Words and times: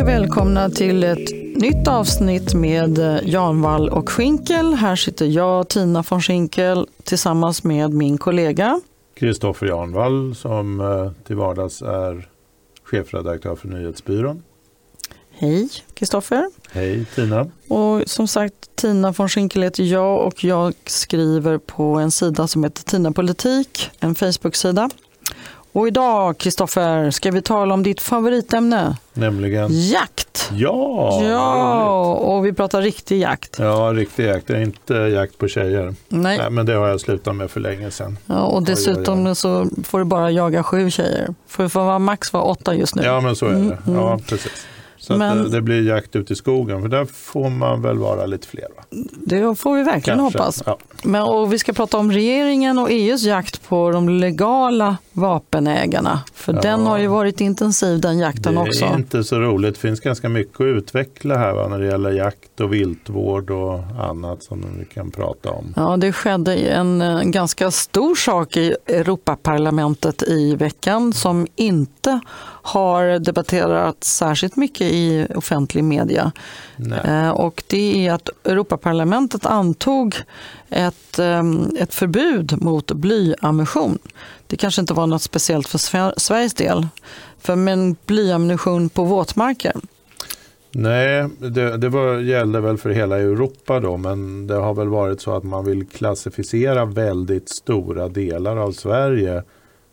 Och 0.00 0.08
välkomna 0.08 0.70
till 0.70 1.04
ett 1.04 1.30
nytt 1.54 1.88
avsnitt 1.88 2.54
med 2.54 3.20
Jan 3.24 3.62
Wall 3.62 3.88
och 3.88 4.10
Schinkel. 4.10 4.74
Här 4.74 4.96
sitter 4.96 5.26
jag, 5.26 5.68
Tina 5.68 6.04
von 6.08 6.22
Schinkel, 6.22 6.86
tillsammans 7.04 7.64
med 7.64 7.94
min 7.94 8.18
kollega 8.18 8.80
Kristoffer 9.14 9.66
Janvall 9.66 10.34
som 10.34 10.80
eh, 10.80 11.24
till 11.26 11.36
vardags 11.36 11.82
är 11.82 12.28
chefredaktör 12.84 13.56
för 13.56 13.68
Nyhetsbyrån. 13.68 14.42
Hej 15.30 15.68
Kristoffer. 15.94 16.50
Hej 16.72 17.04
Tina. 17.14 17.46
Och 17.68 18.02
som 18.06 18.28
sagt, 18.28 18.76
Tina 18.76 19.12
von 19.12 19.28
Schinkel 19.28 19.62
heter 19.62 19.84
jag 19.84 20.26
och 20.26 20.44
jag 20.44 20.74
skriver 20.86 21.58
på 21.58 21.84
en 21.84 22.10
sida 22.10 22.46
som 22.46 22.64
heter 22.64 22.84
Tina 22.84 23.12
Politik, 23.12 23.90
en 24.00 24.14
Facebook-sida. 24.14 24.90
Och 25.72 25.88
idag, 25.88 26.38
Kristoffer, 26.38 27.10
ska 27.10 27.30
vi 27.30 27.42
tala 27.42 27.74
om 27.74 27.82
ditt 27.82 28.00
favoritämne. 28.00 28.96
Nämligen? 29.20 29.68
Jakt! 29.70 30.50
Ja! 30.52 31.22
Ja, 31.24 32.14
och 32.14 32.46
vi 32.46 32.52
pratar 32.52 32.82
riktig 32.82 33.20
jakt. 33.20 33.58
Ja, 33.58 33.92
riktig 33.94 34.26
jakt. 34.26 34.46
Det 34.46 34.56
är 34.56 34.60
inte 34.62 34.94
jakt 34.94 35.38
på 35.38 35.48
tjejer. 35.48 35.94
Nej. 36.08 36.38
Nej 36.38 36.50
men 36.50 36.66
det 36.66 36.72
har 36.74 36.88
jag 36.88 37.00
slutat 37.00 37.36
med 37.36 37.50
för 37.50 37.60
länge 37.60 37.90
sedan. 37.90 38.18
Ja, 38.26 38.42
och 38.42 38.62
dessutom 38.62 39.34
så 39.34 39.66
får 39.84 39.98
du 39.98 40.04
bara 40.04 40.30
jaga 40.30 40.62
sju 40.62 40.90
tjejer. 40.90 41.34
För 41.48 41.62
det 41.62 41.68
får 41.68 41.80
vara 41.84 41.98
max 41.98 42.32
vara 42.32 42.42
åtta 42.42 42.74
just 42.74 42.94
nu. 42.94 43.02
Ja, 43.02 43.20
men 43.20 43.36
så 43.36 43.46
är 43.46 43.50
det. 43.50 43.56
Mm, 43.56 43.76
Ja, 43.86 44.12
mm. 44.12 44.24
precis. 44.24 44.66
Så 45.00 45.16
Men- 45.16 45.38
att 45.38 45.44
det, 45.44 45.50
det 45.50 45.62
blir 45.62 45.88
jakt 45.88 46.16
ute 46.16 46.32
i 46.32 46.36
skogen, 46.36 46.82
för 46.82 46.88
där 46.88 47.04
får 47.04 47.50
man 47.50 47.82
väl 47.82 47.98
vara 47.98 48.26
lite 48.26 48.46
fler? 48.48 48.66
Va? 48.76 48.82
Det 49.24 49.54
får 49.54 49.76
vi 49.76 49.82
verkligen 49.82 50.18
Kanske. 50.18 50.38
hoppas. 50.38 50.62
Ja. 50.66 50.78
Men, 51.04 51.22
och 51.22 51.52
vi 51.52 51.58
ska 51.58 51.72
prata 51.72 51.98
om 51.98 52.12
regeringen 52.12 52.78
och 52.78 52.90
EUs 52.90 53.22
jakt 53.22 53.68
på 53.68 53.90
de 53.90 54.08
legala 54.08 54.96
vapenägarna. 55.12 56.20
För 56.34 56.52
Ja. 56.54 56.60
den 56.60 56.80
har 56.86 56.98
ju 56.98 57.06
varit 57.06 57.40
intensiv 57.40 58.00
den 58.00 58.18
jakten 58.18 58.54
Det 58.54 58.60
också. 58.60 58.84
är 58.84 58.94
inte 58.94 59.24
så 59.24 59.38
roligt. 59.38 59.74
Det 59.74 59.80
finns 59.80 60.00
ganska 60.00 60.28
mycket 60.28 60.60
att 60.60 60.64
utveckla 60.64 61.38
här 61.38 61.52
va? 61.52 61.68
när 61.68 61.78
det 61.78 61.86
gäller 61.86 62.10
jakt 62.10 62.60
och 62.60 62.72
viltvård 62.72 63.50
och 63.50 63.80
annat 63.98 64.42
som 64.42 64.64
vi 64.78 64.84
kan 64.84 65.10
prata 65.10 65.50
om. 65.50 65.72
Ja, 65.76 65.96
det 65.96 66.12
skedde 66.12 66.54
en, 66.56 67.00
eh, 67.02 67.20
ganska 67.22 67.70
stor 67.70 68.14
sak 68.14 68.56
i 68.56 68.74
Europaparlamentet 68.86 70.22
i 70.22 70.54
veckan 70.54 71.12
som 71.12 71.46
inte 71.56 72.20
har 72.62 73.18
debatterats 73.18 74.16
särskilt 74.16 74.56
mycket 74.56 74.86
i 74.92 75.26
offentlig 75.34 75.84
media. 75.84 76.32
Nej. 76.76 77.00
Eh, 77.04 77.30
Och 77.30 77.62
det 77.66 78.06
är 78.06 78.12
att 78.12 78.28
Europaparlamentet 78.44 79.46
antog 79.46 80.16
ett, 80.70 81.18
eh, 81.18 81.42
ett 81.78 81.94
förbud 81.94 82.62
mot 82.62 82.92
blyammunition. 82.92 83.98
Det 84.46 84.56
kanske 84.56 84.80
inte 84.80 84.94
var 84.94 85.06
något 85.06 85.22
speciellt 85.22 85.68
för 85.68 85.78
Sve- 85.78 86.14
Sveriges 86.16 86.54
del. 86.54 86.86
För 87.40 87.56
men 87.56 87.96
blyammunition 88.06 88.88
på 88.88 89.04
våtmarker, 89.04 89.72
Nej, 90.72 91.28
det, 91.38 91.76
det 91.76 91.88
var, 91.88 92.18
gällde 92.18 92.60
väl 92.60 92.78
för 92.78 92.90
hela 92.90 93.18
Europa 93.18 93.80
då, 93.80 93.96
men 93.96 94.46
det 94.46 94.54
har 94.54 94.74
väl 94.74 94.88
varit 94.88 95.20
så 95.20 95.36
att 95.36 95.44
man 95.44 95.64
vill 95.64 95.86
klassificera 95.86 96.84
väldigt 96.84 97.48
stora 97.48 98.08
delar 98.08 98.56
av 98.56 98.72
Sverige 98.72 99.42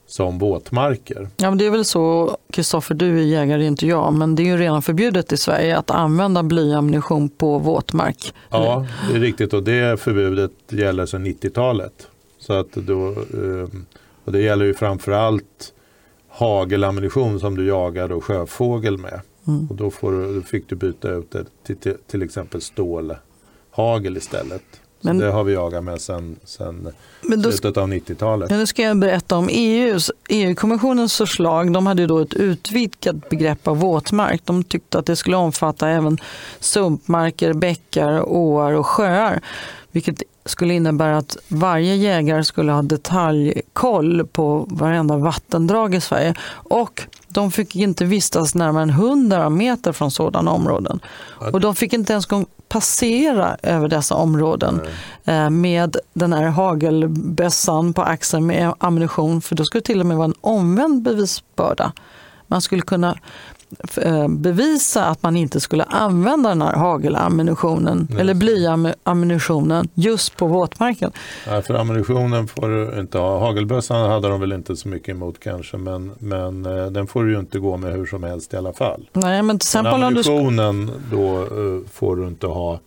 som 0.08 0.40
våtmarker. 0.40 1.30
Ja, 1.38 1.50
men 1.50 1.58
det 1.58 1.66
är 1.66 1.70
väl 1.72 1.86
så, 1.86 2.38
Kristoffer, 2.54 2.96
du 2.96 3.20
är 3.20 3.24
jägare, 3.24 3.66
inte 3.66 3.88
jag, 3.88 4.14
men 4.14 4.36
det 4.36 4.44
är 4.44 4.46
ju 4.46 4.58
redan 4.58 4.82
förbjudet 4.82 5.32
i 5.34 5.38
Sverige 5.38 5.78
att 5.78 5.92
använda 5.92 6.44
blyammunition 6.44 7.30
på 7.30 7.60
våtmark. 7.60 8.34
Ja, 8.50 8.86
det 9.10 9.16
är 9.16 9.20
riktigt 9.20 9.54
och 9.54 9.64
det 9.64 10.00
förbudet 10.02 10.52
gäller 10.70 11.06
sedan 11.06 11.26
90-talet. 11.26 12.08
Så 12.40 12.54
att 12.54 12.72
då, 12.72 13.08
eh, 13.10 13.70
och 14.26 14.32
det 14.32 14.40
gäller 14.42 14.66
ju 14.66 14.74
framförallt 14.74 15.74
hagelammunition 16.30 17.40
som 17.40 17.56
du 17.58 17.66
jagar 17.68 18.08
då 18.08 18.22
sjöfågel 18.22 18.98
med. 18.98 19.22
Mm. 19.48 19.68
Och 19.70 19.76
då, 19.76 19.92
du- 20.02 20.36
då 20.36 20.42
fick 20.42 20.70
du 20.70 20.76
byta 20.76 21.10
ut 21.12 21.32
det 21.32 21.46
till, 21.66 21.78
till, 21.78 21.96
till 22.08 22.22
exempel 22.24 22.62
stålhagel 22.62 24.18
istället. 24.18 24.64
Men- 25.02 25.18
det 25.18 25.32
har 25.32 25.44
vi 25.44 25.54
jagat 25.54 25.84
med 25.84 26.02
sedan, 26.02 26.36
då, 27.22 27.52
slutet 27.52 27.78
av 27.78 27.88
90-talet. 27.88 28.52
ja, 28.52 28.58
nu 28.58 28.66
ska 28.66 28.82
jag 28.82 28.98
berätta 28.98 29.38
om 29.38 29.50
EUs, 29.52 30.12
EU-kommissionens 30.30 31.18
förslag. 31.18 31.74
De 31.74 31.88
hade 31.88 32.08
då 32.08 32.20
ett 32.20 32.34
utvidgat 32.34 33.30
begrepp 33.30 33.68
av 33.68 33.78
våtmark. 33.80 34.42
De 34.46 34.64
tyckte 34.64 35.00
att 35.00 35.06
det 35.06 35.16
skulle 35.16 35.38
omfatta 35.38 35.90
även 35.90 36.18
sumpmarker, 36.60 37.54
bäckar, 37.54 38.30
åar 38.30 38.74
och 38.74 38.86
sjöar. 38.86 39.42
Vilket 39.92 40.24
skulle 40.46 40.74
innebära 40.74 41.18
att 41.18 41.38
varje 41.48 41.96
jägare 41.96 42.44
skulle 42.44 42.72
ha 42.72 42.82
detaljkoll 42.82 44.28
på 44.28 44.66
varenda 44.70 45.18
vattendrag 45.18 45.96
i 45.96 46.02
Sverige. 46.02 46.36
Och 46.52 47.02
de 47.30 47.52
fick 47.52 47.76
inte 47.76 48.06
vistas 48.06 48.56
närmare 48.56 48.84
än 48.84 48.90
100 48.90 49.50
meter 49.50 49.92
från 49.92 50.12
sådana 50.12 50.52
områden. 50.52 51.00
Och 51.54 51.60
de 51.60 51.76
fick 51.76 51.94
inte 51.94 52.14
ens 52.14 52.28
passera 52.70 53.58
över 53.64 53.88
dessa 53.88 54.16
områden 54.16 54.82
eh, 55.26 55.50
med 55.50 55.98
den 56.14 56.34
här 56.34 56.44
hagelbössan 56.44 57.94
på 57.94 58.02
axeln 58.02 58.46
med 58.46 58.74
ammunition. 58.78 59.42
För 59.42 59.56
då 59.56 59.66
skulle 59.66 59.82
det 59.82 59.86
till 59.86 60.00
och 60.00 60.06
med 60.06 60.18
vara 60.18 60.26
en 60.26 60.34
omvänd 60.42 61.02
bevisbörda. 61.02 61.94
Man 62.48 62.62
skulle 62.62 62.82
kunna 62.82 63.18
bevisa 64.30 65.06
att 65.06 65.24
man 65.24 65.38
inte 65.38 65.60
skulle 65.60 65.84
använda 65.84 66.50
den 66.50 66.62
här 66.62 66.76
hagelammunitionen 66.76 68.08
Nej. 68.10 68.22
eller 68.22 68.34
blyammunitionen 68.34 69.88
just 69.94 70.38
på 70.38 70.48
våtmarken. 70.48 71.12
Nej, 71.48 71.62
för 71.62 71.74
ammunitionen 71.74 72.48
får 72.48 72.70
du 72.70 73.00
inte 73.00 73.18
ha. 73.18 73.40
Hagelbössan 73.40 74.10
hade 74.10 74.28
de 74.28 74.40
väl 74.40 74.54
inte 74.54 74.76
så 74.76 74.88
mycket 74.88 75.10
emot 75.10 75.40
kanske, 75.40 75.78
men, 75.78 76.12
men 76.20 76.66
eh, 76.66 76.86
den 76.86 77.08
får 77.08 77.24
du 77.24 77.32
ju 77.32 77.40
inte 77.40 77.60
gå 77.60 77.78
med 77.78 77.94
hur 77.94 78.06
som 78.06 78.24
helst 78.24 78.54
i 78.54 78.58
alla 78.58 78.74
fall. 78.74 79.10
Nej, 79.14 79.44
men 79.44 79.60
till 79.60 79.70
Men 79.84 79.86
exempel 79.86 79.94
om 79.94 80.00
du 80.00 80.06
ammunitionen 80.06 80.92
då 81.12 81.42
eh, 81.42 81.90
får 81.92 82.16
du 82.16 82.28
inte 82.28 82.48
ha 82.48 82.80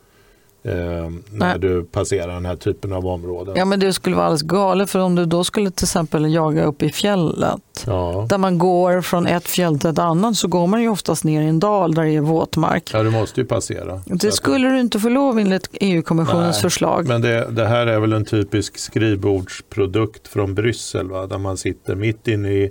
eh, 0.62 1.10
när 1.32 1.58
du 1.58 1.84
passerar 1.84 2.34
den 2.34 2.46
här 2.46 2.56
typen 2.56 2.92
av 2.92 3.06
områden. 3.06 3.54
Ja, 3.56 3.64
men 3.64 3.80
det 3.80 3.92
skulle 3.92 4.16
vara 4.16 4.26
alldeles 4.26 4.42
galet 4.42 4.90
för 4.90 4.98
om 4.98 5.14
du 5.14 5.24
då 5.26 5.44
skulle 5.44 5.70
till 5.70 5.84
exempel 5.84 6.32
jaga 6.32 6.64
upp 6.64 6.82
i 6.82 6.88
fjället 6.90 7.60
Ja. 7.86 8.26
där 8.28 8.38
man 8.38 8.58
går 8.58 9.00
från 9.00 9.26
ett 9.26 9.48
fjäll 9.48 9.78
till 9.78 9.90
ett 9.90 9.98
annat 9.98 10.36
så 10.36 10.48
går 10.48 10.66
man 10.66 10.82
ju 10.82 10.88
oftast 10.88 11.24
ner 11.24 11.42
i 11.42 11.46
en 11.46 11.60
dal 11.60 11.94
där 11.94 12.02
det 12.04 12.10
är 12.16 12.20
våtmark. 12.20 12.90
ja, 12.92 13.02
du 13.02 13.10
måste 13.10 13.40
ju 13.40 13.46
passera. 13.46 14.00
Det 14.06 14.32
skulle 14.32 14.68
du 14.68 14.80
inte 14.80 15.00
få 15.00 15.08
lov 15.08 15.38
enligt 15.38 15.68
EU-kommissionens 15.72 16.60
förslag. 16.60 17.08
Men 17.08 17.22
det, 17.22 17.46
det 17.50 17.66
här 17.66 17.86
är 17.86 18.00
väl 18.00 18.12
en 18.12 18.24
typisk 18.24 18.78
skrivbordsprodukt 18.78 20.28
från 20.28 20.54
Bryssel, 20.54 21.08
va? 21.08 21.26
där 21.26 21.38
man 21.38 21.56
sitter 21.56 21.94
mitt 21.94 22.28
inne 22.28 22.48
i, 22.52 22.70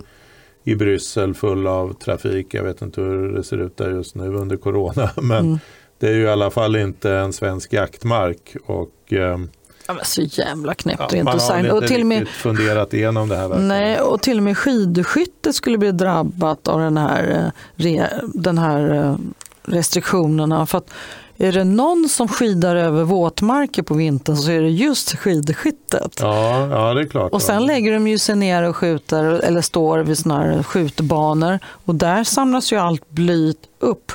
i 0.64 0.74
Bryssel 0.74 1.34
full 1.34 1.66
av 1.66 1.92
trafik. 1.92 2.54
Jag 2.54 2.62
vet 2.64 2.82
inte 2.82 3.00
hur 3.00 3.32
det 3.32 3.44
ser 3.44 3.58
ut 3.58 3.76
där 3.76 3.90
just 3.90 4.14
nu 4.14 4.34
under 4.34 4.56
corona, 4.56 5.10
men 5.22 5.38
Mm. 5.46 5.58
Det 6.00 6.08
är 6.08 6.12
ju 6.12 6.22
i 6.22 6.28
alla 6.28 6.50
fall 6.50 6.76
inte 6.76 7.10
en 7.10 7.32
svensk 7.32 7.72
jaktmark. 7.72 8.56
Och, 8.66 9.12
ehm, 9.12 9.48
Ja, 9.86 9.94
men 9.94 10.04
så 10.04 10.22
jävla 10.22 10.74
knäppt 10.74 10.98
ja, 11.00 11.06
och 11.06 11.12
inte 11.14 11.24
man 11.24 11.40
har 11.40 11.70
Och 11.70 11.82
inte 11.82 11.88
till 11.88 12.04
med, 12.04 12.28
funderat 12.28 12.94
igenom 12.94 13.28
det 13.28 13.36
här. 13.36 13.48
verkligen. 13.48 13.68
nej, 13.68 14.00
och 14.00 14.22
till 14.22 14.36
och 14.36 14.42
med 14.42 14.58
skidskyttet 14.58 15.54
skulle 15.54 15.78
bli 15.78 15.92
drabbat 15.92 16.68
av 16.68 16.80
den 16.80 16.96
här, 16.96 17.52
eh, 17.76 18.06
den 18.34 18.58
här 18.58 18.94
eh, 18.94 19.16
restriktionerna. 19.62 20.66
För 20.66 20.78
att 20.78 20.90
är 21.36 21.52
det 21.52 21.64
någon 21.64 22.08
som 22.08 22.28
skidar 22.28 22.76
över 22.76 23.04
våtmarker 23.04 23.82
på 23.82 23.94
vintern 23.94 24.36
så 24.36 24.50
är 24.50 24.60
det 24.62 24.70
just 24.70 25.16
skidskyttet. 25.16 26.18
Ja, 26.20 26.68
ja, 26.68 26.94
det 26.94 27.00
är 27.00 27.06
klart. 27.06 27.32
Och 27.32 27.42
sen 27.42 27.66
lägger 27.66 27.92
de 27.92 28.08
ju 28.08 28.18
sig 28.18 28.36
ner 28.36 28.62
och 28.62 28.76
skjuter 28.76 29.24
eller 29.24 29.60
står 29.60 29.98
vid 29.98 30.18
såna 30.18 30.38
här 30.38 30.62
skjutbanor 30.62 31.58
och 31.84 31.94
där 31.94 32.24
samlas 32.24 32.72
ju 32.72 32.76
allt 32.76 33.10
bly 33.10 33.54
upp. 33.78 34.12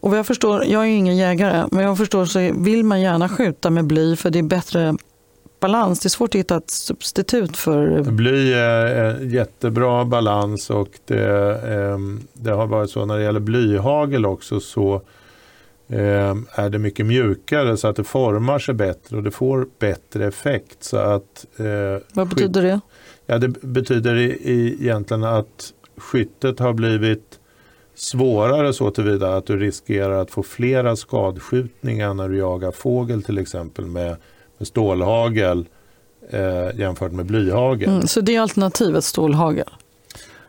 Och 0.00 0.16
jag 0.16 0.26
förstår, 0.26 0.64
jag 0.64 0.82
är 0.82 0.86
ju 0.86 0.94
ingen 0.94 1.16
jägare, 1.16 1.68
men 1.70 1.84
jag 1.84 1.98
förstår 1.98 2.24
så 2.24 2.52
vill 2.56 2.84
man 2.84 3.00
gärna 3.00 3.28
skjuta 3.28 3.70
med 3.70 3.84
bly 3.84 4.16
för 4.16 4.30
det 4.30 4.38
är 4.38 4.42
bättre 4.42 4.94
balans. 5.60 6.00
Det 6.00 6.06
är 6.06 6.10
svårt 6.10 6.34
att 6.34 6.38
hitta 6.38 6.56
ett 6.56 6.70
substitut 6.70 7.56
för 7.56 8.02
Bly 8.02 8.52
är 8.52 9.04
en 9.04 9.30
jättebra 9.30 10.04
balans 10.04 10.70
och 10.70 10.88
det, 11.06 11.60
ehm, 11.68 12.20
det 12.32 12.50
har 12.50 12.66
varit 12.66 12.90
så 12.90 13.04
när 13.04 13.16
det 13.16 13.22
gäller 13.22 13.40
blyhagel 13.40 14.26
också 14.26 14.60
så 14.60 15.02
ehm, 15.88 16.46
är 16.52 16.70
det 16.70 16.78
mycket 16.78 17.06
mjukare 17.06 17.76
så 17.76 17.88
att 17.88 17.96
det 17.96 18.04
formar 18.04 18.58
sig 18.58 18.74
bättre 18.74 19.16
och 19.16 19.22
det 19.22 19.30
får 19.30 19.66
bättre 19.78 20.26
effekt. 20.26 20.84
Så 20.84 20.96
att, 20.96 21.46
eh, 21.56 22.02
Vad 22.12 22.28
betyder 22.28 22.62
det? 22.62 22.80
Ja, 23.26 23.38
det 23.38 23.48
betyder 23.48 24.14
i, 24.14 24.24
i, 24.30 24.76
egentligen 24.80 25.24
att 25.24 25.72
skyttet 25.96 26.58
har 26.58 26.72
blivit 26.72 27.37
svårare 27.98 28.72
så 28.72 28.90
tillvida 28.90 29.36
att 29.36 29.46
du 29.46 29.56
riskerar 29.56 30.22
att 30.22 30.30
få 30.30 30.42
flera 30.42 30.96
skadskjutningar 30.96 32.14
när 32.14 32.28
du 32.28 32.36
jagar 32.36 32.70
fågel 32.70 33.22
till 33.22 33.38
exempel 33.38 33.86
med, 33.86 34.16
med 34.58 34.68
stålhagel 34.68 35.66
eh, 36.30 36.78
jämfört 36.78 37.12
med 37.12 37.26
blyhagel. 37.26 37.88
Mm, 37.88 38.06
så 38.06 38.20
det 38.20 38.36
är 38.36 38.40
alternativet 38.40 39.04
stålhagel? 39.04 39.70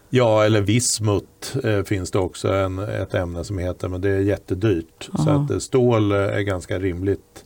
Ja, 0.09 0.45
eller 0.45 0.61
vismut 0.61 1.55
eh, 1.63 1.83
finns 1.83 2.11
det 2.11 2.19
också 2.19 2.53
en, 2.53 2.79
ett 2.79 3.13
ämne 3.13 3.43
som 3.43 3.57
heter, 3.57 3.87
men 3.87 4.01
det 4.01 4.09
är 4.09 4.19
jättedyrt. 4.19 5.09
Så 5.15 5.29
Aha. 5.29 5.43
att 5.43 5.51
eh, 5.51 5.57
stål 5.57 6.11
eh, 6.11 6.17
är 6.17 6.41
ganska 6.41 6.79
rimligt 6.79 7.45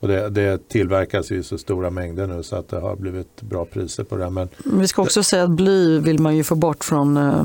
Och 0.00 0.08
det, 0.08 0.30
det 0.30 0.68
tillverkas 0.68 1.30
i 1.30 1.42
så 1.42 1.58
stora 1.58 1.90
mängder 1.90 2.26
nu 2.26 2.42
så 2.42 2.56
att 2.56 2.68
det 2.68 2.80
har 2.80 2.96
blivit 2.96 3.42
bra 3.42 3.64
priser 3.64 4.04
på 4.04 4.16
det. 4.16 4.30
Men 4.30 4.48
Vi 4.64 4.88
ska 4.88 5.02
också 5.02 5.22
säga 5.22 5.44
att 5.44 5.50
bly 5.50 5.98
vill 5.98 6.18
man 6.18 6.36
ju 6.36 6.44
få 6.44 6.54
bort 6.54 6.84
från 6.84 7.16
eh, 7.16 7.44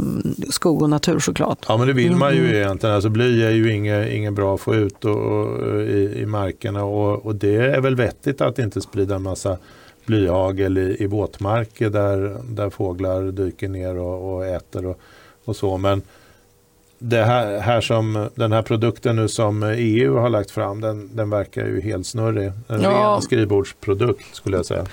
skog 0.50 0.82
och 0.82 0.90
natur 0.90 1.20
såklart. 1.20 1.66
Ja 1.68 1.78
men 1.78 1.88
det 1.88 1.94
vill 1.94 2.16
man 2.16 2.36
ju 2.36 2.56
egentligen. 2.56 2.96
Alltså 2.96 3.10
bly 3.10 3.44
är 3.44 3.52
ju 3.52 3.74
inget, 3.74 4.10
inget 4.10 4.34
bra 4.34 4.56
att 4.56 4.62
få 4.62 4.76
ut 4.76 5.06
och, 5.06 5.18
och, 5.18 5.82
i, 5.82 6.20
i 6.22 6.26
markerna 6.26 6.84
och, 6.84 7.26
och 7.26 7.36
det 7.36 7.56
är 7.56 7.82
väl 7.82 7.96
vettigt 7.96 8.42
att 8.42 8.60
inte 8.60 8.82
sprida 8.82 9.16
en 9.16 9.24
massa 9.24 9.58
blyhagel 10.06 10.78
i, 10.78 10.98
i 11.00 11.08
våtmarker 11.08 11.90
där, 11.90 12.38
där 12.50 12.70
fåglar 12.70 13.32
dyker 13.32 13.70
ner 13.70 13.98
och, 13.98 14.34
och 14.34 14.46
äter 14.46 14.86
och, 14.86 15.00
och 15.46 15.56
så. 15.56 15.78
Men 15.78 16.02
det 17.04 17.24
här, 17.24 17.60
här 17.60 17.82
som, 17.82 18.30
den 18.36 18.52
här 18.52 18.62
produkten 18.62 19.16
nu 19.16 19.28
som 19.28 19.64
EU 19.64 20.18
har 20.18 20.30
lagt 20.30 20.52
fram 20.52 20.82
den, 20.82 21.16
den 21.16 21.30
verkar 21.30 21.66
ju 21.66 21.82
helt 21.82 22.08
snurrig. 22.08 22.52
En 22.68 22.82
Ja. 22.82 22.90
ren 22.90 23.22
skrivbordsprodukt 23.22 24.36
skulle 24.36 24.58
jag 24.58 24.66
säga. 24.66 24.86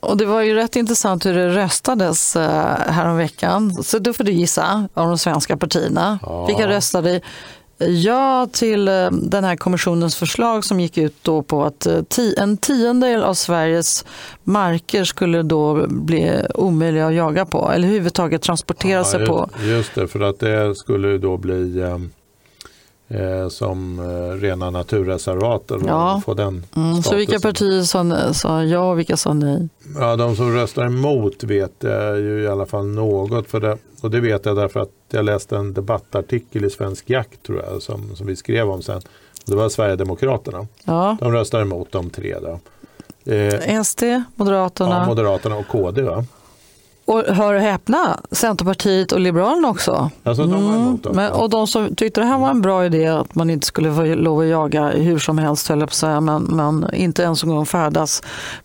Och 0.00 0.16
det 0.16 0.26
var 0.26 0.40
ju 0.42 0.54
rätt 0.54 0.76
intressant 0.76 1.26
hur 1.26 1.34
det 1.34 1.48
röstades 1.48 2.36
eh, 2.36 2.76
häromveckan. 2.92 3.82
Så 3.82 3.98
då 3.98 4.12
får 4.12 4.24
du 4.24 4.32
gissa 4.32 4.88
av 4.94 5.06
de 5.08 5.18
svenska 5.18 5.56
partierna. 5.56 6.18
Ja. 6.22 6.46
Vilka 6.46 6.68
röstade 6.68 7.20
ja 7.88 8.48
till 8.52 8.88
eh, 8.88 9.10
den 9.10 9.44
här 9.44 9.56
kommissionens 9.56 10.16
förslag 10.16 10.64
som 10.64 10.80
gick 10.80 10.98
ut 10.98 11.14
då 11.22 11.42
på 11.42 11.64
att 11.64 11.86
eh, 11.86 12.02
en 12.36 12.56
tiondel 12.56 13.22
av 13.22 13.34
Sveriges 13.34 14.04
marker 14.44 15.04
skulle 15.04 15.42
då 15.42 15.86
bli 15.88 16.42
omöjliga 16.54 17.06
att 17.06 17.14
jaga 17.14 17.46
på 17.46 17.70
eller 17.72 17.88
överhuvudtaget 17.88 18.42
transportera 18.42 19.04
sig 19.04 19.20
just, 19.20 19.30
på. 19.32 19.48
Just 19.62 19.94
det, 19.94 20.08
för 20.08 20.20
att 20.20 20.38
det 20.38 20.74
skulle 20.74 21.18
då 21.18 21.36
bli 21.36 21.82
eh, 23.10 23.48
som 23.48 23.98
eh, 23.98 24.40
rena 24.40 24.70
naturreservat. 24.70 25.70
och 25.70 25.80
Ja. 25.86 26.22
Få 26.24 26.34
den 26.34 26.64
Mm, 26.76 27.02
så 27.02 27.16
vilka 27.16 27.40
partier 27.40 27.82
sa, 27.82 28.32
sa 28.34 28.62
ja 28.64 28.90
och 28.90 28.98
vilka 28.98 29.16
sa 29.16 29.32
nej? 29.32 29.68
Ja, 29.98 30.16
de 30.16 30.36
som 30.36 30.54
röstar 30.54 30.86
emot 30.86 31.44
vet 31.44 31.72
jag 31.78 32.18
ju 32.20 32.42
i 32.42 32.48
alla 32.48 32.66
fall 32.66 32.86
något. 32.86 33.48
För 33.48 33.60
det, 33.60 33.78
och 34.02 34.10
det 34.10 34.20
vet 34.20 34.46
jag 34.46 34.56
därför 34.56 34.80
att 34.80 34.90
jag 35.10 35.24
läste 35.24 35.56
en 35.56 35.74
debattartikel 35.74 36.64
i 36.64 36.70
Svensk 36.70 37.10
Jakt 37.10 37.42
tror 37.42 37.62
jag, 37.70 37.82
som, 37.82 38.16
som 38.16 38.26
vi 38.26 38.36
skrev 38.36 38.70
om 38.70 38.82
sen. 38.82 39.02
Det 39.46 39.56
var 39.56 39.68
Sverigedemokraterna. 39.68 40.66
Ja. 40.84 41.16
De 41.20 41.32
röstar 41.32 41.60
emot 41.60 41.92
de 41.92 42.10
tre. 42.10 42.36
Då. 42.42 42.60
Eh, 43.32 43.82
SD, 43.82 44.02
Moderaterna 44.34 44.90
ja, 44.90 45.06
Moderaterna 45.06 45.56
och 45.56 45.68
KD 45.68 46.02
va? 46.02 46.24
Och 47.10 47.22
hör 47.34 47.54
och 47.54 47.60
häpna, 47.60 48.20
Centerpartiet 48.30 49.12
och 49.12 49.20
Liberalerna 49.20 49.68
också. 49.68 50.10
Alltså 50.22 50.42
de 50.46 50.66
var 50.66 50.74
emot 50.76 51.02
dem. 51.02 51.12
Mm. 51.12 51.24
Men, 51.24 51.32
och 51.40 51.50
de 51.50 51.66
som 51.66 51.94
tyckte 51.94 52.20
det 52.20 52.26
här 52.26 52.38
var 52.38 52.50
en 52.50 52.62
bra 52.62 52.84
idé 52.86 53.06
att 53.06 53.34
man 53.34 53.50
inte 53.50 53.66
skulle 53.66 53.94
få 53.94 54.04
lov 54.04 54.40
att 54.40 54.46
jaga 54.46 54.88
hur 54.88 55.18
som 55.18 55.38
helst 55.38 55.68
höll 55.68 55.80
jag 55.80 55.88
på 55.88 55.92
att 55.92 55.96
säga, 55.96 56.20
men, 56.20 56.42
men 56.42 56.94
inte 56.94 57.22
ens 57.22 57.42
en 57.42 57.48
gång 57.48 57.66
färdas 57.66 58.22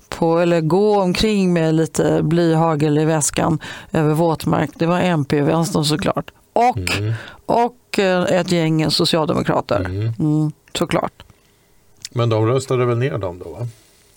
på 0.09 0.39
eller 0.39 0.61
gå 0.61 1.01
omkring 1.01 1.53
med 1.53 1.75
lite 1.75 2.19
blyhagel 2.23 2.97
i 2.97 3.05
väskan 3.05 3.59
över 3.91 4.13
våtmark. 4.13 4.69
Det 4.75 4.85
var 4.85 4.99
MP 4.99 5.41
och 5.41 5.47
vänstern 5.49 5.85
såklart. 5.85 6.31
Och, 6.53 6.97
Mm. 6.97 7.13
och 7.45 7.99
eh, 7.99 8.23
ett 8.23 8.51
gäng 8.51 8.91
socialdemokrater. 8.91 9.79
Mm. 9.79 10.13
Mm, 10.19 10.51
såklart. 10.77 11.23
Men 12.11 12.29
de 12.29 12.45
röstade 12.47 12.85
väl 12.85 12.97
ner 12.97 13.17
dem 13.17 13.39
då 13.45 13.49
va? 13.49 13.67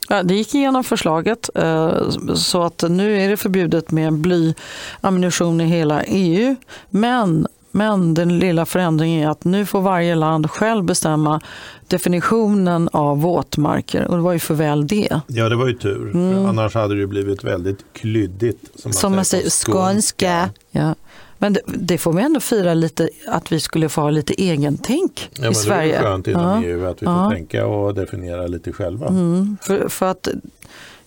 Ja, 0.09 0.23
det 0.23 0.35
gick 0.35 0.55
igenom 0.55 0.85
förslaget 0.85 1.51
eh, 1.55 2.11
så 2.35 2.63
att 2.63 2.85
nu 2.89 3.21
är 3.21 3.29
det 3.29 3.37
förbjudet 3.37 3.91
med 3.91 4.13
blyammunition 4.13 5.61
i 5.61 5.65
hela 5.65 6.03
EU. 6.03 6.57
Men, 6.91 7.47
men 7.71 8.15
den 8.15 8.39
lilla 8.39 8.67
förändringen 8.67 9.25
är 9.25 9.31
att 9.31 9.45
nu 9.45 9.67
får 9.67 9.81
varje 9.81 10.15
land 10.15 10.51
själv 10.51 10.85
bestämma 10.85 11.41
definitionen 11.89 12.89
av 12.93 13.21
våtmarker 13.21 14.05
och 14.07 14.17
det 14.17 14.23
var 14.23 14.33
ju 14.33 14.39
för 14.39 14.55
väl 14.55 14.87
det. 14.87 15.21
Ja 15.27 15.49
det 15.49 15.57
var 15.57 15.67
ju 15.67 15.75
tur. 15.75 16.17
Annars 16.49 16.75
hade 16.75 16.95
det 16.95 17.01
ju 17.01 17.07
blivit 17.07 17.45
väldigt 17.45 17.79
klyddigt. 17.93 18.61
Som 18.61 18.71
man 18.75 18.85
Mm. 18.85 18.93
Som 18.93 19.15
man 19.15 19.25
säger 19.25 19.51
säger, 19.51 19.73
på 19.73 19.79
skånska. 19.79 20.51
Ja. 20.71 20.95
Men 21.39 21.53
det, 21.53 21.61
det 21.67 21.99
får 21.99 22.13
vi 22.13 22.23
ändå 22.23 22.41
fira 22.41 22.75
lite, 22.75 23.09
att 23.29 23.53
vi 23.53 23.61
skulle 23.61 23.89
få 23.89 24.01
ha 24.01 24.11
lite 24.11 24.43
egentänk 24.43 25.31
Ja, 25.35 25.43
men 25.43 25.53
i 25.53 25.55
Sverige. 25.55 25.93
Det 25.93 25.99
är 25.99 26.03
skönt 26.03 26.27
inom 26.29 26.43
Ja. 26.63 26.69
EU 26.69 26.87
att 26.87 27.03
vi 27.03 27.07
Ja. 27.07 27.25
får 27.25 27.31
tänka 27.35 27.67
och 27.67 27.95
definiera 27.95 28.47
lite 28.47 28.73
själva. 28.73 29.07
Mm, 29.09 29.57
för, 29.63 29.89
för 29.89 30.07
att 30.07 30.29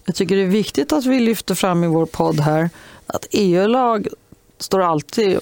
jag 0.06 0.16
tycker 0.16 0.36
det 0.36 0.42
är 0.42 0.48
viktigt 0.48 0.94
att 0.94 1.06
vi 1.06 1.19
lyfter 1.19 1.56
fram 1.56 1.83
i 1.83 1.88
vår 1.88 2.06
podd 2.06 2.39
här 2.39 2.69
att 3.07 3.28
EU-lag 3.31 4.07
står 4.57 4.81
alltid 4.81 5.39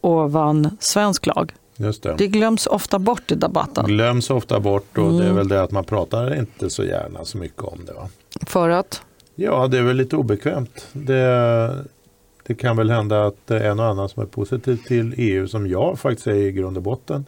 ovan 0.00 0.76
svensk 0.80 1.26
lag. 1.26 1.52
Just 1.76 2.02
det. 2.02 2.14
Det 2.18 2.26
glöms 2.26 2.66
ofta 2.66 2.98
bort 2.98 3.32
i 3.32 3.34
debatten. 3.34 3.84
glöms 3.86 4.30
ofta 4.30 4.60
bort 4.60 4.98
och 4.98 5.10
det 5.12 5.18
är 5.18 5.22
Mm. 5.22 5.36
väl 5.36 5.48
det 5.48 5.62
att 5.62 5.70
man 5.70 5.84
pratar 5.84 6.38
inte 6.38 6.70
så 6.70 6.84
gärna 6.84 7.24
så 7.24 7.38
mycket 7.38 7.62
om 7.62 7.78
det. 7.86 7.92
Va? 7.92 8.08
För 8.46 8.68
att, 8.68 9.02
Ja, 9.34 9.66
det 9.66 9.78
är 9.78 9.82
väl 9.82 9.96
lite 9.96 10.16
obekvämt. 10.16 10.86
Det, 10.92 11.84
det 12.50 12.54
kan 12.54 12.76
väl 12.76 12.90
hända 12.90 13.26
att 13.26 13.50
är 13.50 13.60
en 13.60 13.80
och 13.80 13.86
annan 13.86 14.08
som 14.08 14.22
är 14.22 14.26
positiv 14.26 14.76
till 14.86 15.14
EU 15.16 15.48
som 15.48 15.66
jag 15.66 15.98
faktiskt 15.98 16.26
är 16.26 16.34
i 16.34 16.52
grund 16.52 16.76
och 16.76 16.82
botten 16.82 17.24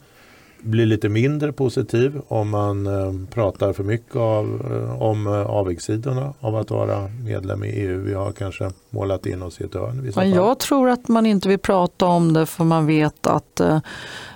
blir 0.61 0.87
lite 0.87 1.09
mindre 1.09 1.53
positiv 1.53 2.21
om 2.29 2.51
man 2.51 2.87
eh, 2.87 3.13
pratar 3.35 3.73
för 3.73 3.85
mycket 3.85 4.17
av, 4.17 4.73
eh, 4.73 5.03
om 5.03 5.27
eh, 5.27 5.33
avigsidorna 5.33 6.35
av 6.41 6.57
att 6.57 6.71
vara 6.71 7.09
medlem 7.25 7.65
i 7.65 7.69
EU. 7.69 8.01
Vi 8.01 8.15
har 8.15 8.33
kanske 8.33 8.71
målat 8.91 9.27
in 9.27 9.43
oss 9.43 9.61
i 9.61 9.65
ett 9.65 9.75
hörn 9.75 10.01
men 10.03 10.13
fall. 10.13 10.31
jag 10.31 10.59
tror 10.59 10.89
att 10.89 11.09
man 11.09 11.27
inte 11.27 11.49
vill 11.49 11.59
prata 11.59 12.07
om 12.07 12.33
det 12.33 12.47
för 12.47 12.65
man 12.65 12.87
vet 12.87 13.27
att, 13.27 13.61
eh, 13.61 13.81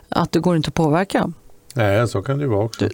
att 0.09 0.33
det 0.33 0.41
går 0.41 0.57
inte 0.57 0.69
att 0.69 0.75
påverka. 0.75 1.33
Nej, 1.75 2.09
så 2.09 2.23
kan 2.23 2.39
det 2.39 2.45
ju 2.45 2.51
vara 2.51 2.65
också. 2.65 2.89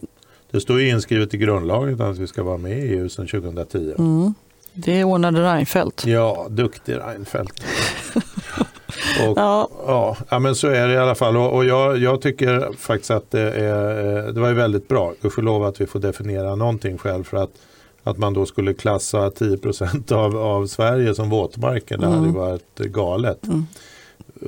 Det 0.50 0.60
står 0.60 0.80
ju 0.80 0.88
inskrivet 0.88 1.34
i 1.34 1.36
grundlagen 1.36 2.00
att 2.00 2.18
vi 2.18 2.26
ska 2.26 2.42
vara 2.42 2.58
med 2.58 2.78
i 2.78 2.88
EU 2.88 3.08
sedan 3.08 3.26
2010. 3.26 3.94
Mm. 3.98 4.34
Det 4.74 5.04
ordnade 5.04 5.54
Reinfeldt. 5.54 6.06
Ja, 6.06 6.46
duktig 6.50 6.96
Reinfeldt. 6.96 7.64
och, 9.28 9.38
Ja, 9.38 9.69
ja. 9.86 10.16
Ja, 10.28 10.38
men 10.38 10.54
så 10.54 10.69
är 10.69 10.88
det 10.88 10.94
i 10.94 10.98
alla 10.98 11.14
fall. 11.14 11.36
Och, 11.36 11.54
och 11.54 11.64
jag, 11.64 11.98
jag 11.98 12.20
tycker 12.22 12.76
faktiskt 12.78 13.10
att 13.10 13.30
det, 13.30 13.50
är, 13.52 14.19
eh, 14.26 14.32
det 14.32 14.40
var 14.40 14.52
väldigt 14.52 14.88
bra. 14.88 15.12
Gudskelov 15.22 15.64
att 15.64 15.80
vi 15.80 15.86
får 15.86 15.98
definiera 16.00 16.54
någonting 16.54 16.98
själv. 16.98 17.24
För 17.24 17.36
att, 17.36 17.50
att 18.02 18.19
man 18.19 18.34
då 18.34 18.46
skulle 18.46 18.74
klassa 18.74 19.30
10 19.30 19.58
av, 20.10 20.36
av 20.36 20.66
Sverige 20.66 21.14
som 21.14 21.30
våtmarker, 21.30 21.98
det 21.98 22.06
hade 22.06 22.18
Mm. 22.18 22.34
varit 22.34 22.78
galet. 22.78 23.46
Mm. 23.46 23.66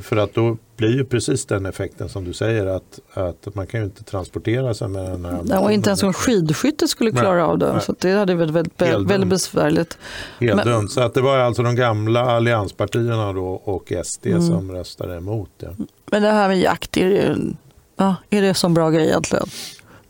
För 0.03 0.17
att 0.17 0.35
då 0.35 0.57
blir 0.77 0.89
ju 0.97 1.05
precis 1.05 1.47
den 1.47 1.67
effekten 1.67 2.09
som 2.09 2.25
du 2.25 2.33
säger 2.33 2.67
att, 2.67 3.01
att 3.15 3.55
man 3.55 3.67
kan 3.67 3.81
ju 3.81 3.87
inte 3.87 4.05
transportera 4.05 4.75
sig 4.75 4.89
med 4.89 5.11
den 5.11 5.25
här. 5.25 5.63
och 5.63 5.73
inte 5.73 5.91
ens 5.91 6.03
en 6.03 6.13
skidskytte 6.13 6.89
skulle 6.89 7.11
klara 7.11 7.35
Nej, 7.35 7.43
av 7.43 7.59
det. 7.59 7.73
nej. 7.73 7.83
Så 7.83 7.95
det 7.99 8.13
hade 8.13 8.35
varit 8.35 8.51
väldigt, 8.51 8.83
väldigt, 8.83 9.11
väldigt 9.11 9.31
besvärligt. 9.31 9.99
Helt 10.41 10.65
Men-. 10.65 10.89
Så 10.89 11.01
att 11.01 11.15
det 11.15 11.21
var 11.21 11.39
alltså 11.39 11.63
de 11.63 11.77
gamla 11.77 12.21
allianspartierna 12.21 13.33
då 13.33 13.47
och 13.49 13.93
SD 14.05 14.27
Mm. 14.27 14.47
som 14.49 14.73
röstade 14.73 15.17
emot 15.17 15.51
det. 15.57 15.77
Men 16.11 16.23
det 16.23 16.31
här 16.31 16.49
med 16.49 16.61
jakt, 16.61 16.97
är 16.97 17.11
det, 17.11 17.37
ja, 17.97 18.15
är 18.31 18.43
det 18.43 18.55
sån 18.55 18.75
bra 18.75 18.91
grej 18.91 19.07
egentligen? 19.09 19.47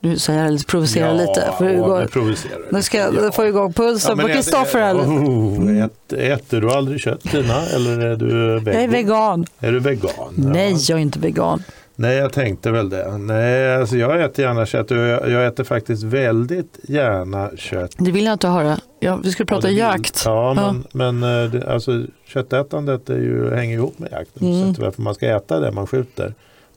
Nu 0.04 0.18
säger 0.18 0.44
jag 0.44 0.52
lite, 0.52 0.64
provocerar 0.64 1.14
lite. 1.14 1.52
För 1.58 1.70
ja, 1.70 2.06
provocerar 2.12 2.58
nu 2.70 2.82
ska 2.82 2.98
jag 2.98 3.34
få 3.34 3.46
igång 3.46 3.72
pulsen 3.72 4.16
men 4.16 4.26
på 4.26 4.32
Kristoffer 4.32 4.80
här 4.80 4.94
lite. 4.94 5.06
Oh, 5.08 5.84
ät, 5.84 6.12
äter 6.12 6.60
du 6.60 6.70
aldrig 6.70 7.00
kött 7.00 7.20
Tina? 7.22 7.62
Eller 7.66 8.00
är 8.00 8.16
du 8.16 8.58
vegan? 8.60 8.74
Jag 8.74 8.84
är 8.84 8.88
vegan. 8.88 9.46
Är 9.58 9.72
du 9.72 9.80
vegan? 9.80 10.10
Ja. 10.16 10.28
Nej, 10.36 10.76
jag 10.88 10.98
är 10.98 11.02
inte 11.02 11.18
vegan. 11.18 11.62
Nej, 11.96 12.16
jag 12.16 12.32
tänkte 12.32 12.70
väl 12.70 12.90
det. 12.90 13.18
Nej, 13.18 13.76
alltså 13.76 13.96
jag 13.96 14.22
äter 14.22 14.44
gärna 14.44 14.66
kött 14.66 14.90
och 14.90 14.96
jag, 14.96 15.30
jag 15.30 15.46
äter 15.46 15.64
faktiskt 15.64 16.02
väldigt 16.02 16.78
gärna 16.82 17.50
kött. 17.56 17.94
Det 17.98 18.10
vill 18.10 18.24
jag 18.24 18.32
inte 18.32 18.48
höra. 18.48 18.78
Ja, 19.00 19.16
vi 19.16 19.32
skulle 19.32 19.46
prata 19.46 19.70
Ja, 19.70 19.92
jakt. 19.92 20.22
Ja, 20.24 20.54
men, 20.54 20.84
men 20.92 21.44
eh, 21.44 21.50
det, 21.50 21.72
alltså, 21.72 22.02
köttätandet 22.26 23.10
är 23.10 23.18
ju, 23.18 23.54
hänger 23.54 23.74
ihop 23.74 23.98
med 23.98 24.12
jakten. 24.12 24.48
Mm. 24.48 24.74
Så 24.74 24.82
varför 24.82 25.02
man 25.02 25.14
ska 25.14 25.26
äta 25.26 25.60
det 25.60 25.72
man 25.72 25.86
skjuter. 25.86 26.34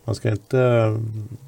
Man 0.07 0.15
ska 0.15 0.29
inte 0.31 0.59
eh, 0.59 0.95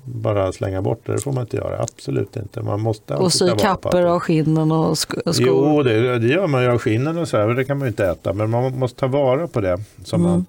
bara 0.06 0.52
slänga 0.52 0.82
bort 0.82 1.02
det. 1.06 1.12
Det 1.14 1.22
får 1.22 1.32
man 1.32 1.42
inte 1.44 1.58
göra. 1.58 1.82
Absolut 1.82 2.36
inte. 2.38 2.62
Man 2.62 2.80
måste 2.82 3.14
Och 3.16 3.34
sy 3.34 3.46
det. 3.46 4.12
av 4.12 4.20
skinnen 4.20 4.72
och 4.72 4.94
sk- 4.94 5.32
skor. 5.34 5.48
Jo, 5.48 5.84
det, 5.84 6.20
det 6.20 6.28
gör 6.28 6.48
man 6.48 6.64
ju 6.64 6.70
av 6.70 6.78
skinnen 6.78 7.18
och 7.18 7.28
så 7.28 7.38
här. 7.38 7.48
Det 7.48 7.66
kan 7.66 7.78
man 7.78 7.86
ju 7.86 7.90
inte 7.90 8.06
äta. 8.06 8.34
Men 8.34 8.50
man 8.50 8.80
måste 8.80 9.00
ta 9.00 9.08
vara 9.08 9.48
på 9.48 9.62
det 9.62 9.78
som 10.04 10.22
Mm. 10.22 10.32
man, 10.32 10.46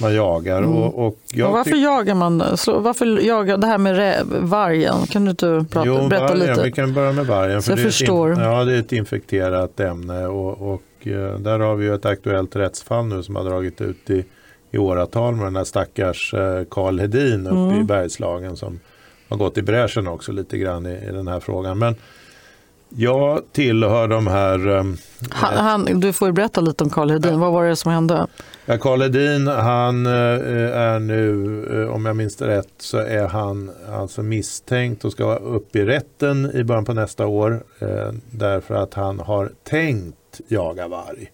man 0.00 0.14
jagar. 0.14 0.58
Mm. 0.58 0.72
Och, 0.76 1.06
och 1.06 1.16
jag 1.32 1.50
varför 1.52 1.76
jagar 1.82 2.14
man? 2.14 2.56
slå- 2.56 2.78
Varför 2.78 3.26
jagar 3.26 3.56
det 3.56 3.66
här 3.66 3.78
med 3.78 4.22
vargen? 4.42 5.06
Kan 5.10 5.24
du 5.24 5.30
inte 5.30 5.64
prata, 5.70 5.86
jo, 5.86 6.08
berätta 6.08 6.26
vargen, 6.26 6.38
lite? 6.48 6.62
Vi 6.62 6.72
kan 6.72 6.94
börja 6.94 7.12
med 7.12 7.26
vargen. 7.26 7.62
Så 7.62 7.70
jag 7.70 7.78
det 7.78 7.82
ett 7.82 7.86
förstår. 7.94 8.32
In, 8.32 8.38
ja, 8.40 8.64
det 8.64 8.74
är 8.74 8.78
ett 8.80 8.92
infekterat 8.92 9.80
ämne. 9.80 10.26
Och, 10.26 10.74
och 10.74 11.06
eh, 11.06 11.38
där 11.38 11.58
har 11.58 11.74
vi 11.74 11.84
ju 11.84 11.94
ett 11.94 12.06
aktuellt 12.06 12.56
rättsfall 12.56 13.04
nu 13.06 13.22
som 13.22 13.36
har 13.36 13.44
dragit 13.44 13.80
ut 13.80 14.10
i, 14.10 14.24
i 14.70 14.78
åratal 14.78 15.36
med 15.36 15.46
den 15.46 15.56
här 15.56 15.64
stackars 15.64 16.34
eh, 16.34 16.64
Karl 16.70 16.98
Hedin 16.98 17.46
uppe 17.46 17.56
Mm. 17.56 17.80
i 17.80 17.84
Bergslagen 17.84 18.56
som 18.56 18.80
har 19.28 19.36
gått 19.36 19.58
i 19.58 19.62
bräschen 19.62 20.08
också 20.08 20.32
lite 20.32 20.58
grann 20.58 20.86
i, 20.86 20.92
i 21.08 21.12
den 21.12 21.28
här 21.28 21.40
frågan. 21.40 21.78
Men 21.78 21.94
Jag 22.96 23.42
tillhör 23.52 24.08
de 24.08 24.26
här... 24.26 24.68
Um, 24.68 24.96
han, 25.30 25.56
han, 25.56 26.00
du 26.00 26.12
får 26.12 26.32
berätta 26.32 26.60
lite 26.60 26.84
om 26.84 26.90
Karl 26.90 27.10
Hedin. 27.10 27.32
Ja. 27.32 27.38
Vad 27.38 27.52
var 27.52 27.64
det 27.64 27.76
som 27.76 27.92
hände? 27.92 28.26
Ja, 28.66 28.78
Karl 28.78 29.02
Hedin, 29.02 29.46
han 29.46 30.06
uh, 30.06 30.12
är 30.76 30.98
nu, 30.98 31.32
uh, 31.72 31.94
om 31.94 32.06
jag 32.06 32.16
minns 32.16 32.36
det 32.36 32.46
rätt, 32.46 32.72
så 32.78 32.98
är 32.98 33.28
han 33.28 33.70
alltså 33.92 34.22
misstänkt 34.22 35.04
och 35.04 35.12
ska 35.12 35.34
upp 35.34 35.76
i 35.76 35.84
rätten 35.84 36.50
i 36.54 36.64
början 36.64 36.84
på 36.84 36.92
nästa 36.94 37.26
år. 37.26 37.62
Uh, 37.82 38.12
därför 38.30 38.74
att 38.74 38.94
han 38.94 39.20
har 39.20 39.52
tänkt 39.64 40.40
jaga 40.48 40.88
varg. 40.88 41.30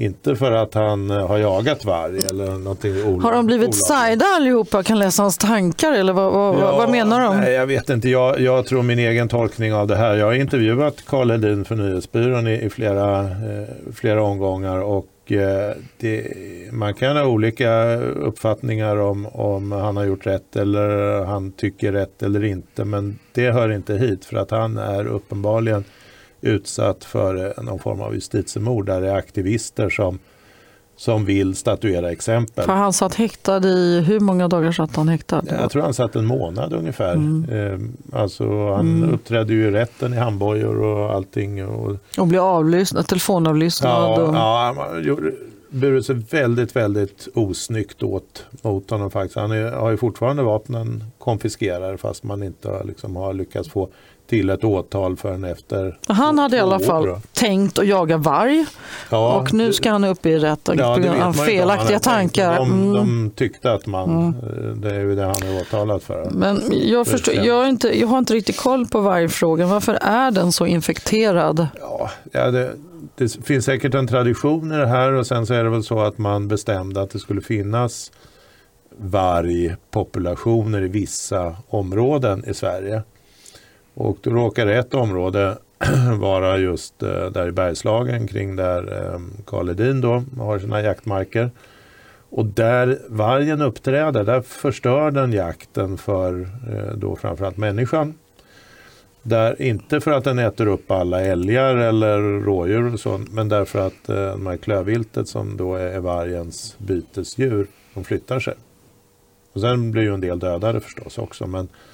Inte 0.00 0.36
för 0.36 0.52
att 0.52 0.74
han 0.74 1.10
har 1.10 1.38
jagat 1.38 1.84
varg 1.84 2.18
eller 2.30 2.46
någonting 2.46 2.92
olagligt. 2.92 3.22
Har 3.22 3.32
de 3.32 3.46
blivit 3.46 3.74
sajda 3.74 4.24
allihopa 4.24 4.82
kan 4.82 4.98
läsa 4.98 5.22
hans 5.22 5.38
tankar 5.38 5.92
eller 5.92 6.12
vad, 6.12 6.32
vad, 6.32 6.54
ja, 6.54 6.76
vad 6.76 6.90
menar 6.90 7.20
de? 7.20 7.36
Nej, 7.36 7.52
jag 7.52 7.66
vet 7.66 7.90
inte, 7.90 8.08
jag, 8.08 8.40
jag, 8.40 8.66
tror 8.66 8.82
min 8.82 8.98
egen 8.98 9.28
tolkning 9.28 9.74
av 9.74 9.86
det 9.86 9.96
här. 9.96 10.16
Jag 10.16 10.26
har 10.26 10.32
intervjuat 10.32 11.04
Karl 11.06 11.30
Hedin 11.30 11.64
för 11.64 11.76
Nyhetsbyrån 11.76 12.48
i, 12.48 12.52
i 12.52 12.70
flera, 12.70 13.20
eh, 13.20 13.92
flera 13.94 14.22
omgångar 14.22 14.78
och 14.78 15.32
eh, 15.32 15.74
det, 15.96 16.26
man 16.72 16.94
kan 16.94 17.16
ha 17.16 17.24
olika 17.24 17.96
uppfattningar 17.96 18.96
om, 18.96 19.26
om 19.26 19.72
han 19.72 19.96
har 19.96 20.04
gjort 20.04 20.26
rätt 20.26 20.56
eller 20.56 21.24
han 21.24 21.52
tycker 21.52 21.92
rätt 21.92 22.22
eller 22.22 22.44
inte. 22.44 22.84
Men 22.84 23.18
det 23.32 23.50
hör 23.50 23.72
inte 23.72 23.94
hit 23.94 24.24
för 24.24 24.36
att 24.36 24.50
han 24.50 24.78
är 24.78 25.06
uppenbarligen 25.06 25.84
utsatt 26.40 27.04
för 27.04 27.62
någon 27.62 27.78
form 27.78 28.00
av 28.00 28.14
justitiemord 28.14 28.86
där 28.86 29.00
det 29.00 29.08
är 29.08 29.14
aktivister 29.14 29.90
som, 29.90 30.18
som 30.96 31.24
vill 31.24 31.56
statuera 31.56 32.12
exempel. 32.12 32.64
För 32.64 32.72
han 32.72 32.92
satt 32.92 33.14
häktad 33.14 33.68
i, 33.68 34.00
hur 34.00 34.20
många 34.20 34.48
dagar 34.48 34.72
satt 34.72 34.96
han 34.96 35.08
häktad? 35.08 35.42
Jag 35.48 35.70
tror 35.70 35.82
han 35.82 35.94
satt 35.94 36.16
en 36.16 36.26
månad 36.26 36.72
ungefär. 36.72 37.12
Mm. 37.12 37.46
Ehm, 37.52 37.92
alltså, 38.12 38.72
han 38.72 38.96
mm. 38.96 39.14
uppträdde 39.14 39.52
ju 39.52 39.68
i 39.68 39.70
rätten 39.70 40.14
i 40.14 40.16
handbojor 40.16 40.82
och 40.82 41.14
allting. 41.14 41.66
Och, 41.66 41.96
och 42.18 42.26
blev 42.26 42.42
avlyssnad, 42.42 43.06
telefonavlyssnad. 43.06 43.90
Ja, 43.90 44.22
och... 44.22 44.34
ja 44.34 44.74
han 44.76 45.32
burit 45.70 46.06
sig 46.06 46.16
väldigt, 46.30 46.76
väldigt 46.76 47.28
osnyggt 47.34 48.02
åt 48.02 48.46
mot 48.62 48.90
honom 48.90 49.10
faktiskt. 49.10 49.36
Han 49.36 49.50
är, 49.50 49.72
har 49.72 49.90
ju 49.90 49.96
fortfarande 49.96 50.42
vapnen 50.42 51.04
konfiskerade 51.18 51.98
fast 51.98 52.22
man 52.22 52.42
inte 52.42 52.84
liksom 52.84 53.16
har 53.16 53.32
lyckats 53.32 53.68
få 53.68 53.88
till 54.30 54.50
ett 54.50 54.64
åtal 54.64 55.16
förrän 55.16 55.44
efter 55.44 55.98
Han 56.06 56.38
hade 56.38 56.56
i 56.56 56.60
alla 56.60 56.80
fall 56.80 57.08
år. 57.08 57.20
tänkt 57.32 57.78
att 57.78 57.86
jaga 57.86 58.16
varg 58.16 58.66
ja, 59.10 59.36
och 59.36 59.54
nu 59.54 59.72
ska 59.72 59.90
han 59.90 60.04
upp 60.04 60.26
i 60.26 60.38
rätten 60.38 60.78
ja, 60.78 60.94
på 60.94 61.00
grund 61.00 61.22
av 61.22 61.32
felaktiga 61.32 61.98
tankar. 61.98 62.56
De, 62.56 62.70
mm. 62.70 62.92
de, 62.92 63.30
tyckte 63.30 63.72
att 63.72 63.86
man, 63.86 64.10
mm. 64.10 64.28
Eh, 64.28 64.76
det 64.76 64.94
är 64.94 65.00
ju 65.00 65.14
det 65.14 65.24
han 65.24 65.42
är 65.42 65.60
åtalad 65.60 66.02
för. 66.02 66.30
Men 66.30 66.62
jag, 66.70 67.06
förstår, 67.06 67.34
jag, 67.34 67.68
inte, 67.68 68.00
jag 68.00 68.08
har 68.08 68.18
inte 68.18 68.34
riktigt 68.34 68.56
koll 68.56 68.86
på 68.86 69.00
vargfrågan. 69.00 69.68
Varför 69.68 69.98
är 70.00 70.30
den 70.30 70.52
så 70.52 70.66
infekterad? 70.66 71.66
Ja, 71.80 72.10
ja 72.32 72.50
det, 72.50 72.70
det 73.16 73.46
finns 73.46 73.64
säkert 73.64 73.94
en 73.94 74.06
tradition 74.06 74.72
i 74.72 74.76
det 74.76 74.86
här 74.86 75.12
och 75.12 75.26
sen 75.26 75.46
så 75.46 75.54
är 75.54 75.64
det 75.64 75.70
väl 75.70 75.84
så 75.84 76.00
att 76.00 76.18
man 76.18 76.48
bestämde 76.48 77.02
att 77.02 77.10
det 77.10 77.18
skulle 77.18 77.40
finnas 77.40 78.12
vargpopulationer 78.98 80.82
i 80.82 80.88
vissa 80.88 81.56
områden 81.68 82.44
i 82.46 82.54
Sverige. 82.54 83.02
Och 83.94 84.18
då 84.22 84.30
råkar 84.30 84.66
ett 84.66 84.94
område 84.94 85.58
vara 86.18 86.58
just 86.58 87.02
eh, 87.02 87.26
där 87.26 87.48
i 87.48 87.52
Bergslagen 87.52 88.26
kring 88.26 88.56
där 88.56 89.12
ehm, 89.14 89.32
Karl 89.46 89.70
Edin 89.70 90.00
då 90.00 90.24
har 90.38 90.58
sina 90.58 90.82
jaktmarker. 90.82 91.50
Och 92.30 92.46
där 92.46 92.98
vargen 93.08 93.62
uppträder, 93.62 94.24
där 94.24 94.40
förstör 94.40 95.10
den 95.10 95.32
jakten 95.32 95.98
för 95.98 96.40
eh, 96.40 96.94
då 96.96 97.16
framförallt 97.16 97.56
människan. 97.56 98.14
Där, 99.22 99.62
inte 99.62 100.00
för 100.00 100.10
att 100.10 100.24
den 100.24 100.38
äter 100.38 100.66
upp 100.66 100.90
alla 100.90 101.20
älgar 101.20 101.76
eller 101.76 102.18
rådjur 102.20 102.92
och 102.92 103.00
sånt, 103.00 103.32
men 103.32 103.48
därför 103.48 103.86
att 103.86 104.08
eh, 104.08 104.30
de 104.30 104.46
här 104.46 104.56
klövviltet 104.56 105.28
som 105.28 105.56
då 105.56 105.74
är, 105.74 105.86
är 105.86 106.00
vargens 106.00 106.76
bytesdjur, 106.78 107.66
de 107.94 108.04
flyttar 108.04 108.40
sig. 108.40 108.54
Och 109.52 109.60
sen 109.60 109.90
blir 109.90 110.02
ju 110.02 110.14
en 110.14 110.20
del 110.20 110.38
dödade 110.38 110.80
förstås 110.80 111.18
också, 111.18 111.46
men 111.46 111.68
Eh, 111.68 111.89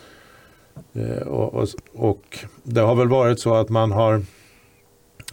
och, 1.26 1.54
och, 1.54 1.68
och, 1.94 2.38
det 2.62 2.80
har 2.80 2.94
väl 2.94 3.08
varit 3.08 3.40
så 3.40 3.54
att 3.54 3.68
man 3.68 3.92
har, 3.92 4.22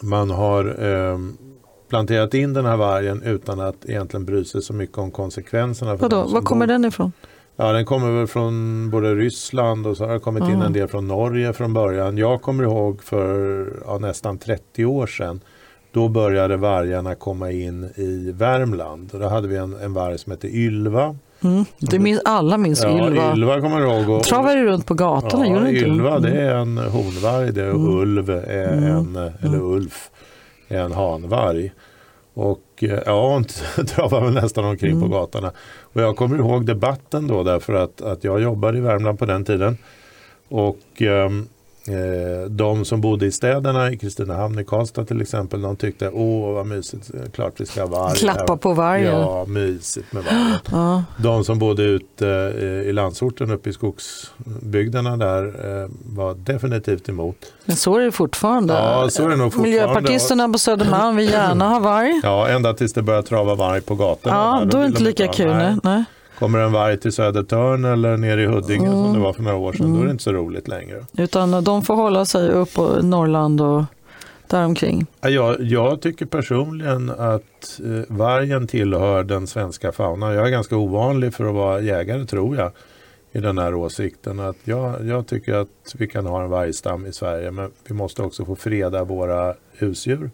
man 0.01 0.29
har 0.29 0.85
eh, 0.85 1.17
planterat 1.89 2.33
in 2.33 2.53
den 2.53 2.65
här 2.65 2.77
vargen 2.77 3.21
utan 3.23 3.59
att 3.59 3.85
egentligen 3.85 4.25
bry 4.25 4.45
sig 4.45 4.61
så 4.61 4.73
mycket 4.73 4.97
om 4.97 5.11
konsekvenserna. 5.11 5.97
För 5.97 6.09
Vadå, 6.09 6.23
var 6.33 6.41
kommer 6.41 6.67
bor. 6.67 6.73
den 6.73 6.85
ifrån? 6.85 7.11
Ja, 7.55 7.71
den 7.71 7.85
kommer 7.85 8.11
väl 8.11 8.27
från 8.27 8.89
både 8.89 9.15
Ryssland 9.15 9.87
och 9.87 9.97
så 9.97 10.05
har 10.05 10.13
det 10.13 10.19
kommit 10.19 10.43
mm. 10.43 10.55
in 10.55 10.61
en 10.61 10.73
del 10.73 10.87
från 10.87 11.07
Norge 11.07 11.53
från 11.53 11.73
början. 11.73 12.17
Jag 12.17 12.41
kommer 12.41 12.63
ihåg 12.63 13.03
för 13.03 13.65
ja, 13.85 13.97
nästan 13.97 14.37
30 14.37 14.85
år 14.85 15.07
sedan. 15.07 15.41
Då 15.91 16.07
började 16.07 16.57
vargarna 16.57 17.15
komma 17.15 17.51
in 17.51 17.83
i 17.95 18.31
Värmland. 18.31 19.09
Och 19.13 19.19
då 19.19 19.27
hade 19.27 19.47
vi 19.47 19.55
en, 19.55 19.73
en 19.73 19.93
varg 19.93 20.17
som 20.17 20.31
hette 20.31 20.47
Ylva 20.47 21.15
Mm. 21.43 21.65
Det 21.79 21.99
minns, 21.99 22.21
alla 22.25 22.57
minns 22.57 22.83
ja, 22.83 23.07
Ylva. 23.07 23.33
Ylva 23.33 23.61
kommer 23.61 23.81
jag 23.81 24.01
ihåg. 24.01 24.09
Och, 24.09 24.23
Travade 24.23 24.63
runt 24.63 24.85
på 24.85 24.93
gatorna, 24.93 25.47
ja, 25.47 25.69
inte? 25.69 25.85
Ylva 25.85 26.19
det 26.19 26.41
är 26.41 26.55
en 26.55 26.77
honvarg, 26.77 27.51
det 27.51 27.61
är 27.61 27.69
mm. 27.69 27.87
Ulv 27.87 28.29
är 28.29 28.73
mm. 28.73 28.83
en, 28.83 29.15
eller 29.15 29.57
mm. 29.57 29.71
Ulf 29.71 30.09
är 30.67 30.79
en 30.79 30.91
hanvarg. 30.91 31.71
Och 32.33 32.63
eh, 32.81 32.99
ja, 33.05 33.33
hon 33.33 33.43
travar 33.85 34.21
väl 34.21 34.33
nästan 34.33 34.65
omkring 34.65 34.91
mm. 34.91 35.01
på 35.01 35.17
gatorna. 35.17 35.51
Och 35.93 36.01
jag 36.01 36.15
kommer 36.15 36.37
ihåg 36.37 36.65
debatten 36.65 37.27
då 37.27 37.43
därför 37.43 37.73
att, 37.73 38.01
att 38.01 38.23
jag 38.23 38.41
jobbade 38.41 38.77
i 38.77 38.81
Värmland 38.81 39.19
på 39.19 39.25
den 39.25 39.45
tiden. 39.45 39.77
Och 40.49 41.01
um, 41.01 41.47
Eh, 41.87 42.49
de 42.49 42.85
som 42.85 43.01
bodde 43.01 43.25
i 43.25 43.31
städerna, 43.31 43.91
i 43.91 43.97
Kristinehamn, 43.97 44.59
i 44.59 44.65
Karlstad 44.65 45.05
till 45.05 45.21
exempel, 45.21 45.61
de 45.61 45.75
tyckte 45.75 46.09
åh 46.09 46.53
vad 46.53 46.65
mysigt, 46.65 47.11
klart 47.33 47.53
vi 47.57 47.65
ska 47.65 47.81
ha 47.81 47.87
varg. 47.87 48.15
Klappa 48.17 48.57
på 48.57 48.73
vargen. 48.73 49.19
Ja, 49.19 49.45
mysigt 49.45 50.13
med 50.13 50.23
vargen. 50.23 50.57
Ja. 50.71 51.03
De 51.17 51.43
som 51.43 51.59
bodde 51.59 51.83
ute 51.83 52.53
eh, 52.61 52.89
i 52.89 52.93
landsorten 52.93 53.51
uppe 53.51 53.69
i 53.69 53.73
skogsbygderna 53.73 55.17
där 55.17 55.43
eh, 55.45 55.89
var 56.05 56.33
definitivt 56.33 57.09
emot. 57.09 57.35
Men 57.65 57.75
så 57.75 57.97
är 57.97 58.01
det 58.05 58.11
fortfarande. 58.11 58.73
Ja, 58.73 59.09
så 59.09 59.23
är 59.23 59.29
det 59.29 59.35
nog 59.35 59.53
fortfarande. 59.53 59.69
Miljöpartisterna 59.69 60.49
på 60.49 60.59
Södermalm 60.59 61.15
vill 61.15 61.29
gärna 61.29 61.69
ha 61.69 61.79
varg. 61.79 62.19
Ja, 62.23 62.47
ända 62.47 62.73
tills 62.73 62.93
det 62.93 63.01
börjar 63.01 63.21
trava 63.21 63.55
varg 63.55 63.81
på 63.81 63.95
gatorna. 63.95 64.35
Ja, 64.35 64.59
då, 64.59 64.69
då 64.69 64.77
är 64.77 64.81
det 64.81 64.87
inte 64.87 65.03
lika 65.03 65.27
kul. 65.27 65.47
Nej. 65.47 65.75
nej. 65.83 66.03
Kommer 66.43 66.59
en 66.59 66.71
varg 66.71 66.97
till 66.97 67.11
Södertörn 67.11 67.85
eller 67.85 68.17
ner 68.17 68.37
i 68.37 68.45
Huddinge 68.45 68.87
mm. 68.87 69.03
som 69.03 69.13
det 69.13 69.19
var 69.19 69.33
för 69.33 69.43
några 69.43 69.57
år 69.57 69.73
sedan, 69.73 69.85
mm. 69.85 69.97
då 69.97 70.01
är 70.01 70.05
det 70.05 70.11
inte 70.11 70.23
så 70.23 70.31
roligt 70.31 70.67
längre. 70.67 71.05
Utan 71.17 71.63
de 71.63 71.81
får 71.81 71.95
hålla 71.95 72.25
sig 72.25 72.49
upp 72.49 72.77
i 72.77 73.05
Norrland 73.05 73.61
och 73.61 73.83
däromkring? 74.47 75.05
Jag, 75.21 75.61
jag 75.61 76.01
tycker 76.01 76.25
personligen 76.25 77.09
att 77.09 77.79
eh, 77.83 78.15
vargen 78.15 78.67
tillhör 78.67 79.23
den 79.23 79.47
svenska 79.47 79.91
faunan. 79.91 80.33
Jag 80.33 80.47
är 80.47 80.51
ganska 80.51 80.77
ovanlig 80.77 81.33
för 81.33 81.45
att 81.45 81.53
vara 81.53 81.81
jägare 81.81 82.25
tror 82.25 82.55
jag 82.57 82.71
i 83.31 83.39
den 83.39 83.57
här 83.57 83.73
åsikten. 83.73 84.39
Att 84.39 84.57
jag, 84.63 85.05
jag 85.05 85.27
tycker 85.27 85.53
att 85.53 85.95
vi 85.95 86.07
kan 86.07 86.25
ha 86.25 86.43
en 86.43 86.49
vargstam 86.49 87.05
i 87.05 87.13
Sverige 87.13 87.51
men 87.51 87.71
vi 87.87 87.93
måste 87.93 88.21
också 88.21 88.45
få 88.45 88.55
freda 88.55 89.03
våra 89.03 89.53
husdjur. 89.77 90.31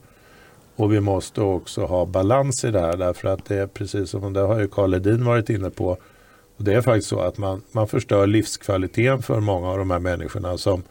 Och 0.80 0.94
vi 0.94 1.00
måste 1.00 1.42
också 1.42 1.86
ha 1.86 2.06
balans 2.06 2.64
i 2.64 2.72
det 2.72 2.80
här 2.80 2.98
därför 2.98 3.28
att 3.28 3.46
det 3.46 3.56
är 3.56 3.68
precis 3.68 4.10
som 4.10 4.34
det 4.34 4.40
har 4.40 4.60
ju 4.60 4.68
Karl 4.68 4.94
Edin 4.94 5.26
varit 5.26 5.50
inne 5.50 5.70
på. 5.70 5.98
Och 6.58 6.64
det 6.64 6.74
är 6.74 6.82
faktiskt 6.82 7.08
så 7.08 7.20
att 7.20 7.38
man, 7.38 7.62
man 7.72 7.88
förstör 7.88 8.28
livskvaliteten 8.28 9.22
för 9.22 9.40
många 9.40 9.68
av 9.68 9.78
de 9.78 9.92
här 9.92 10.00
människorna 10.00 10.58
som, 10.58 10.84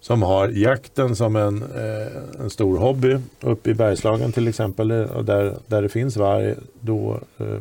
som 0.00 0.22
har 0.22 0.48
jakten 0.48 1.16
som 1.16 1.36
en, 1.36 1.62
eh, 1.62 2.42
en 2.42 2.50
stor 2.50 2.78
hobby 2.78 3.18
uppe 3.40 3.70
i 3.70 3.74
Bergslagen 3.74 4.32
till 4.32 4.48
exempel 4.48 4.92
och 4.92 5.24
där, 5.24 5.56
där 5.66 5.82
det 5.82 5.88
finns 5.88 6.16
varg. 6.16 6.54
Då, 6.80 7.20
eh, 7.38 7.58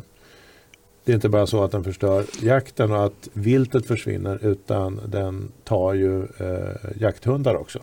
det 1.04 1.12
är 1.12 1.16
inte 1.16 1.30
bara 1.30 1.48
så 1.48 1.64
att 1.64 1.72
den 1.72 1.84
förstör 1.84 2.26
jakten 2.42 2.92
och 2.92 3.06
att 3.06 3.30
viltet 3.34 3.86
försvinner 3.86 4.46
utan 4.46 5.00
den 5.06 5.52
tar 5.64 5.94
ju 5.94 6.22
eh, 6.22 6.92
jakthundar 7.00 7.56
också 7.56 7.80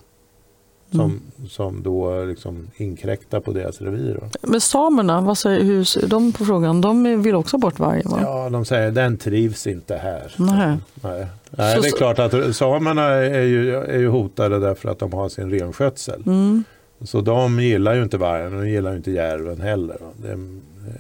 som, 0.96 1.20
mm. 1.36 1.48
som 1.48 1.82
då 1.82 2.24
liksom 2.24 2.68
inkräktar 2.76 3.40
på 3.40 3.52
deras 3.52 3.80
revir. 3.80 4.20
Men 4.42 4.60
samerna, 4.60 5.20
vad 5.20 5.38
säger 5.38 5.62
hur 5.64 6.06
de 6.06 6.32
på 6.32 6.44
frågan? 6.44 6.80
De 6.80 7.22
vill 7.22 7.34
också 7.34 7.58
bort 7.58 7.78
vargen? 7.78 8.10
Va? 8.10 8.18
Ja, 8.22 8.50
de 8.50 8.64
säger 8.64 8.90
den 8.90 9.18
trivs 9.18 9.66
inte 9.66 9.96
här. 9.96 10.34
Nej. 10.36 10.76
Nej. 10.94 11.26
Nej 11.50 11.78
det 11.82 11.88
är 11.88 11.96
klart 11.96 12.18
att 12.18 12.56
samerna 12.56 13.02
är 13.02 13.42
ju, 13.42 13.76
är 13.76 13.98
ju 13.98 14.08
hotade 14.08 14.58
därför 14.58 14.88
att 14.88 14.98
de 14.98 15.12
har 15.12 15.28
sin 15.28 15.50
renskötsel. 15.50 16.22
Mm. 16.26 16.64
Så 17.00 17.20
de 17.20 17.60
gillar 17.60 17.94
ju 17.94 18.02
inte 18.02 18.18
vargen 18.18 18.54
och 18.54 18.62
de 18.62 18.68
gillar 18.68 18.90
ju 18.90 18.96
inte 18.96 19.10
järven 19.10 19.60
heller. 19.60 19.98
Det 20.16 20.28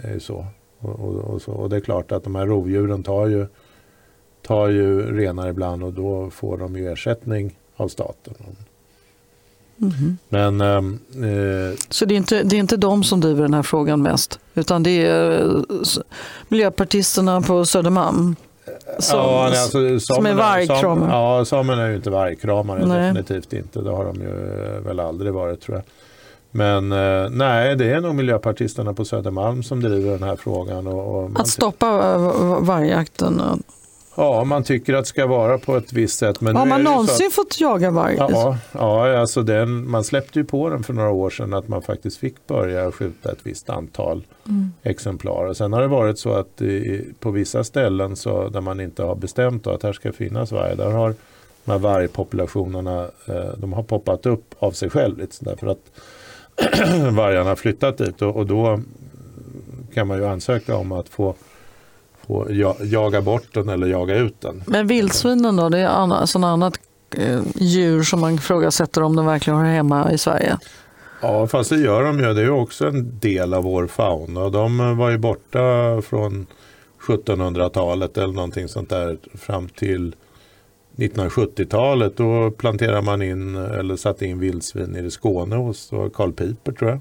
är 0.08 0.12
ju 0.14 0.20
så. 0.20 0.46
Och, 0.78 1.00
och, 1.00 1.14
och, 1.14 1.42
så. 1.42 1.52
och 1.52 1.70
det 1.70 1.76
är 1.76 1.80
klart 1.80 2.12
att 2.12 2.24
de 2.24 2.34
här 2.34 2.46
rovdjuren 2.46 3.02
tar 3.02 3.26
ju, 3.26 3.46
tar 4.46 4.68
ju 4.68 5.16
renar 5.16 5.48
ibland 5.48 5.84
och 5.84 5.92
då 5.92 6.30
får 6.30 6.58
de 6.58 6.76
ju 6.76 6.92
ersättning 6.92 7.58
av 7.76 7.88
staten. 7.88 8.34
Mm. 9.82 10.18
Men, 10.28 10.60
ehm, 10.60 10.98
eh, 11.14 11.78
så 11.88 12.04
det 12.04 12.14
är, 12.14 12.16
inte, 12.16 12.42
det 12.42 12.56
är 12.56 12.60
inte 12.60 12.76
de 12.76 13.04
som 13.04 13.20
driver 13.20 13.42
den 13.42 13.54
här 13.54 13.62
frågan 13.62 14.02
mest? 14.02 14.38
Utan 14.54 14.82
det 14.82 15.06
är 15.06 15.46
eh, 15.46 16.02
miljöpartisterna 16.48 17.40
på 17.40 17.64
Södermalm? 17.64 18.36
Som, 18.98 19.18
ja, 19.18 19.48
nej, 19.50 19.60
alltså, 19.62 20.00
som 20.14 20.26
är 20.26 20.34
vargkramare? 20.34 21.10
Ja, 21.10 21.44
samerna 21.44 21.82
är 21.82 21.88
ju 21.88 21.96
inte 21.96 22.10
vargkramare, 22.10 22.86
Nej. 22.86 23.12
definitivt 23.12 23.52
inte. 23.52 23.80
Det 23.80 23.90
har 23.90 24.04
de 24.04 24.20
ju 24.20 24.64
eh, 24.64 24.80
väl 24.80 25.00
aldrig 25.00 25.32
varit 25.32 25.60
tror 25.60 25.76
jag. 25.76 25.84
Men 26.50 26.92
eh, 26.92 27.30
nej, 27.30 27.76
det 27.76 27.92
är 27.92 28.00
nog 28.00 28.14
miljöpartisterna 28.14 28.94
på 28.94 29.04
Södermalm 29.04 29.62
som 29.62 29.82
driver 29.82 30.10
den 30.10 30.22
här 30.22 30.36
frågan. 30.36 30.86
Och, 30.86 31.24
och 31.24 31.40
Att 31.40 31.48
stoppa 31.48 31.86
eh, 31.86 32.60
vargjakten? 32.60 33.62
Ja, 34.16 34.44
man 34.44 34.62
tycker 34.62 34.94
att 34.94 35.04
det 35.04 35.08
ska 35.08 35.26
vara 35.26 35.58
på 35.58 35.76
ett 35.76 35.92
visst 35.92 36.18
sätt. 36.18 36.40
Men 36.40 36.56
Har 36.56 36.66
man 36.66 36.82
någonsin 36.82 37.26
att- 37.26 37.32
fått 37.32 37.60
jaga 37.60 37.90
varg? 37.90 38.16
Ja, 38.18 38.58
ja 38.72 39.18
alltså 39.18 39.42
den, 39.42 39.90
man 39.90 40.04
släppte 40.04 40.38
ju 40.38 40.44
på 40.44 40.68
den 40.68 40.82
för 40.82 40.92
några 40.92 41.10
år 41.10 41.30
sedan 41.30 41.54
att 41.54 41.68
man 41.68 41.82
faktiskt 41.82 42.16
fick 42.18 42.46
börja 42.46 42.92
skjuta 42.92 43.32
ett 43.32 43.38
visst 43.42 43.70
antal 43.70 44.24
Mm. 44.48 44.72
exemplar. 44.82 45.46
Och 45.46 45.56
sen 45.56 45.72
har 45.72 45.80
det 45.80 45.88
varit 45.88 46.18
så 46.18 46.32
att 46.32 46.62
i, 46.62 47.04
på 47.20 47.30
vissa 47.30 47.64
ställen 47.64 48.16
så, 48.16 48.48
där 48.48 48.60
man 48.60 48.80
inte 48.80 49.02
har 49.02 49.14
bestämt 49.14 49.64
då 49.64 49.70
att 49.70 49.82
här 49.82 49.92
ska 49.92 50.12
finnas 50.12 50.52
varg, 50.52 50.76
där 50.76 50.90
har 50.90 51.14
de 51.64 51.70
här 51.72 51.78
vargpopulationerna 51.78 53.08
eh, 53.26 53.50
de 53.58 53.72
har 53.72 53.82
poppat 53.82 54.26
upp 54.26 54.54
av 54.58 54.70
sig 54.72 54.90
själv. 54.90 55.18
Lite, 55.18 55.36
därför 55.40 55.66
att 55.66 55.78
vargarna 57.16 57.48
har 57.48 57.56
flyttat 57.56 57.98
dit 57.98 58.22
och, 58.22 58.36
och 58.36 58.46
då 58.46 58.80
kan 59.94 60.06
man 60.06 60.18
ju 60.18 60.26
ansöka 60.26 60.76
om 60.76 60.92
att 60.92 61.08
få, 61.08 61.34
ja, 62.48 62.76
jaga 62.80 63.20
bort 63.20 63.54
den 63.54 63.68
eller 63.68 63.86
jaga 63.86 64.16
ut 64.16 64.40
den. 64.40 64.62
Men 64.66 64.86
vildsvinen 64.86 65.56
då, 65.56 65.68
det 65.68 65.78
är 65.78 65.86
anna, 65.86 66.26
sån 66.26 66.44
annat 66.44 66.78
eh, 67.16 67.40
djur 67.54 68.02
som 68.02 68.20
man 68.20 68.34
ifrågasätter 68.34 69.02
om 69.02 69.16
de 69.16 69.26
verkligen 69.26 69.58
hör 69.58 69.66
hemma 69.66 70.12
i 70.12 70.18
Sverige. 70.18 70.58
Ja, 71.20 71.46
fast 71.46 71.70
det 71.70 71.76
gör 71.76 72.04
de 72.04 72.18
ju. 72.18 72.34
Det 72.34 72.40
är 72.40 72.44
ju 72.44 72.50
också 72.50 72.86
en 72.86 73.18
del 73.18 73.54
av 73.54 73.62
vår 73.62 73.86
fauna. 73.86 74.48
De 74.48 74.96
var 74.96 75.10
ju 75.10 75.18
borta 75.18 75.58
från 76.02 76.46
1700-talet 77.06 78.18
eller 78.18 78.34
någonting 78.34 78.68
sånt 78.68 78.90
där 78.90 79.18
fram 79.34 79.68
till 79.68 80.14
1970-talet. 80.96 82.16
Då 82.16 82.50
planterade 82.50 83.02
man 83.02 83.22
in 83.22 83.56
eller 83.56 83.96
satte 83.96 84.26
in 84.26 84.38
vildsvin 84.38 84.96
i 84.96 85.10
Skåne 85.10 85.56
hos 85.56 85.90
Karl 86.14 86.32
Piper 86.32 86.72
tror 86.72 86.90
jag. 86.90 87.00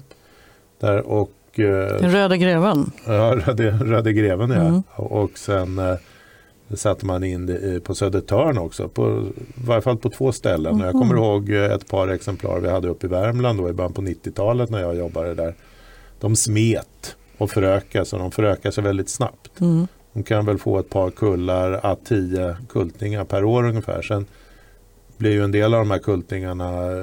Där 0.80 1.06
och 1.06 1.30
eh, 1.58 2.00
Den 2.00 2.10
röda 2.10 2.36
greven. 2.36 2.90
Ja, 3.06 3.34
Röde, 3.46 3.70
Röde 3.70 4.12
greven 4.12 4.50
ja. 4.50 4.56
Mm. 4.60 4.82
Och 4.96 5.38
sen 5.38 5.78
eh, 5.78 5.94
satte 6.74 7.06
man 7.06 7.24
in 7.24 7.46
det 7.46 7.58
i- 7.58 7.80
på 7.80 7.94
Södertörn 7.94 8.58
också. 8.58 8.88
På, 8.88 9.22
I 9.36 9.66
varje 9.66 9.82
fall 9.82 9.96
på 9.96 10.10
två 10.10 10.32
ställen. 10.32 10.80
Och 10.80 10.86
Jag 10.86 10.92
kommer 10.92 11.14
ihåg 11.14 11.50
eh, 11.50 11.64
ett 11.72 11.88
par 11.88 12.08
exemplar 12.08 12.60
vi 12.60 12.68
hade 12.70 12.88
uppe 12.88 13.06
i 13.06 13.10
Värmland 13.10 13.58
då, 13.58 13.68
i 13.70 13.72
början 13.72 13.92
på 13.92 14.02
90-talet 14.02 14.70
när 14.70 14.80
jag 14.80 14.96
jobbade 14.96 15.34
där. 15.34 15.54
De 16.20 16.36
smet 16.36 17.16
och 17.38 17.50
förökade 17.50 18.04
sig. 18.04 18.18
De 18.18 18.30
förökade 18.30 18.72
sig 18.72 18.84
väldigt 18.84 19.08
snabbt. 19.08 19.60
Mm. 19.60 19.86
De 20.12 20.22
kan 20.22 20.46
väl 20.46 20.58
få 20.58 20.78
ett 20.78 20.90
par 20.90 21.10
kullar, 21.10 21.72
att 21.82 22.04
10 22.06 22.56
kultingar 22.68 23.24
per 23.24 23.44
år 23.44 23.64
ungefär. 23.68 24.02
Sen 24.02 24.26
blir 25.16 25.30
ju 25.32 25.44
en 25.44 25.52
del 25.52 25.74
av 25.74 25.80
de 25.80 25.90
här 25.90 25.98
kultingarna 25.98 26.82
eh, 26.82 26.98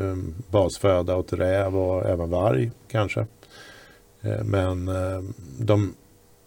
eh, 0.00 0.16
basföda 0.50 1.16
åt 1.16 1.32
räv 1.32 1.76
och 1.76 2.06
även 2.08 2.30
varg 2.30 2.70
kanske. 2.90 3.26
Eh, 4.26 4.44
men 4.44 4.88
eh, 4.88 5.22
de 5.58 5.94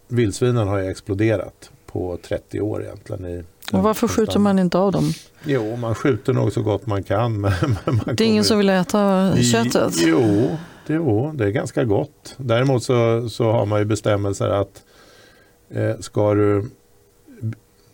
vildsvinen 0.08 0.68
har 0.68 0.78
ju 0.78 0.86
exploderat 0.90 1.70
på 1.86 2.18
30 2.22 2.60
år 2.60 2.82
egentligen. 2.84 3.24
I 3.26 3.44
Och 3.72 3.82
varför 3.82 4.08
skjuter 4.08 4.38
man 4.38 4.58
inte 4.58 4.78
av 4.78 4.92
dem? 4.92 5.12
Jo, 5.44 5.76
man 5.76 5.94
skjuter 5.94 6.32
nog 6.32 6.52
så 6.52 6.62
gott 6.62 6.86
man 6.86 7.02
kan. 7.02 7.40
Men 7.40 7.52
man 7.86 8.00
Det 8.16 8.24
är 8.24 8.26
ingen 8.26 8.36
kommer- 8.36 8.42
som 8.42 8.58
vill 8.58 8.68
äta 8.68 9.32
köttet? 9.36 9.94
Jo, 9.98 10.56
det, 10.86 10.94
jo, 10.94 11.32
det 11.34 11.44
är 11.44 11.50
ganska 11.50 11.84
gott. 11.84 12.34
Däremot 12.36 12.82
så, 12.82 13.28
så 13.28 13.52
har 13.52 13.66
man 13.66 13.78
ju 13.78 13.84
bestämmelser 13.84 14.48
att 14.48 14.82
eh, 15.70 15.96
ska 16.00 16.34
du 16.34 16.70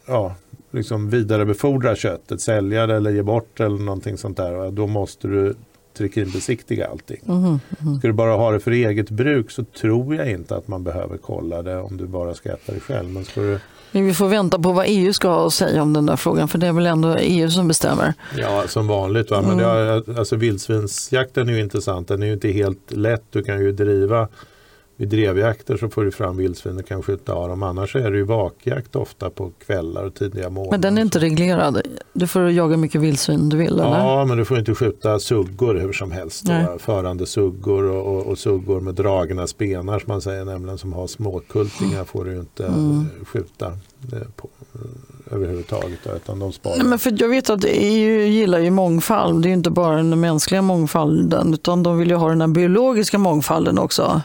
ja, 0.07 0.35
liksom 0.71 1.11
vidarebefordra 1.11 1.97
köttet, 1.97 2.41
sälja 2.41 2.87
det 2.87 2.95
eller 2.97 3.11
ge 3.11 3.23
bort 3.23 3.61
eller 3.61 3.79
någonting 3.79 4.19
sånt 4.19 4.37
där, 4.37 4.71
då 4.71 4.87
måste 4.87 5.29
du 5.29 5.55
trikinbesiktiga 5.97 6.87
allting. 6.87 7.21
Mhm, 7.25 7.61
mhm. 7.79 7.99
Ska 7.99 8.09
du 8.09 8.13
bara 8.13 8.33
ha 8.37 8.51
det 8.51 8.61
för 8.61 8.71
eget 8.71 9.11
bruk 9.11 9.51
så 9.51 9.65
tror 9.65 10.15
jag 10.15 10.31
inte 10.31 10.57
att 10.57 10.69
man 10.69 10.85
behöver 10.85 11.17
kolla 11.17 11.63
det 11.63 11.77
om 11.79 11.97
du 11.97 12.07
bara 12.07 12.35
ska 12.35 12.49
äta 12.53 12.73
det 12.73 12.81
själv. 12.81 13.09
Men 13.11 13.25
ska 13.25 13.41
du, 13.41 13.59
vi 13.93 14.15
får 14.15 14.29
vänta 14.29 14.59
på 14.59 14.73
vad 14.73 14.85
EU 14.89 15.13
ska 15.13 15.51
säga 15.51 15.83
om 15.83 15.93
den 15.93 16.07
där 16.07 16.17
frågan, 16.17 16.49
för 16.49 16.59
det 16.59 16.67
är 16.67 16.73
väl 16.73 16.87
ändå 16.87 17.17
EU 17.17 17.51
som 17.51 17.69
bestämmer. 17.69 18.15
ja, 18.39 18.65
som 18.69 18.87
vanligt. 18.87 19.31
Va? 19.31 19.43
Men 19.43 19.61
Mm. 19.61 20.03
det 20.07 20.19
alltså, 20.19 20.37
vildsvinsjakten 20.37 21.49
är 21.49 21.53
ju 21.53 21.61
intressant. 21.61 22.09
Den 22.09 22.23
är 22.23 22.27
ju 22.27 22.33
inte 22.33 22.49
helt 22.49 22.93
lätt. 22.93 23.25
Du 23.31 23.43
kan 23.43 23.61
ju 23.61 23.73
driva 23.73 24.29
vid 24.99 25.09
drevjakter 25.09 25.77
så 25.77 25.89
får 25.89 26.05
du 26.05 26.11
fram 26.11 26.37
vildsvin 26.37 26.79
och 26.79 26.87
kan 26.87 27.03
skjuta 27.03 27.33
av 27.33 27.49
dem. 27.49 27.63
Annars 27.63 27.97
är 27.97 28.11
det 28.11 28.17
ju 28.17 28.23
vakjakt 28.25 28.97
ofta 28.97 29.31
på 29.31 29.51
kvällar 29.67 30.05
och 30.05 30.15
tidiga 30.15 30.51
morgnar. 30.51 30.71
Men 30.71 30.81
den 30.81 30.99
är 30.99 31.03
inte 31.03 31.19
reglerad. 31.19 31.81
Du 32.13 32.27
får 32.27 32.51
jaga 32.51 32.77
mycket 32.77 33.01
vildsvin 33.01 33.49
du 33.49 33.57
vill, 33.57 33.73
eller? 33.73 33.83
Ja, 33.99 34.25
men 34.25 34.39
du 34.39 34.45
får 34.45 34.59
inte 34.59 34.75
skjuta 34.75 35.19
suggor 35.19 35.75
hur 35.75 35.93
som 35.93 36.11
helst. 36.11 36.47
Förande 36.79 37.27
suggor 37.27 37.83
och, 37.85 38.17
och, 38.17 38.27
och 38.27 38.39
suggor 38.39 38.81
med 38.81 38.95
dragna 38.95 39.47
spenar 39.47 39.99
som 39.99 40.13
man 40.13 40.21
säger, 40.21 40.45
nämligen 40.45 40.79
som 40.79 40.93
har 40.93 41.07
småkultingar 41.07 42.05
får 42.05 42.25
du 42.25 42.37
inte 42.37 42.67
Mm. 42.67 43.07
skjuta 43.27 43.67
eh, 44.13 44.19
på, 44.37 44.49
eh, 44.75 45.35
överhuvudtaget. 45.35 45.99
Utan 46.17 46.39
de 46.39 46.53
sparar. 46.53 46.77
Nej, 46.77 46.87
men 46.87 46.99
för 46.99 47.15
jag 47.19 47.29
vet 47.29 47.51
att 47.51 47.65
EU 47.69 48.21
gillar 48.27 48.59
ju 48.59 48.71
mångfald. 48.71 49.43
Det 49.43 49.47
är 49.47 49.51
ju 49.51 49.55
inte 49.57 49.71
bara 49.71 49.97
den 49.97 50.21
mänskliga 50.21 50.63
mångfalden, 50.63 51.55
utan 51.55 51.83
de 51.83 51.99
vill 51.99 52.09
ju 52.11 52.17
ha 52.17 52.29
den 52.29 52.41
här 52.41 52.49
biologiska 52.49 53.19
mångfalden 53.19 53.79
också. 53.79 54.21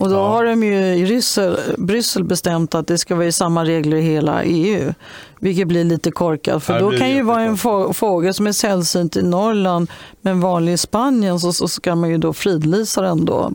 Och 0.00 0.08
då 0.08 0.14
Ja. 0.14 0.28
har 0.28 0.44
de 0.44 0.62
ju 0.62 0.94
i 0.94 1.04
Bryssel, 1.04 1.56
Bryssel 1.78 2.24
bestämt 2.24 2.74
att 2.74 2.86
det 2.86 2.98
ska 2.98 3.14
vara 3.14 3.26
i 3.26 3.32
samma 3.32 3.64
regler 3.64 3.96
i 3.96 4.00
hela 4.00 4.42
EU. 4.44 4.92
Vilket 5.40 5.68
blir 5.68 5.84
lite 5.84 6.10
korkat. 6.10 6.62
För 6.64 6.80
då 6.80 6.90
kan 6.90 7.10
ju 7.10 7.22
vara 7.22 7.42
en 7.42 7.56
fågel 7.94 8.34
som 8.34 8.46
är 8.46 8.52
sällsynt 8.52 9.16
i 9.16 9.22
Norrland 9.22 9.90
men 10.20 10.40
vanlig 10.40 10.72
i 10.72 10.76
Spanien 10.76 11.40
så, 11.40 11.52
så 11.52 11.68
ska 11.68 11.94
man 11.94 12.10
ju 12.10 12.18
då 12.18 12.32
fridlysa 12.32 13.02
den 13.02 13.24
då 13.24 13.52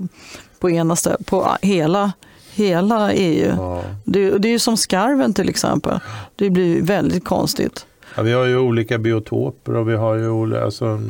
på, 0.59 0.69
ena 0.69 0.95
stä- 0.95 1.23
på 1.23 1.47
hela, 1.61 2.11
hela 2.53 3.13
EU. 3.13 3.51
Ja. 3.57 3.81
Det, 4.03 4.37
det 4.37 4.47
är 4.47 4.51
ju 4.51 4.59
som 4.59 4.77
skarven 4.77 5.33
till 5.33 5.49
exempel. 5.49 5.99
Det 6.35 6.49
blir 6.49 6.81
väldigt 6.81 7.25
konstigt. 7.25 7.85
Ja, 8.15 8.23
vi 8.23 8.33
har 8.33 8.45
ju 8.45 8.57
olika 8.57 8.97
biotoper 8.97 9.75
och 9.75 9.89
vi 9.89 9.95
har 9.95 10.15
ju 10.15 10.57
alltså, 10.57 11.01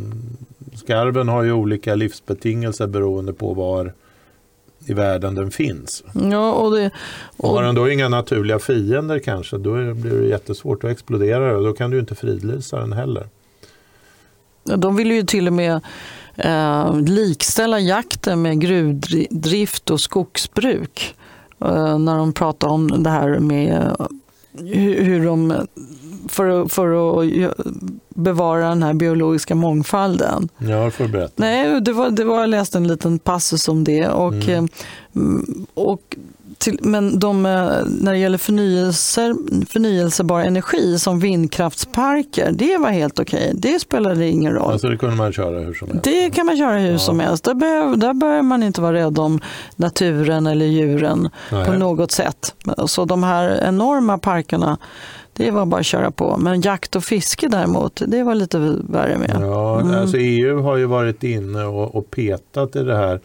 skarven 0.76 1.28
har 1.30 1.44
ju 1.44 1.52
olika 1.52 1.96
livsbetingelser 1.96 2.88
beroende 2.88 3.34
på 3.34 3.54
var 3.54 3.94
i 4.86 4.94
världen 4.94 5.36
den 5.36 5.52
finns. 5.52 6.04
Ja, 6.32 6.52
och 6.52 6.72
det, 6.72 6.92
Och 7.38 7.50
har 7.50 7.64
den 7.64 7.76
då 7.76 7.90
inga 7.90 8.10
naturliga 8.10 8.60
fiender 8.60 9.20
kanske, 9.20 9.58
då 9.58 9.94
blir 9.94 10.22
det 10.22 10.28
jättesvårt 10.28 10.84
att 10.84 10.92
explodera 10.92 11.58
och 11.58 11.64
då 11.64 11.74
kan 11.74 11.92
du 11.92 12.00
inte 12.00 12.16
fridlysa 12.16 12.80
den 12.80 12.94
heller. 12.94 13.28
De 14.64 14.96
vill 14.96 15.12
ju 15.12 15.24
till 15.24 15.48
och 15.48 15.54
med 15.54 15.82
eh, 16.36 17.00
likställa 17.00 17.80
jakten 17.80 18.42
med 18.42 18.62
gruvdrift 18.62 19.90
och 19.90 20.02
skogsbruk. 20.02 21.16
Eh, 21.62 22.00
när 22.00 22.18
de 22.18 22.34
pratar 22.34 22.68
om 22.68 23.04
det 23.04 23.10
här 23.10 23.40
med 23.40 23.96
hur, 24.64 25.26
de, 25.26 25.68
för, 26.28 26.48
att- 26.64 26.72
för 26.72 27.20
att 27.24 27.32
bevara 28.16 28.70
den 28.70 28.84
här 28.84 28.94
biologiska 28.94 29.56
mångfalden. 29.56 30.50
Ja, 30.58 30.92
får 30.92 31.08
berätta. 31.08 31.34
Nej, 31.36 31.82
det 31.82 31.94
var, 31.94 32.10
det 32.10 32.24
var, 32.24 32.40
jag 32.40 32.50
läste 32.50 32.78
en 32.78 32.88
liten 32.88 33.20
passus 33.20 33.68
om 33.68 33.84
det. 33.84 34.08
Och, 34.08 34.34
Mm. 34.34 34.50
eh, 34.50 34.64
mm, 35.16 35.66
och 35.74 36.18
till, 36.58 36.80
men 36.82 37.20
de, 37.20 37.46
eh, 37.46 37.52
när 38.02 38.12
det 38.12 38.18
gäller 38.18 38.38
förnyelser, 38.38 39.36
förnyelsebar 39.70 40.40
energi 40.42 41.00
som 41.00 41.20
vindkraftsparker, 41.20 42.52
det 42.52 42.78
var 42.78 42.90
helt 42.90 43.20
okej. 43.20 43.52
Det 43.56 43.80
spelade 43.80 44.28
ingen 44.28 44.54
roll. 44.54 44.72
Alltså 44.72 44.88
det 44.90 44.98
kunde 44.98 45.16
man 45.16 45.34
köra 45.34 45.60
hur 45.60 45.74
som 45.74 45.88
helst. 45.88 46.04
Det 46.04 46.30
kan 46.30 46.46
man 46.46 46.58
köra 46.58 46.78
hur 46.78 46.92
Ja. 46.92 46.98
som 46.98 47.20
helst. 47.20 47.44
Där, 47.44 47.54
behöver, 47.54 47.96
där 47.98 48.14
behöver 48.14 48.42
man 48.42 48.64
inte 48.64 48.82
vara 48.82 48.94
rädd 48.94 49.20
om 49.20 49.40
naturen 49.76 50.48
eller 50.48 50.66
djuren 50.66 51.30
Nej. 51.52 51.66
på 51.66 51.72
något 51.74 52.12
sätt. 52.12 52.56
Så 52.86 53.06
de 53.06 53.24
här 53.24 53.64
enorma 53.68 54.18
parkerna, 54.18 54.78
det 55.34 55.52
var 55.52 55.66
bara 55.66 55.80
att 55.80 55.86
köra 55.86 56.12
på. 56.12 56.38
Men 56.38 56.62
jakt 56.62 56.96
och 56.96 57.04
fiske 57.04 57.48
däremot, 57.48 58.02
det 58.08 58.24
var 58.24 58.36
lite 58.36 58.58
värre 58.90 59.18
med. 59.18 59.38
Ja, 59.42 59.80
Mm. 59.82 60.00
alltså 60.02 60.18
EU 60.18 60.62
har 60.62 60.76
ju 60.78 60.86
varit 60.86 61.24
inne 61.24 61.64
och, 61.64 61.96
och 61.96 62.12
petat 62.12 62.76
i 62.76 62.84
det 62.84 62.96
här. 62.98 63.20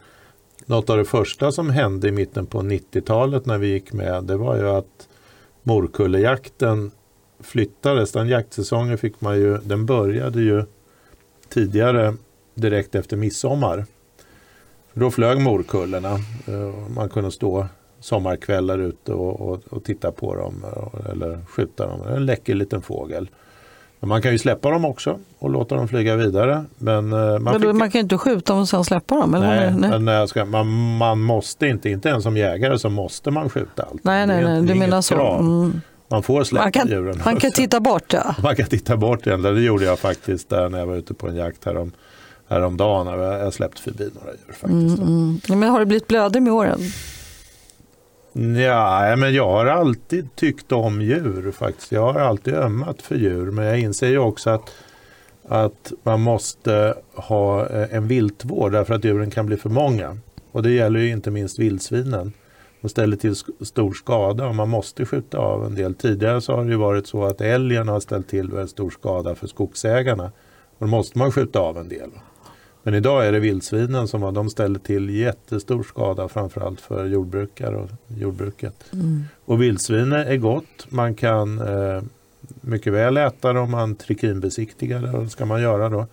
Något 0.71 0.91
av 0.91 0.97
det 0.97 1.05
första 1.05 1.53
som 1.53 1.71
hände 1.71 2.09
i 2.09 2.13
mitten 2.13 2.47
på 2.47 2.59
90-talet 2.59 3.47
när 3.47 3.59
vi 3.59 3.69
gick 3.69 3.93
med, 3.93 4.25
det 4.25 4.37
var 4.37 4.57
ju 4.57 4.69
att 4.69 5.09
morkullejakten 5.63 6.91
flyttades. 7.41 8.13
Den 8.13 8.29
jaktsäsongen 8.29 8.99
fick 8.99 9.21
man 9.21 9.37
ju, 9.37 9.59
den 9.59 9.87
började 9.87 10.43
ju 10.43 10.65
tidigare 11.49 12.15
direkt 12.55 12.95
efter 12.95 13.17
midsommar. 13.17 13.85
Då 14.93 15.11
flög 15.11 15.41
morkullorna. 15.41 16.13
Eh, 16.47 16.89
man 16.97 17.09
kunde 17.09 17.31
stå 17.31 17.67
sommarkvällar 18.01 18.79
ute 18.79 19.13
och, 19.13 19.41
och, 19.41 19.61
och 19.71 19.85
titta 19.85 20.13
på 20.13 20.35
dem 20.35 20.65
eh, 20.65 21.11
eller 21.11 21.39
skjuta 21.45 21.87
dem. 21.87 22.03
En 22.03 22.27
läcker 22.27 22.55
liten 22.55 22.83
fågel. 22.83 23.29
Man 24.03 24.23
kan 24.23 24.33
ju 24.33 24.39
släppa 24.39 24.71
dem 24.71 24.85
också 24.85 25.19
och 25.39 25.51
låta 25.51 25.75
dem 25.75 25.89
flyga 25.89 26.17
vidare. 26.17 26.65
Men 26.79 27.13
eh, 27.13 27.19
man, 27.19 27.43
Men 27.43 27.61
då, 27.61 27.73
man 27.73 27.91
kan 27.91 27.99
ju 27.99 28.03
inte 28.03 28.19
skjuta 28.19 28.53
dem 28.53 28.63
och 28.63 28.69
sen 28.69 28.85
släppa 28.85 29.15
dem. 29.15 29.35
Eller? 29.35 29.47
nej, 29.47 29.75
nej. 29.77 29.91
Men, 30.01 30.21
eh, 30.21 30.27
ska, 30.27 30.45
man, 30.45 30.97
man 30.97 31.21
måste 31.21 31.67
inte, 31.67 31.91
inte 31.91 32.09
ens 32.09 32.23
som 32.23 32.37
jägare 32.37 32.79
så 32.79 32.91
måste 32.91 33.31
man 33.31 33.51
skjuta 33.51 33.83
allt. 33.83 34.05
nej, 34.05 34.27
nej, 34.27 34.45
nej, 34.45 34.63
du 34.63 34.75
menar 34.75 35.01
så. 35.01 35.33
Mm. 35.33 35.81
man 36.09 36.23
får 36.23 36.45
släppa 36.45 36.65
Man 36.65 36.73
kan, 36.73 36.89
djuren. 36.89 37.21
man 37.25 37.37
kan 37.37 37.51
titta 37.53 37.81
bort 37.81 38.13
ja. 38.13 38.35
Man 38.43 38.57
kan 38.57 38.67
titta 38.67 38.97
bort 38.97 39.27
egentligen. 39.27 39.57
Det 39.57 39.63
gjorde 39.63 39.85
jag 39.85 39.99
faktiskt 39.99 40.49
där 40.49 40.69
när 40.69 40.79
jag 40.79 40.87
var 40.87 40.97
ute 40.97 41.15
på 41.15 41.29
en 41.29 41.37
jakt 41.37 41.65
härom, 41.65 41.93
häromdagen. 42.49 43.07
Jag, 43.07 43.41
jag 43.41 43.55
släppte 43.55 43.83
förbi 43.83 44.11
några 44.15 44.31
djur 44.31 44.55
faktiskt. 44.55 44.99
Mm, 44.99 45.39
mm. 45.49 45.61
Men 45.61 45.69
har 45.69 45.81
det 45.81 45.87
blivit 45.87 46.09
blödig 46.09 46.43
med 46.43 46.53
åren? 46.53 46.81
Ja, 48.33 49.17
men 49.17 49.35
jag 49.35 49.51
har 49.51 49.67
alltid 49.67 50.37
tyckt 50.37 50.73
om 50.73 51.03
djur 51.03 51.53
faktiskt. 51.53 51.93
Jag 51.93 52.13
har 52.13 52.21
alltid 52.21 52.55
ömmat 52.55 53.03
för 53.03 53.15
djur. 53.15 53.51
Men 53.51 53.65
jag 53.65 53.79
inser 53.79 54.09
ju 54.09 54.19
också 54.19 54.51
att, 54.51 54.71
att 55.49 55.93
man 56.03 56.21
måste 56.21 56.95
ha 57.15 57.67
eh, 57.67 57.95
en 57.95 58.09
viltvård 58.09 58.73
därför 58.73 58.95
att 58.95 59.05
djuren 59.05 59.31
kan 59.31 59.47
bli 59.47 59.57
för 59.57 59.69
många. 59.69 60.19
Och 60.53 60.63
det 60.63 60.71
gäller 60.71 61.01
ju 61.01 61.11
inte 61.11 61.31
minst 61.31 61.59
vildsvinen. 61.59 62.33
De 62.81 62.89
ställer 62.89 63.17
till 63.17 63.37
stor 63.61 63.93
skada 63.93 64.47
och 64.47 64.55
man 64.55 64.69
måste 64.69 65.07
skjuta 65.07 65.39
av 65.39 65.67
en 65.67 65.75
del. 65.75 65.95
Tidigare 65.95 66.41
så 66.41 66.57
har 66.57 66.65
det 66.65 66.71
ju 66.71 66.77
varit 66.77 67.07
så 67.07 67.25
att 67.25 67.41
älgen 67.41 67.89
har 67.89 68.01
ställt 68.01 68.29
till 68.29 68.51
väldigt 68.51 68.71
stor 68.71 68.91
skada 68.91 69.35
för 69.35 69.47
skogsägarna. 69.47 70.25
Och 70.79 70.87
då 70.87 70.87
måste 70.87 71.19
man 71.19 71.33
skjuta 71.33 71.61
av 71.61 71.79
en 71.79 71.89
del. 71.89 72.11
Men 72.83 72.95
idag 72.95 73.27
är 73.27 73.33
det 73.33 73.41
vildsvinen 73.41 74.09
som 74.09 74.35
de 74.35 74.51
ställer 74.51 74.79
till 74.79 75.11
jättestor 75.11 75.83
skada 75.83 76.29
framförallt 76.29 76.81
för 76.81 77.07
jordbrukare 77.07 77.77
och 77.77 77.91
jordbruket. 78.19 78.85
Mm. 78.93 79.25
Och 79.45 79.63
vildsvin 79.63 80.13
är 80.13 80.37
gott. 80.37 80.87
Man 80.89 81.15
kan 81.15 81.59
eh, 81.59 82.03
mycket 82.61 82.93
väl 82.93 83.17
äta 83.17 83.53
det 83.53 83.61
om 83.61 83.71
man 83.71 83.95
trikinbesiktigar 83.95 85.01
det. 85.03 85.21
Det 85.21 85.29
ska 85.29 85.47
man 85.47 85.63
göra 85.63 85.89
då. 85.89 86.07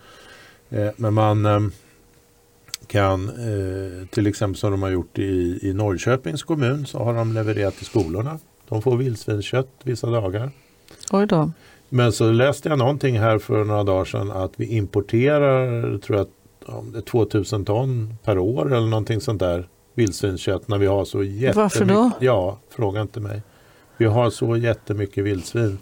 Eh, 0.70 0.90
men 0.96 1.14
man 1.14 1.46
eh, 1.46 1.60
kan 2.86 3.28
eh, 3.28 4.06
till 4.06 4.26
exempel 4.26 4.58
som 4.58 4.70
de 4.70 4.82
har 4.82 4.90
gjort 4.90 5.18
i, 5.18 5.58
i 5.62 5.74
Norrköpings 5.74 6.42
kommun 6.42 6.86
så 6.86 6.98
har 6.98 7.14
de 7.14 7.32
levererat 7.32 7.76
till 7.76 7.86
skolorna. 7.86 8.38
De 8.68 8.82
får 8.82 8.96
vildsvinskött 8.96 9.70
vissa 9.82 10.10
dagar. 10.10 10.50
Oj 11.12 11.26
då. 11.26 11.50
Men 11.88 12.12
så 12.12 12.30
läste 12.30 12.68
jag 12.68 12.78
någonting 12.78 13.18
här 13.18 13.38
för 13.38 13.64
några 13.64 13.84
dagar 13.84 14.04
sedan 14.04 14.30
att 14.30 14.52
vi 14.56 14.66
importerar 14.76 15.98
tror 15.98 16.18
jag, 16.18 16.26
2000 17.06 17.64
ton 17.64 18.14
per 18.24 18.38
år 18.38 18.74
eller 18.74 18.86
någonting 18.86 19.20
sånt 19.20 19.40
där 19.40 19.68
vildsvinskött 19.94 20.68
när 20.68 20.78
vi 20.78 20.86
har 20.86 21.04
så 21.04 21.22
jättemycket. 21.22 21.56
Varför 21.56 21.84
då? 21.84 22.10
Ja, 22.20 22.58
fråga 22.70 23.00
inte 23.00 23.20
mig. 23.20 23.42
Vi 23.96 24.04
har 24.04 24.30
så 24.30 24.56
jättemycket 24.56 25.24
vildsvin 25.24 25.78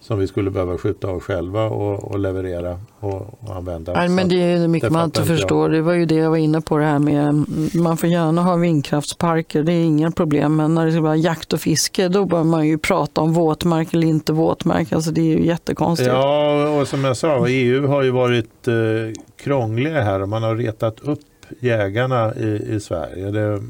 som 0.00 0.18
vi 0.18 0.26
skulle 0.26 0.50
behöva 0.50 0.78
skjuta 0.78 1.08
av 1.08 1.20
själva 1.20 1.64
och, 1.64 2.04
och 2.04 2.18
leverera 2.18 2.78
och, 3.00 3.14
och 3.40 3.56
använda. 3.56 3.92
Nej, 3.92 4.08
men 4.08 4.28
det 4.28 4.36
är 4.36 4.68
mycket 4.68 4.90
man 4.90 5.04
inte 5.04 5.24
förstår. 5.24 5.62
Jag. 5.62 5.72
Det 5.72 5.82
var 5.82 5.92
ju 5.92 6.06
det 6.06 6.14
jag 6.14 6.30
var 6.30 6.36
inne 6.36 6.60
på 6.60 6.78
det 6.78 6.84
här 6.84 6.98
med 6.98 7.44
man 7.74 7.96
får 7.96 8.08
gärna 8.08 8.42
ha 8.42 8.56
vindkraftsparker, 8.56 9.62
det 9.62 9.72
är 9.72 9.84
inga 9.84 10.10
problem. 10.10 10.56
Men 10.56 10.74
när 10.74 10.86
det 10.86 10.92
ska 10.92 11.00
vara 11.00 11.16
jakt 11.16 11.52
och 11.52 11.60
fiske 11.60 12.08
då 12.08 12.24
bör 12.24 12.44
man 12.44 12.66
ju 12.66 12.78
prata 12.78 13.20
om 13.20 13.32
våtmark 13.32 13.94
eller 13.94 14.06
inte 14.06 14.32
våtmark. 14.32 14.92
Alltså 14.92 15.10
det 15.10 15.20
är 15.20 15.38
ju 15.38 15.46
jättekonstigt. 15.46 16.10
Ja, 16.10 16.68
och 16.68 16.88
som 16.88 17.04
jag 17.04 17.16
sa, 17.16 17.48
EU 17.48 17.86
har 17.86 18.02
ju 18.02 18.10
varit 18.10 18.68
eh, 18.68 18.74
krångliga 19.36 20.02
här 20.02 20.22
och 20.22 20.28
man 20.28 20.42
har 20.42 20.56
retat 20.56 21.00
upp 21.00 21.20
jägarna 21.60 22.34
i, 22.34 22.74
i 22.74 22.80
Sverige. 22.80 23.30
Det, 23.30 23.62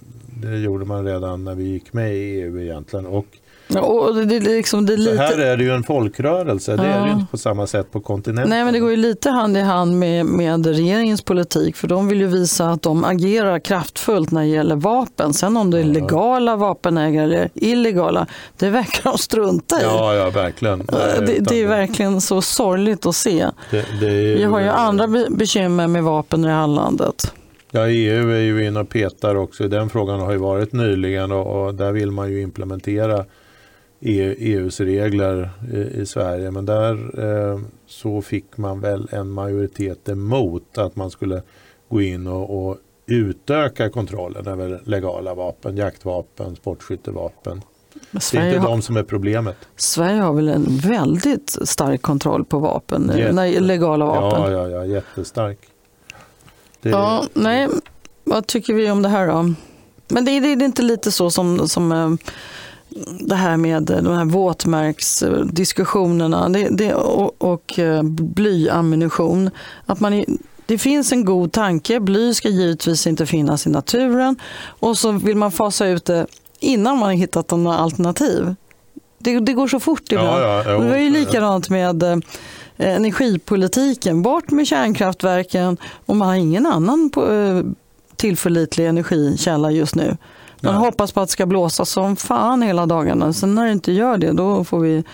det 0.43 0.59
gjorde 0.59 0.85
man 0.85 1.05
redan 1.05 1.45
när 1.45 1.55
vi 1.55 1.65
gick 1.65 1.93
med 1.93 2.17
i 2.17 2.41
EU 2.41 2.61
egentligen. 2.61 3.07
Och 3.07 3.27
och 3.77 4.15
det, 4.15 4.25
det, 4.25 4.41
liksom, 4.41 4.87
det 4.87 4.97
lite... 4.97 5.17
Så 5.17 5.23
här 5.23 5.39
är 5.39 5.57
det 5.57 5.65
ju 5.65 5.75
en 5.75 5.83
folkrörelse, 5.83 6.77
det 6.77 6.87
ja. 6.87 6.89
är 6.89 7.07
det 7.07 7.13
inte 7.13 7.27
på 7.31 7.39
samma 7.39 7.67
sätt 7.67 7.93
på 7.93 8.01
kontinenten. 8.01 8.51
Nej 8.51 8.65
men 8.65 8.73
det 8.73 8.81
går 8.81 8.91
ju 8.91 8.97
lite 8.97 9.31
hand 9.31 9.57
i 9.57 9.61
hand 9.61 9.99
med, 9.99 10.27
med 10.27 10.67
regeringens 10.67 11.23
politik 11.23 11.77
för 11.77 11.89
de 11.89 12.09
vill 12.09 12.21
ju 12.21 12.27
visa 12.27 12.71
att 12.71 12.83
de 12.83 13.05
agerar 13.05 13.59
kraftfullt 13.59 14.31
när 14.31 14.41
det 14.41 14.47
gäller 14.47 14.77
vapen. 14.77 15.33
Sen 15.33 15.57
om 15.57 15.71
det 15.71 15.81
är 15.81 15.85
legala 15.85 16.57
vapenägare 16.57 17.25
eller 17.25 17.51
illegala, 17.55 18.27
det 18.59 18.71
verkar 18.71 19.11
de 19.11 19.19
strunta 19.19 19.81
i. 19.81 19.83
Ja, 19.83 20.15
ja 20.15 20.31
verkligen. 20.31 20.79
Det, 20.79 21.27
det, 21.27 21.39
det 21.39 21.63
är 21.63 21.67
verkligen 21.67 22.21
så 22.21 22.43
sorgligt 22.43 23.07
att 23.07 23.17
se. 23.17 23.47
Vi 24.01 24.45
har 24.45 24.61
ju 24.61 24.69
andra 24.69 25.07
bekymmer 25.31 25.87
med 25.87 26.05
vapen 26.05 26.45
i 26.45 26.47
det 26.47 26.53
här 26.53 26.67
landet. 26.67 27.33
Ja, 27.73 27.89
EU 27.89 28.31
är 28.31 28.41
ju 28.41 28.67
inne 28.67 28.81
och 28.81 28.89
petar 28.89 29.35
också. 29.35 29.69
Den 29.69 29.91
frågan 29.91 30.21
har 30.21 30.33
ju 30.33 30.39
varit 30.39 30.73
nyligen 30.73 31.33
och, 31.33 31.67
och 31.67 31.75
där 31.75 31.93
vill 31.93 32.11
man 32.11 32.33
ju 32.33 32.41
implementera 32.43 33.25
EUs 34.01 34.81
regler 34.81 35.51
i, 35.95 36.07
Sverige. 36.07 36.51
Men 36.51 36.67
där 36.67 37.21
eh, 37.21 37.61
så 37.87 38.23
fick 38.23 38.57
man 38.57 38.81
väl 38.81 39.09
en 39.13 39.31
majoritet 39.31 40.09
emot 40.09 40.79
att 40.79 40.97
man 40.97 41.11
skulle 41.11 41.43
gå 41.89 42.01
in 42.01 42.27
och, 42.27 42.69
och 42.69 42.77
utöka 43.07 43.91
kontrollen 43.91 44.47
över 44.47 44.81
legala 44.85 45.35
vapen, 45.35 45.77
jaktvapen, 45.77 46.57
sportskyttevapen. 46.57 47.63
det 48.11 48.35
är 48.35 48.47
inte 48.47 48.59
har, 48.59 48.69
de 48.69 48.83
som 48.83 48.97
är 48.97 49.03
problemet. 49.03 49.57
Sverige 49.77 50.21
har 50.21 50.33
väl 50.33 50.49
en 50.49 50.77
väldigt 50.77 51.59
stark 51.65 52.03
kontroll 52.03 52.45
på 52.45 52.59
vapen, 52.59 53.13
Jätte, 53.17 53.33
när, 53.33 53.61
legala 53.61 54.07
vapen? 54.07 54.41
Ja, 54.41 54.51
ja, 54.51 54.69
ja 54.69 54.85
jättestark. 54.85 55.59
Det, 56.83 56.89
ja, 56.89 57.25
nej, 57.33 57.69
vad 58.25 58.47
tycker 58.47 58.75
vi 58.75 58.91
om 58.91 59.03
det 59.03 59.09
här 59.09 59.27
då? 59.27 59.55
Men 60.09 60.25
det, 60.25 60.41
det, 60.41 60.55
det 60.55 60.65
är 60.65 60.67
inte 60.67 60.83
lite 60.83 61.13
så 61.13 61.31
som, 61.31 61.69
som 61.69 61.93
eh, 61.93 62.11
det 63.21 63.35
här 63.35 63.57
med 63.57 63.83
de 63.83 64.07
här 64.07 64.25
våtmärksdiskussionerna 64.25 66.49
det, 66.49 66.69
det, 66.69 66.95
och, 66.95 67.43
och 67.43 67.79
eh, 67.79 68.03
blyammunition. 68.03 69.51
Att 69.87 70.01
man 70.01 70.25
det 70.67 70.79
finns 70.79 71.13
en 71.13 71.25
god 71.25 71.53
tanke. 71.53 72.01
Bly 72.01 72.35
ska 72.35 72.49
givetvis 72.49 73.07
inte 73.07 73.27
finnas 73.27 73.67
i 73.67 73.71
naturen 73.71 74.37
och 74.81 74.99
så 74.99 75.13
vill 75.13 75.37
man 75.37 75.53
fasa 75.53 75.87
ut 75.87 76.05
det 76.05 76.27
innan 76.61 76.99
man 76.99 77.09
har 77.09 77.15
hittat 77.15 77.51
några 77.51 77.77
alternativ. 77.77 78.55
Det, 79.19 79.41
det 79.41 79.53
går 79.53 79.69
så 79.69 79.81
fort 79.81 80.13
ibland. 80.13 80.43
Ja, 80.43 80.65
ja, 80.67 80.79
det 80.79 80.89
var 80.89 80.97
ju 80.97 81.11
likadant 81.11 81.71
med 81.71 82.03
eh, 82.03 82.19
energipolitiken. 82.77 84.23
Bort 84.23 84.51
med 84.51 84.67
kärnkraftverken 84.67 85.77
och 86.07 86.17
man 86.17 86.29
har 86.29 86.35
ingen 86.35 86.67
annan 86.67 87.11
på, 87.11 87.33
eh, 87.33 87.63
tillförlitlig 88.17 88.87
energikälla 88.87 89.71
just 89.71 89.95
nu. 89.95 90.17
Man 90.63 90.75
Nej. 90.75 90.85
hoppas 90.85 91.13
på 91.13 91.21
att 91.21 91.29
det 91.29 91.33
ska 91.33 91.47
blåsa 91.47 91.85
som 91.85 92.17
fan 92.17 92.63
hela 92.63 92.87
dagarna. 92.87 93.33
Sen 93.33 93.55
när 93.55 93.67
det 93.67 93.73
inte 93.73 93.93
gör 93.93 94.19
det, 94.19 94.33
då 94.33 94.65
får 94.65 94.81
vi 94.81 95.05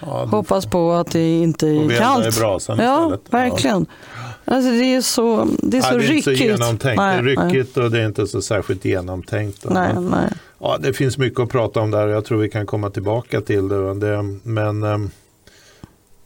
ja, 0.00 0.24
hoppas 0.24 0.66
på 0.66 0.92
att 0.92 1.10
det 1.10 1.40
inte 1.40 1.68
är 1.68 1.98
kallt. 1.98 2.36
I 2.36 2.40
brasan 2.40 2.78
ja, 2.78 3.04
istället. 3.04 3.20
verkligen. 3.30 3.86
Ja. 4.14 4.54
Alltså 4.54 4.70
det 4.70 4.94
är 4.94 5.00
så, 5.00 5.48
det 5.58 5.78
är 5.78 5.82
så 5.82 5.96
det 5.96 6.04
är 6.04 6.08
ryckigt. 6.08 6.26
Inte 6.26 6.38
så 6.38 6.44
genomtänkt. 6.44 6.96
Nej, 6.96 7.22
det 7.22 7.32
är 7.32 7.46
ryckigt 7.46 7.76
nej. 7.76 7.84
och 7.84 7.90
det 7.90 8.00
är 8.00 8.06
inte 8.06 8.26
så 8.26 8.42
särskilt 8.42 8.84
genomtänkt. 8.84 9.64
Nej, 9.70 9.94
men, 9.94 10.04
nej. 10.04 10.32
Ja, 10.58 10.76
det 10.80 10.92
finns 10.92 11.18
mycket 11.18 11.40
att 11.40 11.48
prata 11.48 11.80
om 11.80 11.90
där 11.90 12.06
och 12.06 12.12
jag 12.12 12.24
tror 12.24 12.38
vi 12.38 12.50
kan 12.50 12.66
komma 12.66 12.90
tillbaka 12.90 13.40
till 13.40 13.68
det. 13.68 13.94
det 13.94 14.22
men 14.42 14.82
um, 14.82 15.10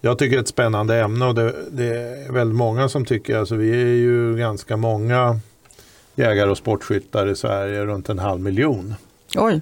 jag 0.01 0.19
tycker 0.19 0.37
det 0.37 0.39
är 0.39 0.43
ett 0.43 0.49
spännande 0.49 1.01
ämne 1.01 1.27
och 1.27 1.35
det, 1.35 1.55
det, 1.71 1.85
är 1.87 2.33
väldigt 2.33 2.57
många 2.57 2.89
som 2.89 3.05
tycker, 3.05 3.39
alltså 3.39 3.55
vi 3.55 3.71
är 3.71 3.97
ju 3.97 4.37
ganska 4.37 4.77
många 4.77 5.41
jägare 6.15 6.51
och 6.51 6.59
sportskyttar 6.59 7.27
i 7.27 7.37
Sverige, 7.37 7.85
runt 7.85 8.09
en 8.09 8.19
halv 8.19 8.41
miljon. 8.41 8.95
Oj. 9.37 9.61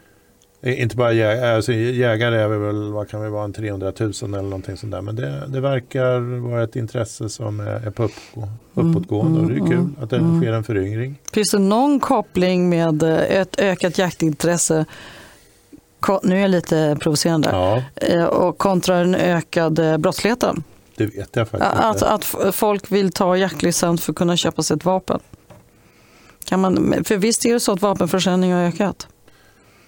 Inte 0.65 0.97
bara 0.97 1.13
jägare, 1.13 1.57
alltså 1.57 1.73
jägare 1.73 2.37
är 2.37 2.49
väl, 2.49 2.93
vad 2.93 3.09
kan 3.09 3.23
vi 3.23 3.29
vara, 3.29 3.45
en 3.45 3.53
300 3.53 3.93
000 4.01 4.13
eller 4.23 4.43
någonting 4.43 4.77
sånt 4.77 4.93
där. 4.93 5.01
Men 5.01 5.17
det, 5.17 5.47
det 5.49 5.61
verkar 5.61 6.41
vara 6.51 6.63
ett 6.63 6.77
intresse 6.77 7.29
som 7.29 7.61
är, 7.61 7.87
är 7.87 7.91
på 7.91 8.05
uppgå, 8.05 8.49
uppåtgående 8.75 9.41
mm, 9.41 9.45
och 9.45 9.51
det 9.51 9.55
är 9.55 9.59
mm, 9.59 9.71
kul 9.71 9.79
mm, 9.79 9.97
att 10.01 10.11
det 10.11 10.17
mm. 10.17 10.41
sker 10.41 10.53
en 10.53 10.65
föryngring. 10.65 11.19
Finns 11.33 11.51
det 11.51 11.59
någon 11.59 12.01
koppling 12.01 12.69
med 12.69 13.03
eh, 13.03 13.41
ett 13.41 13.61
ökat 13.61 13.99
jaktintresse 13.99 14.85
nu 16.23 16.37
är 16.37 16.41
jag 16.41 16.51
lite 16.51 16.97
provocerande, 17.01 17.49
ja. 17.53 17.83
Eh, 17.97 18.25
och 18.25 18.59
kontra 18.59 18.99
den 18.99 19.15
ökade 19.15 19.99
brottsligheten? 19.99 20.65
Det 20.97 21.07
vet 21.07 21.37
jag 21.37 21.49
faktiskt 21.49 21.73
att, 21.73 21.95
inte. 21.95 22.09
Att 22.09 22.55
folk 22.55 22.93
vill 22.93 23.13
ta 23.13 23.37
jaktlicens 23.37 24.05
för 24.05 24.13
att 24.13 24.17
kunna 24.17 24.37
köpa 24.37 24.63
sig 24.63 24.77
ett 24.77 24.85
vapen? 24.85 25.21
Kan 26.45 26.61
man, 26.61 27.05
för 27.05 27.17
visst 27.17 27.47
är 27.47 27.53
det 27.53 27.61
så 27.61 27.73
att 27.73 27.83
vapenförsäljning 27.83 28.53
har 28.53 28.63
ökat? 28.63 29.09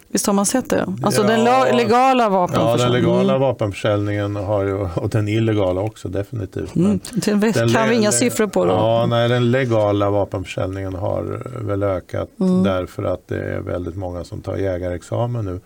Visst 0.09 0.27
har 0.27 0.35
man 0.35 0.47
sett 0.47 0.71
det? 0.71 0.87
Alltså 1.03 1.23
ja, 1.23 1.29
den 1.29 1.77
legala 1.77 2.29
vapenförsäljningen. 2.29 3.09
Ja, 3.09 3.17
den 3.17 3.27
legala 3.27 3.39
vapenförsäljningen 3.39 4.37
har 4.37 4.65
ju, 4.65 4.89
och 4.95 5.09
den 5.09 5.29
illegala 5.29 5.81
också 5.81 6.09
definitivt. 6.09 6.77
Mm, 6.77 7.01
det 7.13 7.73
kan 7.73 7.89
vi 7.89 7.95
inga 7.95 8.13
siffror 8.13 8.47
på. 8.47 8.65
Då. 8.65 8.73
Ja, 8.73 9.07
nej, 9.07 9.29
den 9.29 9.51
legala 9.51 10.11
vapenförsäljningen 10.11 10.95
har 10.95 11.43
väl 11.65 11.83
ökat 11.83 12.29
mm. 12.41 12.63
därför 12.63 13.03
att 13.03 13.29
det 13.29 13.41
är 13.41 13.61
väldigt 13.61 13.97
många 13.97 14.25
som 14.25 14.41
tar 14.41 14.57
jägarexamen 14.57 15.45
nu. 15.45 15.61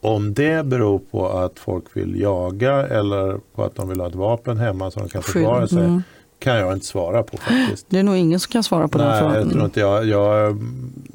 Om 0.00 0.34
det 0.34 0.66
beror 0.66 0.98
på 0.98 1.28
att 1.28 1.58
folk 1.58 1.84
vill 1.92 2.20
jaga 2.20 2.86
eller 2.86 3.38
på 3.54 3.64
att 3.64 3.74
de 3.74 3.88
vill 3.88 4.00
ha 4.00 4.08
ett 4.08 4.14
vapen 4.14 4.58
hemma 4.58 4.90
som 4.90 5.02
de 5.02 5.08
kan 5.08 5.22
försvara 5.22 5.68
sig. 5.68 5.78
Mm 5.78 6.02
kan 6.44 6.56
jag 6.56 6.72
inte 6.72 6.86
svara 6.86 7.22
på 7.22 7.36
faktiskt. 7.36 7.86
Det 7.88 7.98
är 7.98 8.02
nog 8.02 8.16
ingen 8.16 8.40
som 8.40 8.52
kan 8.52 8.62
svara 8.62 8.88
på 8.88 8.98
Nej, 8.98 9.06
den 9.06 9.18
frågan. 9.18 9.42
Jag, 9.42 9.52
tror 9.52 9.64
inte 9.64 9.80
jag, 9.80 10.06
jag 10.06 10.58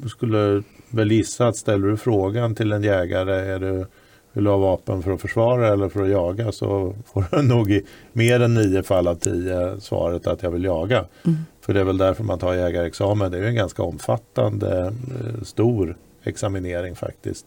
skulle 0.08 0.62
väl 0.88 1.12
gissa 1.12 1.48
att 1.48 1.56
ställer 1.56 1.88
du 1.88 1.96
frågan 1.96 2.54
till 2.54 2.72
en 2.72 2.82
jägare, 2.82 3.34
är 3.34 3.58
du, 3.58 3.86
vill 4.32 4.44
du 4.44 4.50
ha 4.50 4.56
vapen 4.56 5.02
för 5.02 5.12
att 5.12 5.20
försvara 5.20 5.68
eller 5.68 5.88
för 5.88 6.02
att 6.02 6.10
jaga 6.10 6.52
så 6.52 6.94
får 7.12 7.24
du 7.30 7.42
nog 7.54 7.70
i 7.70 7.86
mer 8.12 8.40
än 8.40 8.54
nio 8.54 8.82
fall 8.82 9.08
av 9.08 9.14
tio 9.14 9.80
svaret 9.80 10.26
att 10.26 10.42
jag 10.42 10.50
vill 10.50 10.64
jaga. 10.64 11.04
Mm. 11.26 11.38
För 11.60 11.74
det 11.74 11.80
är 11.80 11.84
väl 11.84 11.98
därför 11.98 12.24
man 12.24 12.38
tar 12.38 12.54
jägarexamen. 12.54 13.32
Det 13.32 13.38
är 13.38 13.42
en 13.42 13.54
ganska 13.54 13.82
omfattande, 13.82 14.80
eh, 14.86 15.42
stor 15.42 15.96
examinering 16.24 16.96
faktiskt 16.96 17.46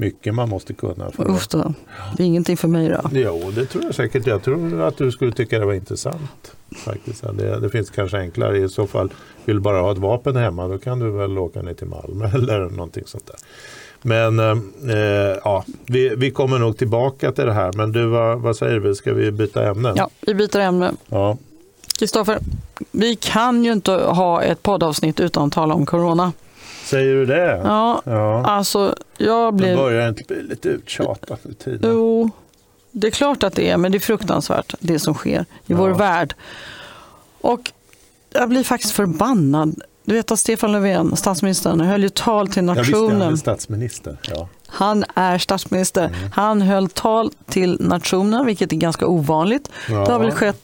mycket 0.00 0.34
man 0.34 0.48
måste 0.48 0.74
kunna. 0.74 1.10
För 1.10 1.30
Usch 1.30 1.48
då. 1.50 1.74
Det 2.16 2.22
är 2.22 2.26
ingenting 2.26 2.56
för 2.56 2.68
mig 2.68 2.88
då. 2.88 3.10
Jo, 3.12 3.50
det 3.54 3.66
tror 3.66 3.84
jag 3.84 3.94
säkert. 3.94 4.26
Jag 4.26 4.42
tror 4.42 4.82
att 4.82 4.96
du 4.96 5.12
skulle 5.12 5.32
tycka 5.32 5.58
det 5.58 5.66
var 5.66 5.74
intressant. 5.74 6.54
Faktiskt. 6.76 7.22
Det, 7.22 7.60
det 7.60 7.70
finns 7.70 7.90
kanske 7.90 8.18
enklare. 8.18 8.58
I 8.58 8.68
så 8.68 8.86
fall, 8.86 9.12
vill 9.44 9.56
du 9.56 9.62
bara 9.62 9.80
ha 9.80 9.92
ett 9.92 9.98
vapen 9.98 10.36
hemma 10.36 10.68
då 10.68 10.78
kan 10.78 10.98
du 10.98 11.10
väl 11.10 11.38
åka 11.38 11.62
ner 11.62 11.74
till 11.74 11.86
Malmö 11.86 12.30
eller 12.34 12.60
någonting 12.60 13.04
sånt 13.06 13.26
där. 13.26 13.36
Men 14.02 14.38
eh, 14.38 15.38
ja, 15.44 15.64
vi, 15.86 16.08
vi 16.16 16.30
kommer 16.30 16.58
nog 16.58 16.78
tillbaka 16.78 17.32
till 17.32 17.46
det 17.46 17.52
här. 17.52 17.72
Men 17.72 17.92
du, 17.92 18.06
vad, 18.06 18.40
vad 18.40 18.56
säger 18.56 18.78
vi? 18.78 18.94
Ska 18.94 19.12
vi 19.14 19.30
byta 19.30 19.70
ämne? 19.70 19.92
Ja, 19.96 20.10
vi 20.20 20.34
byter 20.34 20.58
ämne. 20.58 20.92
Ja. 21.08 21.36
Kristoffer, 21.98 22.38
vi 22.90 23.16
kan 23.16 23.64
ju 23.64 23.72
inte 23.72 23.92
ha 23.92 24.42
ett 24.42 24.62
poddavsnitt 24.62 25.20
utan 25.20 25.46
att 25.46 25.52
tala 25.52 25.74
om 25.74 25.86
corona. 25.86 26.32
Säger 26.90 27.14
du 27.14 27.26
det? 27.26 27.60
Ja, 27.64 28.02
ja. 28.04 28.44
alltså 28.46 28.94
jag 29.18 29.52
Det 29.54 29.56
blir... 29.56 29.76
börjar 29.76 30.08
inte 30.08 30.22
bli 30.28 30.42
lite 30.42 30.68
uttjatat 30.68 31.46
i 31.46 31.54
tiden. 31.54 31.90
Jo, 31.94 32.30
det 32.90 33.06
är 33.06 33.10
klart 33.10 33.42
att 33.42 33.54
det 33.54 33.68
är, 33.70 33.76
men 33.76 33.92
det 33.92 33.98
är 33.98 34.00
fruktansvärt 34.00 34.74
det 34.80 34.98
som 34.98 35.14
sker 35.14 35.40
i 35.40 35.44
Ja. 35.66 35.76
vår 35.76 35.90
värld. 35.90 36.34
Och 37.40 37.72
jag 38.30 38.48
blir 38.48 38.64
faktiskt 38.64 38.92
förbannad. 38.92 39.82
Du 40.04 40.14
vet 40.14 40.30
att 40.30 40.38
Stefan 40.38 40.72
Löfven, 40.72 41.16
statsministern, 41.16 41.80
höll 41.80 42.02
ju 42.02 42.08
tal 42.08 42.48
till 42.48 42.66
Ja, 42.66 42.72
visst 42.74 42.92
han 42.92 43.02
nationen. 43.02 43.32
är 43.32 43.36
statsminister. 43.36 44.16
Ja. 44.22 44.48
Han 44.66 45.04
är 45.14 45.38
statsminister. 45.38 46.04
Mm. 46.04 46.30
Han 46.34 46.62
höll 46.62 46.88
tal 46.88 47.32
till 47.48 47.76
nationen, 47.80 48.46
vilket 48.46 48.72
är 48.72 48.76
ganska 48.76 49.06
ovanligt. 49.06 49.70
Ja. 49.88 49.94
Det 50.06 50.12
har 50.12 50.18
väl 50.18 50.30
skett 50.30 50.60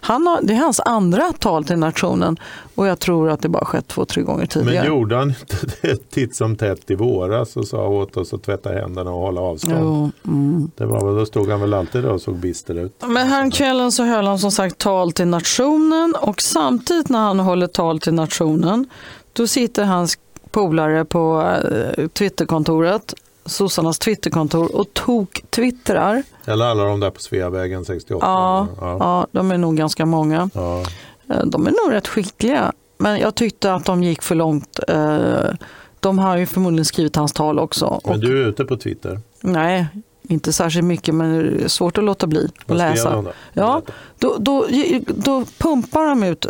han 0.00 0.26
har, 0.26 0.42
det 0.42 0.52
är 0.52 0.56
hans 0.56 0.80
andra 0.80 1.32
tal 1.32 1.64
till 1.64 1.76
nationen 1.76 2.36
och 2.74 2.86
jag 2.86 2.98
tror 2.98 3.30
att 3.30 3.42
det 3.42 3.48
bara 3.48 3.64
skett 3.64 3.88
två, 3.88 4.04
tre 4.04 4.22
gånger 4.22 4.38
Men 4.38 4.48
tidigare. 4.48 4.86
gjorde 4.86 5.16
han 5.16 5.28
inte 5.28 5.66
det 5.80 6.10
titt 6.10 6.36
som 6.36 6.56
tätt 6.56 6.90
i 6.90 6.94
våras 6.94 7.56
och 7.56 7.66
sa 7.66 7.88
åt 7.88 8.16
oss 8.16 8.34
att 8.34 8.42
tvätta 8.42 8.70
händerna 8.72 9.10
och 9.10 9.20
hålla 9.20 9.40
avstånd? 9.40 9.76
Jo, 9.80 10.10
mm. 10.26 10.70
Det 10.76 10.86
var, 10.86 11.18
då 11.18 11.26
stod 11.26 11.50
han 11.50 11.60
väl 11.60 11.74
alltid 11.74 12.02
där 12.02 12.10
och 12.10 12.20
såg 12.20 12.36
bister 12.36 12.74
ut. 12.74 13.02
Men 13.06 13.28
häromkvällen 13.28 13.92
så 13.92 14.04
höll 14.04 14.26
han 14.26 14.38
som 14.38 14.50
sagt 14.52 14.78
tal 14.78 15.12
till 15.12 15.26
nationen 15.26 16.14
och 16.20 16.42
samtidigt 16.42 17.08
när 17.08 17.18
han 17.18 17.40
håller 17.40 17.66
tal 17.66 18.00
till 18.00 18.14
nationen 18.14 18.86
då 19.32 19.46
sitter 19.46 19.84
hans 19.84 20.18
polare 20.50 21.04
på 21.04 21.52
eh, 21.72 22.08
Twitterkontoret, 22.08 23.14
sossarnas 23.46 23.98
Twitterkontor 23.98 24.76
och 24.76 24.86
tok-twittrar. 24.94 26.22
Eller 26.44 26.64
alla 26.64 26.84
de 26.84 27.00
där 27.00 27.10
på 27.10 27.20
Sveavägen 27.20 27.84
68. 27.84 28.26
Ja, 28.26 28.68
ja. 28.80 28.96
ja, 29.00 29.26
de 29.32 29.50
är 29.50 29.58
nog 29.58 29.76
ganska 29.76 30.06
många. 30.06 30.50
ja. 30.54 30.80
Eh, 31.30 31.44
De 31.44 31.66
är 31.66 31.70
nog 31.70 31.92
rätt 31.96 32.08
skickliga. 32.08 32.72
Men 32.98 33.18
jag 33.18 33.34
tyckte 33.34 33.74
att 33.74 33.84
de 33.84 34.02
gick 34.02 34.22
för 34.22 34.34
långt. 34.34 34.80
Eh, 34.88 35.50
De 36.00 36.18
har 36.18 36.36
ju 36.36 36.46
förmodligen 36.46 36.84
skrivit 36.84 37.16
hans 37.16 37.32
tal 37.32 37.58
också. 37.58 38.00
Men 38.04 38.20
du 38.20 38.42
är 38.42 38.46
ute 38.48 38.64
på 38.64 38.76
Twitter. 38.76 39.20
nej, 39.40 39.86
inte 40.28 40.52
särskilt 40.52 40.84
mycket 40.84 41.14
men 41.14 41.32
det 41.56 41.64
är 41.64 41.68
svårt 41.68 41.98
att 41.98 42.04
låta 42.04 42.26
bli 42.26 42.48
att 42.66 42.76
läsa. 42.76 43.24
Ja, 43.52 43.82
då, 44.18 44.36
då, 44.38 44.66
då 45.06 45.44
pumpar 45.58 46.06
de 46.06 46.22
ut 46.22 46.46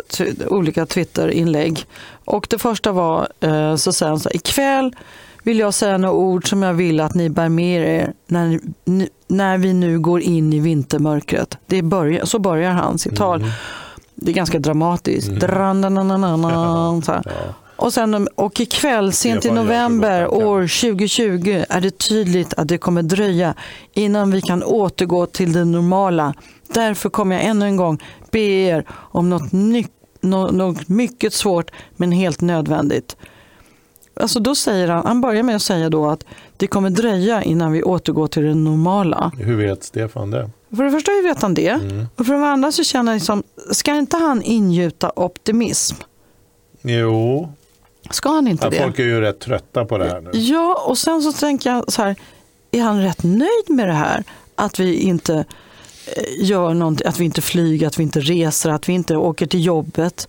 olika 0.47 0.85
Twitter-inlägg. 0.85 1.85
Och 2.25 2.47
det 2.49 2.57
första 2.57 2.91
var, 2.91 3.27
eh, 3.39 3.75
så 3.75 3.93
säger 3.93 4.09
han 4.09 4.19
så 4.19 4.29
här, 4.29 4.35
ikväll 4.35 4.95
vill 5.43 5.59
jag 5.59 5.73
säga 5.73 5.97
några 5.97 6.15
ord 6.15 6.49
som 6.49 6.63
jag 6.63 6.73
vill 6.73 6.99
att 6.99 7.15
ni 7.15 7.29
bär 7.29 7.49
med 7.49 8.01
er 8.01 8.13
när, 8.27 8.59
när 9.27 9.57
vi 9.57 9.73
nu 9.73 9.99
går 9.99 10.21
in 10.21 10.53
i 10.53 10.59
vintermörkret. 10.59 11.57
Det 11.67 11.81
börjar, 11.81 12.25
så 12.25 12.39
börjar 12.39 12.71
han 12.71 12.99
sitt 12.99 13.15
tal. 13.15 13.39
Mm. 13.39 13.51
Det 14.15 14.31
är 14.31 14.35
ganska 14.35 14.59
dramatiskt. 14.59 15.27
Mm. 15.27 15.39
Dran-dan-dan-dan-dan, 15.39 17.01
så 17.05 17.11
här. 17.11 17.21
Ja. 17.25 17.53
Och, 17.75 17.93
sen, 17.93 18.27
och 18.35 18.59
ikväll, 18.59 19.13
sent 19.13 19.45
i 19.45 19.51
november 19.51 20.33
år 20.33 20.61
2020 20.61 21.63
är 21.69 21.81
det 21.81 21.97
tydligt 21.97 22.53
att 22.53 22.67
det 22.67 22.77
kommer 22.77 23.03
dröja 23.03 23.53
innan 23.93 24.31
vi 24.31 24.41
kan 24.41 24.63
återgå 24.63 25.25
till 25.25 25.53
det 25.53 25.65
normala. 25.65 26.33
Därför 26.73 27.09
kommer 27.09 27.35
jag 27.35 27.45
ännu 27.45 27.65
en 27.65 27.75
gång 27.75 27.99
be 28.31 28.39
er 28.39 28.85
om 28.89 29.29
något, 29.29 29.51
ny, 29.51 29.85
något 30.21 30.87
mycket 30.87 31.33
svårt 31.33 31.71
men 31.95 32.11
helt 32.11 32.41
nödvändigt. 32.41 33.15
Alltså 34.15 34.39
då 34.39 34.55
säger 34.55 34.87
han, 34.87 35.05
han 35.05 35.21
börjar 35.21 35.43
med 35.43 35.55
att 35.55 35.61
säga 35.61 35.89
då 35.89 36.09
att 36.09 36.25
det 36.57 36.67
kommer 36.67 36.89
dröja 36.89 37.43
innan 37.43 37.71
vi 37.71 37.83
återgår 37.83 38.27
till 38.27 38.43
det 38.43 38.55
normala. 38.55 39.31
Hur 39.37 39.55
vet 39.55 39.83
Stefan 39.83 40.31
det? 40.31 40.49
För 40.75 40.83
det 40.83 40.91
första 40.91 41.11
vet 41.23 41.41
han 41.41 41.53
det. 41.53 41.69
Mm. 41.69 42.07
Och 42.15 42.25
för 42.25 42.33
det 42.33 42.47
andra 42.47 42.71
så 42.71 42.83
känner 42.83 43.11
jag 43.11 43.17
liksom, 43.17 43.43
ska 43.71 43.95
inte 43.95 44.17
han 44.17 44.41
ingjuta 44.41 45.11
optimism? 45.15 45.95
Jo, 46.81 47.49
Ska 48.09 48.29
han 48.29 48.47
inte 48.47 48.65
ja, 48.65 48.69
det? 48.69 48.77
folk 48.77 48.99
är 48.99 49.03
ju 49.03 49.21
rätt 49.21 49.39
trötta 49.39 49.85
på 49.85 49.97
det 49.97 50.05
här 50.05 50.21
nu. 50.21 50.29
Ja, 50.33 50.83
och 50.87 50.97
sen 50.97 51.21
så 51.21 51.33
tänker 51.33 51.69
jag 51.69 51.91
så 51.91 52.01
här, 52.01 52.15
är 52.71 52.81
han 52.81 53.01
rätt 53.01 53.23
nöjd 53.23 53.69
med 53.69 53.87
det 53.87 53.93
här? 53.93 54.23
Att 54.55 54.79
vi 54.79 54.95
inte 54.95 55.35
eh, 55.35 56.23
gör 56.45 56.73
någonting, 56.73 57.07
att 57.07 57.19
vi 57.19 57.25
inte 57.25 57.41
flyger, 57.41 57.87
att 57.87 57.99
vi 57.99 58.03
inte 58.03 58.19
reser, 58.19 58.69
att 58.69 58.89
vi 58.89 58.93
inte 58.93 59.15
åker 59.15 59.45
till 59.45 59.65
jobbet. 59.65 60.27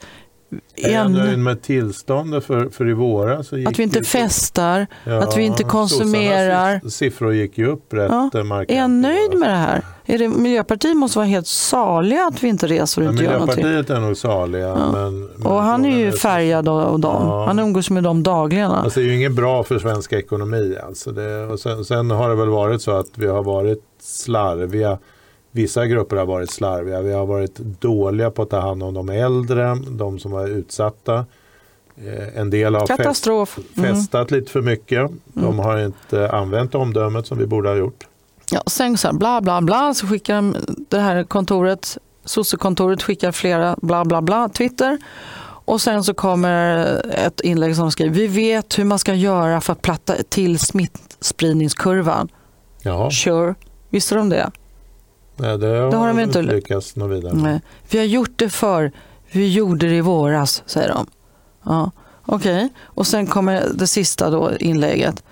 Är 0.76 0.98
han 0.98 1.12
nöjd 1.12 1.38
med 1.38 1.62
tillståndet 1.62 2.44
för, 2.44 2.68
för 2.68 2.88
i 2.88 2.92
våras? 2.92 3.52
att 3.52 3.78
vi 3.78 3.82
inte 3.82 3.98
ju- 3.98 4.04
festar, 4.04 4.86
Ja, 5.04 5.22
att 5.22 5.36
vi 5.36 5.42
inte 5.42 5.64
konsumerar. 5.64 6.88
siffror 6.88 7.34
gick 7.34 7.58
ju 7.58 7.66
upp 7.66 7.92
rätt 7.92 8.10
Ja. 8.32 8.42
markant. 8.44 8.70
Är 8.70 8.80
han 8.80 9.00
nöjd 9.00 9.34
med 9.34 9.48
det 9.48 9.54
här? 9.56 9.82
Är 10.06 10.18
det, 10.18 10.28
Miljöpartiet 10.28 10.96
måste 10.96 11.18
vara 11.18 11.26
helt 11.26 11.46
saliga 11.46 12.24
att 12.26 12.42
vi 12.42 12.48
inte 12.48 12.66
reser 12.66 13.02
och 13.02 13.06
Ja, 13.06 13.10
inte 13.10 13.24
gör 13.24 13.32
någonting. 13.32 13.64
Miljöpartiet 13.64 13.96
är 13.96 14.00
nog 14.00 14.16
saliga. 14.16 14.66
Ja. 14.68 14.92
Men, 14.92 15.20
men 15.36 15.46
Och 15.46 15.62
han 15.62 15.84
är 15.84 15.98
ju 15.98 16.12
färgad 16.12 16.68
av 16.68 17.00
dem. 17.00 17.22
Ja. 17.26 17.44
Han 17.46 17.58
umgås 17.58 17.90
med 17.90 18.02
dem 18.02 18.22
dagligen. 18.22 18.70
Alltså 18.70 19.00
det 19.00 19.06
är 19.06 19.08
ju 19.08 19.16
inget 19.16 19.32
bra 19.32 19.62
för 19.64 19.78
svensk 19.78 20.12
ekonomi. 20.12 20.76
Alltså 20.86 21.10
det, 21.12 21.46
och 21.46 21.60
sen, 21.60 21.84
sen 21.84 22.10
har 22.10 22.28
det 22.28 22.34
väl 22.34 22.48
varit 22.48 22.82
så 22.82 22.90
att 22.90 23.06
vi 23.14 23.26
har 23.26 23.42
varit 23.42 23.82
slarviga. 24.02 24.98
Vissa 25.56 25.86
grupper 25.86 26.16
har 26.16 26.26
varit 26.26 26.50
slarviga. 26.50 27.00
Vi 27.02 27.12
har 27.12 27.26
varit 27.26 27.58
dåliga 27.58 28.30
på 28.30 28.42
att 28.42 28.50
ta 28.50 28.60
hand 28.60 28.82
om 28.82 28.94
de 28.94 29.08
äldre, 29.08 29.76
de 29.90 30.18
som 30.18 30.30
var 30.32 30.46
utsatta. 30.46 31.26
Eh, 31.96 32.38
En 32.38 32.50
del 32.50 32.74
har 32.74 32.86
fest, 32.86 32.96
Katastrof. 32.96 33.58
Mm. 33.76 33.94
festat 33.94 34.30
lite 34.30 34.50
för 34.50 34.62
mycket. 34.62 35.10
De 35.24 35.58
har 35.58 35.78
inte 35.84 36.30
använt 36.30 36.74
omdömet 36.74 37.26
som 37.26 37.38
vi 37.38 37.46
borde 37.46 37.68
ha 37.68 37.76
gjort. 37.76 38.04
Ja, 38.50 38.60
och 38.60 38.72
sen 38.72 38.98
så 38.98 39.08
här, 39.08 39.14
bla 39.14 39.40
bla 39.40 39.60
bla, 39.62 39.94
så 39.94 40.06
skickar 40.06 40.34
de 40.34 40.56
det 40.88 40.98
här 41.00 41.24
kontoret, 41.24 41.98
sossekontoret 42.24 43.02
skickar 43.02 43.32
flera 43.32 43.76
bla 43.82 44.04
bla 44.04 44.22
bla, 44.22 44.48
Twitter. 44.48 44.98
Och 45.66 45.80
sen 45.80 46.04
så 46.04 46.14
kommer 46.14 46.76
ett 47.26 47.40
inlägg 47.40 47.76
som 47.76 47.90
skriver, 47.90 48.14
vi 48.14 48.26
vet 48.26 48.78
hur 48.78 48.84
man 48.84 48.98
ska 48.98 49.14
göra 49.14 49.60
för 49.60 49.72
att 49.72 49.82
platta 49.82 50.14
till 50.28 50.58
smittspridningskurvan. 50.58 52.28
Jaha, 52.82 53.10
Sure, 53.10 53.54
visste 53.90 54.14
de 54.14 54.28
det? 54.28 54.50
Nej, 55.36 55.58
det 55.58 55.66
har, 55.66 55.90
Det 55.90 55.96
har 55.96 56.08
de 56.08 56.20
inte 56.20 56.42
lyckats 56.42 56.96
nå 56.96 57.06
vidare. 57.06 57.34
Nej. 57.34 57.60
Vi 57.90 57.98
har 57.98 58.04
gjort 58.04 58.32
det 58.36 58.48
för 58.48 58.92
vi 59.30 59.52
gjorde 59.52 59.88
det 59.88 59.96
i 59.96 60.00
våras, 60.00 60.62
säger 60.66 60.88
de. 60.88 61.06
Ja, 61.64 61.90
Okej, 62.26 62.68
och 62.82 63.06
sen 63.06 63.26
kommer 63.26 63.68
det 63.74 63.86
sista 63.86 64.30
då, 64.30 64.56
inlägget. 64.56 65.22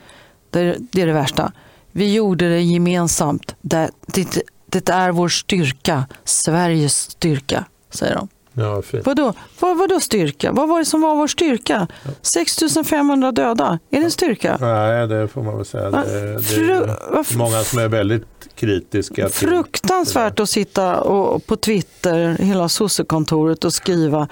Det 0.51 0.61
är, 0.61 0.77
det 0.81 1.03
är 1.03 1.07
det 1.07 1.13
värsta. 1.13 1.53
Vi 1.93 2.15
gjorde 2.15 2.49
det 2.49 2.61
gemensamt. 2.61 3.55
Det, 3.61 3.91
det, 4.07 4.43
det 4.67 4.89
är 4.89 5.11
vår 5.11 5.29
styrka, 5.29 6.05
Sveriges 6.25 7.11
styrka, 7.11 7.65
säger 7.91 8.15
de. 8.15 8.29
Ja, 8.55 8.83
fint. 8.83 9.07
Vadå, 9.07 9.33
vad, 9.61 9.79
vadå 9.79 10.01
styrka? 10.01 10.53
Vad 10.53 10.69
var 10.69 10.79
det 10.79 10.85
som 10.85 11.01
var 11.01 11.17
vår 11.17 11.27
styrka? 11.27 11.87
6500 12.23 13.33
döda, 13.33 13.79
är 13.91 13.99
det 13.99 14.05
en 14.05 14.11
styrka? 14.11 14.57
Nej, 14.61 15.07
det 15.09 15.29
får 15.29 15.43
man 15.43 15.57
väl 15.57 15.65
säga. 15.67 15.91
Det, 15.91 16.03
det 16.39 16.55
är 16.73 17.37
många 17.39 17.61
som 17.63 17.79
är 17.79 17.89
väldigt 17.89 18.25
kritiska. 18.55 19.29
till- 19.29 19.49
Fruktansvärt 19.49 20.41
att 20.41 20.49
sitta 20.51 21.01
och, 21.01 21.47
på 21.47 21.57
Twitter, 21.57 22.29
hela 22.41 22.69
sossekontoret 22.69 23.65
och 23.65 23.73
skriva 23.75 24.29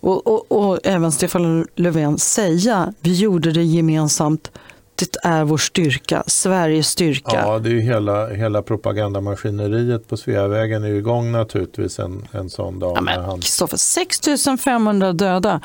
och, 0.00 0.26
och, 0.26 0.52
och 0.52 0.78
även 0.84 1.12
Stefan 1.12 1.66
Löfven 1.74 2.18
säga 2.18 2.92
vi 3.00 3.14
gjorde 3.14 3.52
det 3.52 3.62
gemensamt. 3.64 4.50
Det 4.96 5.16
är 5.22 5.44
vår 5.44 5.58
styrka, 5.58 6.22
Sveriges 6.26 6.88
styrka. 6.88 7.42
Ja, 7.44 7.58
det 7.58 7.68
är 7.68 7.72
ju 7.72 7.80
hela, 7.80 8.28
hela 8.28 8.62
propagandamaskineriet 8.62 10.08
på 10.08 10.16
Sveavägen 10.16 10.84
är 10.84 10.88
ju 10.88 10.96
igång 10.98 11.32
naturligtvis 11.32 11.98
en, 11.98 12.28
en 12.32 12.50
sån 12.50 12.78
dag. 12.78 12.92
Ja, 12.96 13.00
men 13.00 13.40
Kristoffer, 13.40 13.76
6500 13.76 15.12
döda. 15.12 15.60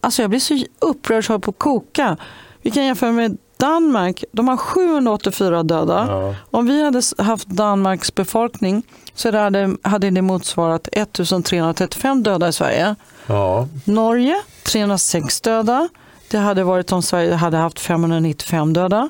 Alltså 0.00 0.22
jag 0.22 0.30
blir 0.30 0.40
så 0.40 0.64
upprörd 0.78 1.26
så 1.26 1.38
på 1.38 1.50
att 1.50 1.58
koka. 1.58 2.16
Vi 2.62 2.70
kan 2.70 2.84
jämföra 2.84 3.12
med 3.12 3.38
Danmark. 3.56 4.24
De 4.32 4.48
har 4.48 4.56
784 4.56 5.62
döda. 5.62 6.06
ja, 6.08 6.34
Om 6.50 6.66
vi 6.66 6.84
hade 6.84 7.02
haft 7.18 7.48
Danmarks 7.48 8.14
befolkning 8.14 8.82
så 9.14 9.30
det 9.30 9.38
hade, 9.38 9.76
hade 9.82 10.10
det 10.10 10.22
motsvarat 10.22 10.88
1335 10.92 12.22
döda 12.22 12.48
i 12.48 12.52
Sverige. 12.52 12.94
ja, 13.26 13.68
Norge 13.84 14.36
306 14.64 15.40
döda. 15.40 15.88
Det 16.36 16.40
hade 16.42 16.64
varit 16.64 16.92
om 16.92 17.02
Sverige 17.02 17.34
hade 17.34 17.56
haft 17.56 17.80
595 17.80 18.72
döda. 18.72 19.08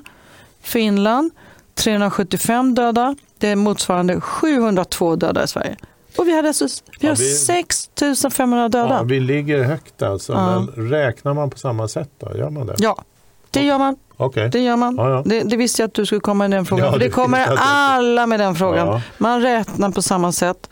Finland 0.63 1.31
375 1.75 2.75
döda. 2.75 3.15
Det 3.39 3.49
är 3.49 3.57
motsvarande 3.57 4.21
702 4.21 5.17
döda 5.17 5.45
i 5.45 5.49
Sverige. 5.49 5.77
Och 6.19 6.29
vi, 6.29 6.37
hade 6.37 6.49
alltså, 6.49 6.65
vi 7.01 7.07
Ja, 7.07 7.09
har 7.11 7.17
vi- 7.17 7.35
6500 7.35 8.69
döda. 8.69 8.89
ja, 8.95 9.03
vi 9.03 9.21
ligger 9.21 9.63
högt 9.65 10.03
alltså. 10.03 10.33
Ja. 10.33 10.61
Men 10.77 10.89
räknar 10.91 11.35
man 11.35 11.51
på 11.51 11.59
samma 11.59 11.89
sätt 11.89 12.11
då? 12.19 12.37
Gör 12.37 12.51
man 12.51 12.67
det? 12.67 12.75
Ja, 12.79 13.03
det 13.51 13.63
gör 13.63 13.79
man. 13.79 13.97
Okej. 14.17 14.49
Det 14.51 14.59
gör 14.61 14.77
man. 14.77 14.97
Ja, 14.97 15.11
ja. 15.11 15.23
Det, 15.27 15.41
det 15.41 15.57
visste 15.57 15.83
jag 15.83 15.89
att 15.89 15.95
du 15.95 16.07
skulle 16.07 16.21
komma 16.21 16.49
med 16.49 16.59
den 16.59 16.67
frågan. 16.67 16.87
Ja, 16.87 16.93
det 16.93 16.99
det 16.99 17.11
kommer 17.11 17.47
alla 17.59 18.27
med 18.27 18.41
den 18.41 18.55
frågan. 18.55 18.87
Ja. 18.87 19.01
Man 19.19 19.41
räknar 19.43 19.91
på 19.91 20.03
samma 20.03 20.33
sätt. 20.33 20.71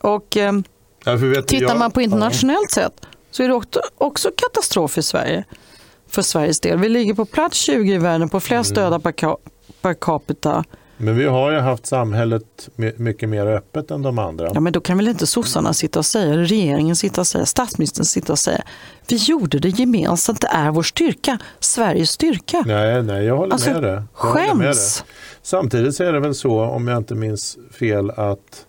Och 0.00 0.36
eh, 0.36 0.52
Ja, 1.04 1.18
tittar 1.46 1.66
jag- 1.66 1.78
man 1.78 1.90
på 1.90 2.00
internationellt 2.02 2.70
sätt 2.70 2.92
så 3.30 3.42
är 3.42 3.48
det 3.48 3.54
också, 3.54 3.80
också 3.98 4.30
katastrof 4.36 4.98
i 4.98 5.02
Sverige. 5.02 5.44
För 6.08 6.22
Sveriges 6.22 6.60
del. 6.60 6.78
Vi 6.78 6.88
ligger 6.88 7.14
på 7.14 7.24
plats 7.24 7.56
20 7.58 7.94
i 7.94 7.98
världen 7.98 8.28
på 8.28 8.40
flest 8.40 8.70
Mm. 8.76 8.82
döda 8.90 9.00
per, 9.12 9.36
per 9.82 9.94
capita. 9.94 10.64
Men 10.98 11.16
vi 11.16 11.24
har 11.24 11.50
ju 11.52 11.58
haft 11.58 11.86
samhället 11.86 12.68
my- 12.76 12.92
mycket 12.96 13.28
mer 13.28 13.46
öppet 13.46 13.90
än 13.90 14.02
de 14.02 14.18
andra. 14.18 14.50
Ja, 14.54 14.60
men 14.60 14.72
då 14.72 14.80
kan 14.80 14.96
väl 14.96 15.08
inte 15.08 15.26
sossarna 15.26 15.72
sitta 15.72 15.98
och 15.98 16.06
säga, 16.06 16.36
regeringen 16.36 16.96
sitta 16.96 17.20
och 17.20 17.26
säga, 17.26 17.46
statsministern 17.46 18.04
sitta 18.04 18.32
och 18.32 18.38
säga. 18.38 18.62
Vi 19.08 19.16
gjorde 19.16 19.58
det 19.58 19.68
gemensamt, 19.68 20.40
det 20.40 20.46
är 20.46 20.70
vår 20.70 20.82
styrka, 20.82 21.38
Sveriges 21.60 22.10
styrka. 22.10 22.62
Nej, 22.66 23.02
nej, 23.02 23.24
jag 23.24 23.36
håller 23.36 23.52
Alltså, 23.52 23.70
med 23.70 23.82
dig. 23.82 24.02
Håller 24.12 24.54
med 24.54 24.66
dig. 24.66 24.74
Skäms! 24.74 25.04
Samtidigt 25.42 25.94
så 25.94 26.04
är 26.04 26.12
det 26.12 26.20
väl 26.20 26.34
så, 26.34 26.60
om 26.60 26.88
jag 26.88 26.96
inte 26.96 27.14
minns 27.14 27.58
fel, 27.78 28.10
att, 28.10 28.66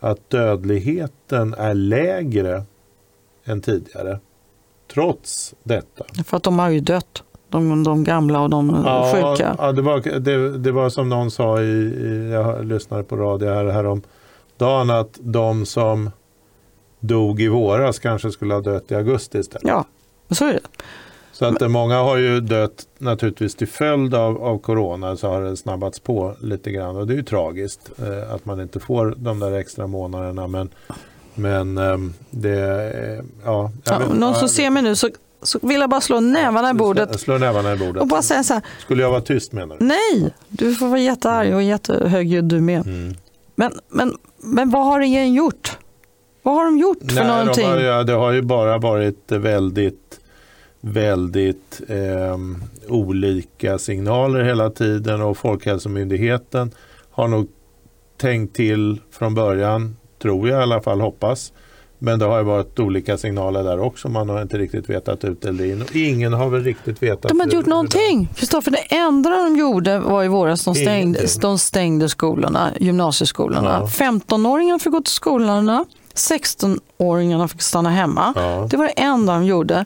att 0.00 0.30
dödligheten 0.30 1.54
är 1.54 1.74
lägre 1.74 2.62
än 3.44 3.60
tidigare. 3.62 4.20
Trots 4.94 5.54
detta. 5.62 6.04
För 6.24 6.36
att 6.36 6.42
de 6.42 6.58
har 6.58 6.68
ju 6.70 6.80
dött, 6.80 7.22
de, 7.48 7.84
de 7.84 8.04
gamla 8.04 8.40
och 8.40 8.50
de 8.50 8.84
sjuka. 9.12 9.56
ja 9.58 9.72
det, 9.72 9.82
var, 9.82 10.20
det, 10.20 10.58
det 10.58 10.72
var 10.72 10.90
som 10.90 11.08
någon 11.08 11.30
sa, 11.30 11.60
i, 11.60 11.64
i, 11.64 12.30
jag 12.32 12.64
lyssnade 12.64 13.02
på 13.02 13.16
radio 13.16 13.48
här, 13.48 13.64
här 13.64 13.86
om 13.86 14.02
dagen, 14.56 14.90
att 14.90 15.18
de 15.20 15.66
som 15.66 16.10
dog 17.00 17.40
i 17.40 17.48
våras 17.48 17.98
kanske 17.98 18.30
skulle 18.30 18.54
ha 18.54 18.60
dött 18.60 18.90
i 18.90 18.94
augusti 18.94 19.38
istället. 19.38 19.68
Ja, 19.68 19.84
så 20.30 20.44
är 20.44 20.52
det. 20.52 20.60
Så 21.32 21.44
att 21.44 21.62
eh, 21.62 21.68
många 21.68 21.98
har 21.98 22.16
ju 22.16 22.40
dött 22.40 22.86
naturligtvis 22.98 23.54
till 23.54 23.68
följd 23.68 24.14
av, 24.14 24.42
av 24.42 24.58
corona 24.58 25.16
så 25.16 25.28
har 25.28 25.42
det 25.42 25.56
snabbats 25.56 26.00
på 26.00 26.34
lite 26.40 26.70
grann 26.70 26.96
och 26.96 27.06
det 27.06 27.12
är 27.12 27.16
ju 27.16 27.22
tragiskt 27.22 27.90
eh, 27.98 28.34
att 28.34 28.44
man 28.44 28.60
inte 28.60 28.80
får 28.80 29.14
de 29.16 29.38
där 29.38 29.52
extra 29.52 29.86
månaderna 29.86 30.46
men, 30.46 30.68
men 31.40 31.78
ehm, 31.78 32.14
det, 32.30 32.60
eh, 33.18 33.24
ja. 33.44 33.70
Ja, 33.84 33.98
vet- 33.98 34.08
någon 34.08 34.20
ja, 34.32 34.34
som 34.34 34.48
ser 34.48 34.70
mig 34.70 34.82
nu 34.82 34.96
så, 34.96 35.08
så 35.42 35.58
vill 35.62 35.80
jag 35.80 35.90
bara 35.90 36.00
slå 36.00 36.20
nävarna 36.20 36.70
i 36.70 36.74
bordet 36.74 37.20
Slå, 37.20 37.38
nävarna 37.38 37.72
i 37.72 37.76
bordet. 37.76 38.00
och 38.02 38.08
bara 38.08 38.22
säga 38.22 38.42
så 38.42 38.54
här, 38.54 38.62
Skulle 38.80 39.02
jag 39.02 39.10
vara 39.10 39.20
tyst 39.20 39.52
menar 39.52 39.76
du? 39.78 39.84
nej, 39.84 40.34
du 40.48 40.74
får 40.74 40.86
vara 40.88 40.98
jättearg 41.00 41.54
och 41.54 41.62
jättehögljudd 41.62 42.44
du 42.44 42.60
med. 42.60 42.86
Mm. 42.86 43.14
Men, 43.54 43.72
men, 43.88 44.16
men 44.42 44.70
vad 44.70 44.84
har 44.84 44.98
regeringen 44.98 45.34
gjort? 45.34 45.76
Vad 46.42 46.54
har 46.54 46.64
de 46.64 46.78
gjort 46.78 46.98
för 47.08 47.14
Nej, 47.14 47.26
någonting? 47.26 47.64
de 47.64 47.70
har, 47.88 47.98
ju- 47.98 48.04
det 48.04 48.12
har 48.12 48.32
ju 48.32 48.42
bara 48.42 48.78
varit 48.78 49.32
väldigt, 49.32 50.20
väldigt 50.80 51.80
ehm, 51.88 52.62
olika 52.88 53.78
signaler 53.78 54.42
hela 54.44 54.70
tiden 54.70 55.22
och 55.22 55.36
Folkhälsomyndigheten 55.38 56.70
har 57.10 57.28
nog 57.28 57.48
tänkt 58.16 58.56
till 58.56 59.00
från 59.12 59.34
början, 59.34 59.96
tror 60.22 60.48
jag 60.48 60.60
i 60.60 60.62
alla 60.62 60.80
fall, 60.80 61.00
hoppas. 61.00 61.52
Men 62.02 62.18
det 62.18 62.24
har 62.24 62.38
ju 62.38 62.44
varit 62.44 62.78
olika 62.78 63.18
signaler 63.18 63.64
där 63.64 63.80
också. 63.80 64.08
Man 64.08 64.28
har 64.28 64.42
inte 64.42 64.58
riktigt 64.58 64.90
vetat 64.90 65.24
ut 65.24 65.44
eller 65.44 65.64
in. 65.64 65.84
Ingen 65.94 66.32
har 66.32 66.48
väl 66.48 66.64
riktigt 66.64 67.02
vetat. 67.02 67.28
De 67.28 67.40
har 67.40 67.44
inte 67.44 67.56
gjort 67.56 67.66
någonting. 67.66 68.28
Kristoffer, 68.36 68.70
det 68.70 68.94
enda 68.96 69.30
de 69.30 69.56
gjorde 69.56 69.98
var 69.98 70.24
i 70.24 70.28
våras 70.28 70.64
de 70.64 70.74
stängde, 70.74 71.26
de 71.40 71.58
stängde 71.58 72.08
skolorna, 72.08 72.70
gymnasieskolorna. 72.80 73.78
Ja. 73.80 73.86
15-åringarna 73.86 74.78
fick 74.78 74.92
gå 74.92 75.00
till 75.00 75.14
skolorna, 75.14 75.84
16-åringarna 76.14 77.48
fick 77.48 77.62
stanna 77.62 77.90
hemma. 77.90 78.32
Ja. 78.36 78.66
Det 78.70 78.76
var 78.76 78.84
det 78.84 78.90
enda 78.90 79.32
de 79.32 79.44
gjorde. 79.44 79.84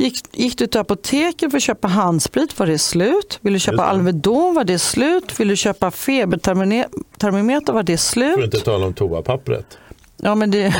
Gick, 0.00 0.20
gick 0.32 0.58
du 0.58 0.66
till 0.66 0.80
apoteket 0.80 1.50
för 1.50 1.56
att 1.56 1.62
köpa 1.62 1.88
handsprit 1.88 2.58
var 2.58 2.66
det 2.66 2.78
slut. 2.78 3.38
Vill 3.42 3.52
du 3.52 3.58
köpa. 3.58 3.82
Alvedon 3.84 4.54
var 4.54 4.64
det 4.64 4.78
slut. 4.78 5.40
Vill 5.40 5.48
du 5.48 5.56
köpa 5.56 5.90
febertermometer 5.90 7.72
var 7.72 7.82
det 7.82 8.00
För 8.00 8.20
att 8.30 8.44
inte 8.44 8.56
slut. 8.56 8.64
tala 8.64 8.86
om 8.86 8.94
toapappret. 8.94 9.78
Ja, 10.22 10.34
men 10.34 10.50
det, 10.50 10.74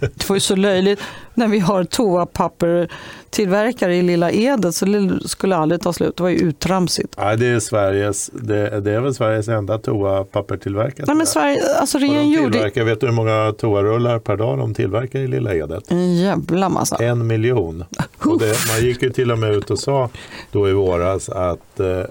det 0.00 0.28
var 0.28 0.36
ju 0.36 0.40
så 0.40 0.56
löjligt 0.56 1.00
när 1.34 1.48
vi 1.48 1.58
har 1.58 1.84
toapappertillverkare 1.84 3.96
i 3.96 4.02
Lilla 4.02 4.30
Edet 4.30 4.74
så 4.74 4.84
det 4.84 5.28
skulle 5.28 5.56
aldrig 5.56 5.80
ta 5.80 5.92
slut. 5.92 6.16
Det 6.16 6.22
var 6.22 6.30
ju 6.30 6.36
uttramsigt. 6.36 7.14
Ja, 7.16 7.36
det, 7.36 7.46
är 7.46 7.60
Sveriges, 7.60 8.30
det, 8.32 8.80
det 8.80 8.92
är 8.92 9.00
väl 9.00 9.14
Sveriges 9.14 9.48
enda 9.48 9.78
toapappertillverkare. 9.78 11.04
Nej, 11.06 11.16
men 11.16 11.26
Sverige, 11.26 11.62
alltså 11.80 11.98
regeringen 11.98 12.30
gjorde 12.30 12.84
vet 12.84 13.00
du 13.00 13.06
hur 13.06 13.14
många 13.14 13.54
toarullar 13.58 14.18
per 14.18 14.36
dag 14.36 14.58
de 14.58 14.74
tillverkar 14.74 15.18
i 15.18 15.26
Lilla 15.26 15.54
Edet? 15.54 15.90
en 15.90 16.16
jävla 16.16 16.68
massa. 16.68 16.96
En 16.96 17.26
miljon. 17.26 17.84
Och 18.18 18.38
det, 18.38 18.56
man 18.68 18.84
gick 18.84 19.02
ju 19.02 19.10
till 19.10 19.32
och 19.32 19.38
med 19.38 19.54
ut 19.54 19.70
och 19.70 19.78
sa 19.78 20.10
då 20.52 20.68
i 20.68 20.72
våras 20.72 21.28
att 21.28 21.80
eh, 21.80 22.02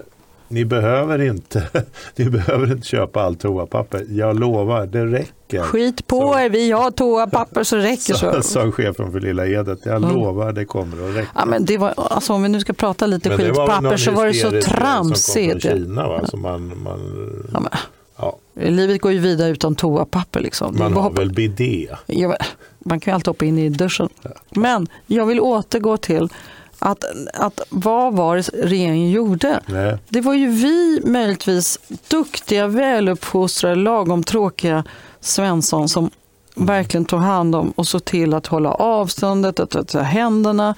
ni 0.48 0.64
behöver 0.64 1.18
inte 1.22 1.68
ni 2.16 2.24
behöver 2.30 2.72
inte 2.72 2.86
köpa 2.86 3.22
allt 3.22 3.40
toapapper. 3.40 4.06
Jag 4.10 4.40
lovar, 4.40 4.86
det 4.86 5.06
räcker. 5.06 5.62
Skit 5.62 6.06
på 6.06 6.20
Så- 6.20 6.38
er, 6.38 6.50
vi 6.50 6.70
har 6.72 6.90
toapapper 6.90 7.64
så 7.64 7.76
räcker 7.90 8.14
så. 8.14 8.42
sa 8.42 8.70
chefen 8.72 9.12
för 9.12 9.20
Lilla 9.20 9.46
Edet. 9.46 9.78
Jag 9.84 9.96
Mm. 9.96 10.14
lovar, 10.14 10.52
det 10.52 10.64
kommer 10.64 11.08
att 11.10 11.16
räcka. 11.16 11.28
Ja, 11.34 11.44
men 11.46 11.64
det 11.64 11.78
var, 11.78 11.94
alltså, 11.96 12.32
om 12.32 12.42
vi 12.42 12.48
nu 12.48 12.60
ska 12.60 12.72
prata 12.72 13.06
lite 13.06 13.28
Men 13.28 13.38
skitpapper 13.38 13.96
så 13.96 14.10
var 14.10 14.26
det 14.26 14.34
så 14.34 14.50
grej 14.50 14.62
Som 14.62 14.72
tramsigt. 14.74 15.52
kom 15.52 15.70
från 15.70 15.78
Kina, 15.84 16.08
va? 16.08 16.26
Så 16.26 16.36
man, 16.36 16.82
man, 16.82 17.00
Ja, 17.52 17.60
men, 17.60 17.70
ja, 18.16 18.36
livet 18.54 19.00
går 19.00 19.12
ju 19.12 19.18
vidare 19.18 19.50
utan 19.50 19.74
toapapper. 19.74 20.40
Liksom. 20.40 20.76
Man 20.78 20.92
har 20.92 21.02
hoppa- 21.02 21.20
väl 21.20 21.32
bidé. 21.32 21.88
Ja, 22.06 22.36
man 22.78 23.00
kan 23.00 23.12
ju 23.12 23.14
alltid 23.14 23.26
hoppa 23.28 23.44
in 23.44 23.58
i 23.58 23.68
duschen. 23.68 24.08
Men 24.50 24.86
jag 25.06 25.26
vill 25.26 25.40
återgå 25.40 25.96
till 25.96 26.28
att, 26.78 27.04
att 27.34 27.60
vad 27.68 28.14
var 28.16 28.36
det 28.36 28.48
regeringen 28.54 29.10
gjorde? 29.10 29.60
Nej. 29.66 29.98
Det 30.08 30.20
var 30.20 30.34
ju 30.34 30.48
vi 30.50 31.00
möjligtvis 31.04 31.78
duktiga, 32.08 32.66
väluppfostrade, 32.66 33.74
lagom 33.74 34.22
tråkiga 34.24 34.84
Svensson 35.20 35.88
som 35.88 36.10
verkligen 36.54 37.04
tog 37.04 37.20
hand 37.20 37.54
om 37.54 37.70
och 37.70 37.86
såg 37.88 38.04
till 38.04 38.34
att 38.34 38.46
hålla 38.46 38.70
avståndet, 38.70 39.60
att 39.60 39.70
tvätta 39.70 40.02
händerna 40.02 40.74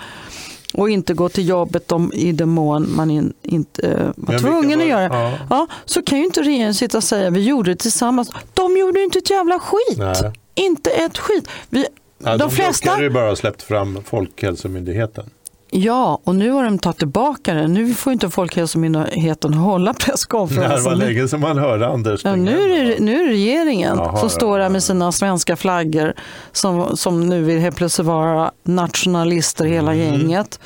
och 0.75 0.91
inte 0.91 1.15
gå 1.15 1.29
till 1.29 1.49
jobbet 1.49 1.93
om, 1.93 2.13
i 2.13 2.33
den 2.33 2.49
mån 2.49 2.87
man 2.97 3.11
in, 3.11 3.33
inte 3.43 3.89
eh, 3.89 4.09
var 4.17 4.39
tvungen 4.39 4.79
vilka 4.79 4.97
att 5.05 5.11
var- 5.11 5.19
göra. 5.19 5.31
Ja. 5.31 5.39
Ja, 5.51 5.67
så 5.85 6.03
kan 6.03 6.19
ju 6.19 6.25
inte 6.25 6.43
regeringen 6.43 6.75
sitta 6.75 6.97
och 6.97 7.05
säga 7.05 7.31
vi 7.31 7.41
gjorde 7.43 7.71
det 7.71 7.77
tillsammans. 7.77 8.31
De 8.55 8.77
gjorde 8.77 9.03
inte 9.03 9.19
ett 9.19 9.31
jävla 9.31 9.59
skit. 9.59 9.99
Nej. 9.99 10.33
Inte 10.55 10.91
ett 10.91 11.19
skit. 11.19 11.49
Vi, 11.69 11.87
Ja, 12.25 12.37
de 12.37 12.51
flesta... 12.51 12.85
blockade 12.85 13.03
ju 13.05 13.11
bara 13.11 13.37
släppt 13.37 13.63
fram 13.63 13.99
Folkhälsomyndigheten. 14.05 15.31
Ja, 15.73 16.21
och 16.25 16.35
nu 16.35 16.51
har 16.51 16.65
de 16.65 16.79
tagit 16.79 16.99
tillbaka 16.99 17.55
det. 17.55 17.69
Nu 17.69 17.95
får 17.95 18.13
inte 18.13 18.31
Folkhälsomyndigheten 18.31 19.55
hålla 19.55 19.93
Det 19.93 20.03
här 20.03 20.11
presskonferenser. 20.13 20.91
var 20.91 20.97
länge 20.97 21.29
som 21.29 21.41
man 21.41 21.59
hörde 21.59 21.87
Anders 21.89 22.25
Ja, 22.25 22.37
nu, 22.37 22.63
är 22.73 22.85
det, 22.85 22.97
nu 23.01 23.21
är 23.21 23.25
det 23.25 23.31
regeringen 23.33 23.97
Jaha, 23.99 24.17
som 24.17 24.27
ja, 24.27 24.29
står 24.29 24.59
där 24.59 24.65
ja, 24.65 24.69
med 24.69 24.77
ja. 24.77 24.81
sina 24.81 25.13
svenska 25.13 25.57
flaggor 25.57 26.15
som, 26.53 26.97
som 26.97 27.29
nu 27.29 27.43
vill 27.43 27.59
helt 27.59 27.77
plötsligt 27.77 28.07
vara 28.07 28.51
nationalister 28.65 29.65
hela 29.65 29.95
gänget. 29.95 30.61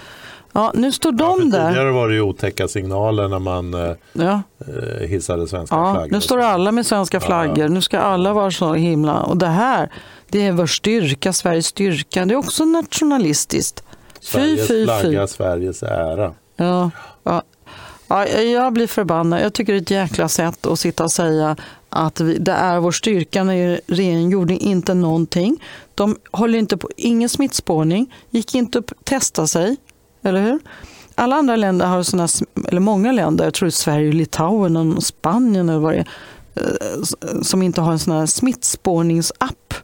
Ja, 0.53 0.71
nu 0.75 0.93
står 0.93 1.11
Mm. 1.13 1.21
Ja, 1.27 1.37
de 1.37 1.51
för 1.51 1.59
där. 1.59 1.69
Tidigare 1.69 1.91
var 1.91 2.09
det 2.09 2.15
ju 2.15 2.21
otäcka 2.21 2.69
signaler 2.69 3.29
när 3.29 3.39
man 3.39 3.75
eh, 3.75 3.91
Ja, 4.13 4.43
eh, 5.01 5.09
hissade 5.09 5.49
svenska 5.49 5.77
ja, 5.77 5.95
flaggor. 5.95 6.11
nu 6.13 6.21
står 6.21 6.39
alla 6.41 6.73
med 6.73 6.87
svenska 6.87 7.17
Ja, 7.17 7.21
ja. 7.23 7.27
flaggor. 7.27 7.69
Nu 7.69 7.83
ska 7.83 7.99
alla 7.99 8.33
vara 8.33 8.51
så 8.51 8.75
himla... 8.75 9.23
Och 9.23 9.37
det 9.37 9.47
här, 9.47 9.91
det 10.29 10.47
är 10.47 10.53
vår 10.53 10.67
styrka, 10.67 11.33
Sveriges 11.33 11.67
styrka. 11.67 12.25
Det 12.25 12.35
är 12.35 12.39
också 12.39 12.65
nationalistiskt. 12.65 13.85
Fy, 14.25 14.31
Sveriges 14.31 14.69
fy, 14.69 14.85
flagga, 14.85 15.27
fy. 15.27 15.33
Sveriges 15.33 15.83
ära. 15.83 16.35
Ja, 16.57 16.91
ja. 17.23 17.43
Ja, 18.09 18.27
jag 18.29 18.73
blir 18.73 18.87
förbannad. 18.87 19.41
Jag 19.41 19.53
tycker 19.53 19.73
det 19.73 19.79
är 19.79 19.83
ett 19.83 19.91
jäkla 19.91 20.29
sätt 20.29 20.67
att 20.67 20.81
sitta 20.81 21.05
och 21.05 21.13
säga 21.13 21.57
att 21.89 22.21
vi, 22.21 22.39
det 22.39 22.53
är 22.53 22.81
vår 22.81 22.93
styrka 22.93 23.45
när 23.45 23.81
regeringen 23.87 24.31
gjorde 24.31 24.55
inte 24.55 24.95
någonting. 24.95 25.63
De 25.95 26.17
håller 26.31 26.59
inte 26.59 26.77
på, 26.77 26.91
ingen 26.97 27.29
smittspårning, 27.29 28.15
gick 28.31 28.55
inte 28.55 28.79
upp 28.79 28.93
testa 29.05 29.47
sig, 29.47 29.77
eller 30.23 30.43
hur? 30.43 30.59
Alla 31.15 31.37
andra 31.37 31.57
länder 31.57 31.87
har 31.87 32.03
såna, 32.03 32.29
eller 32.69 32.81
många 32.81 33.13
länder, 33.13 33.45
jag 33.45 33.55
tror 33.55 33.71
Sverige, 33.71 34.13
Litauen 34.13 34.77
och 34.77 35.03
Spanien 35.03 35.69
eller 35.69 35.79
vad 35.79 35.93
det 35.93 35.99
är, 35.99 36.07
eh, 36.55 37.41
som 37.43 37.63
inte 37.63 37.81
har 37.81 37.93
en 37.93 37.99
sån 37.99 38.15
här 38.15 38.27
smittspårningsapp. 38.27 39.75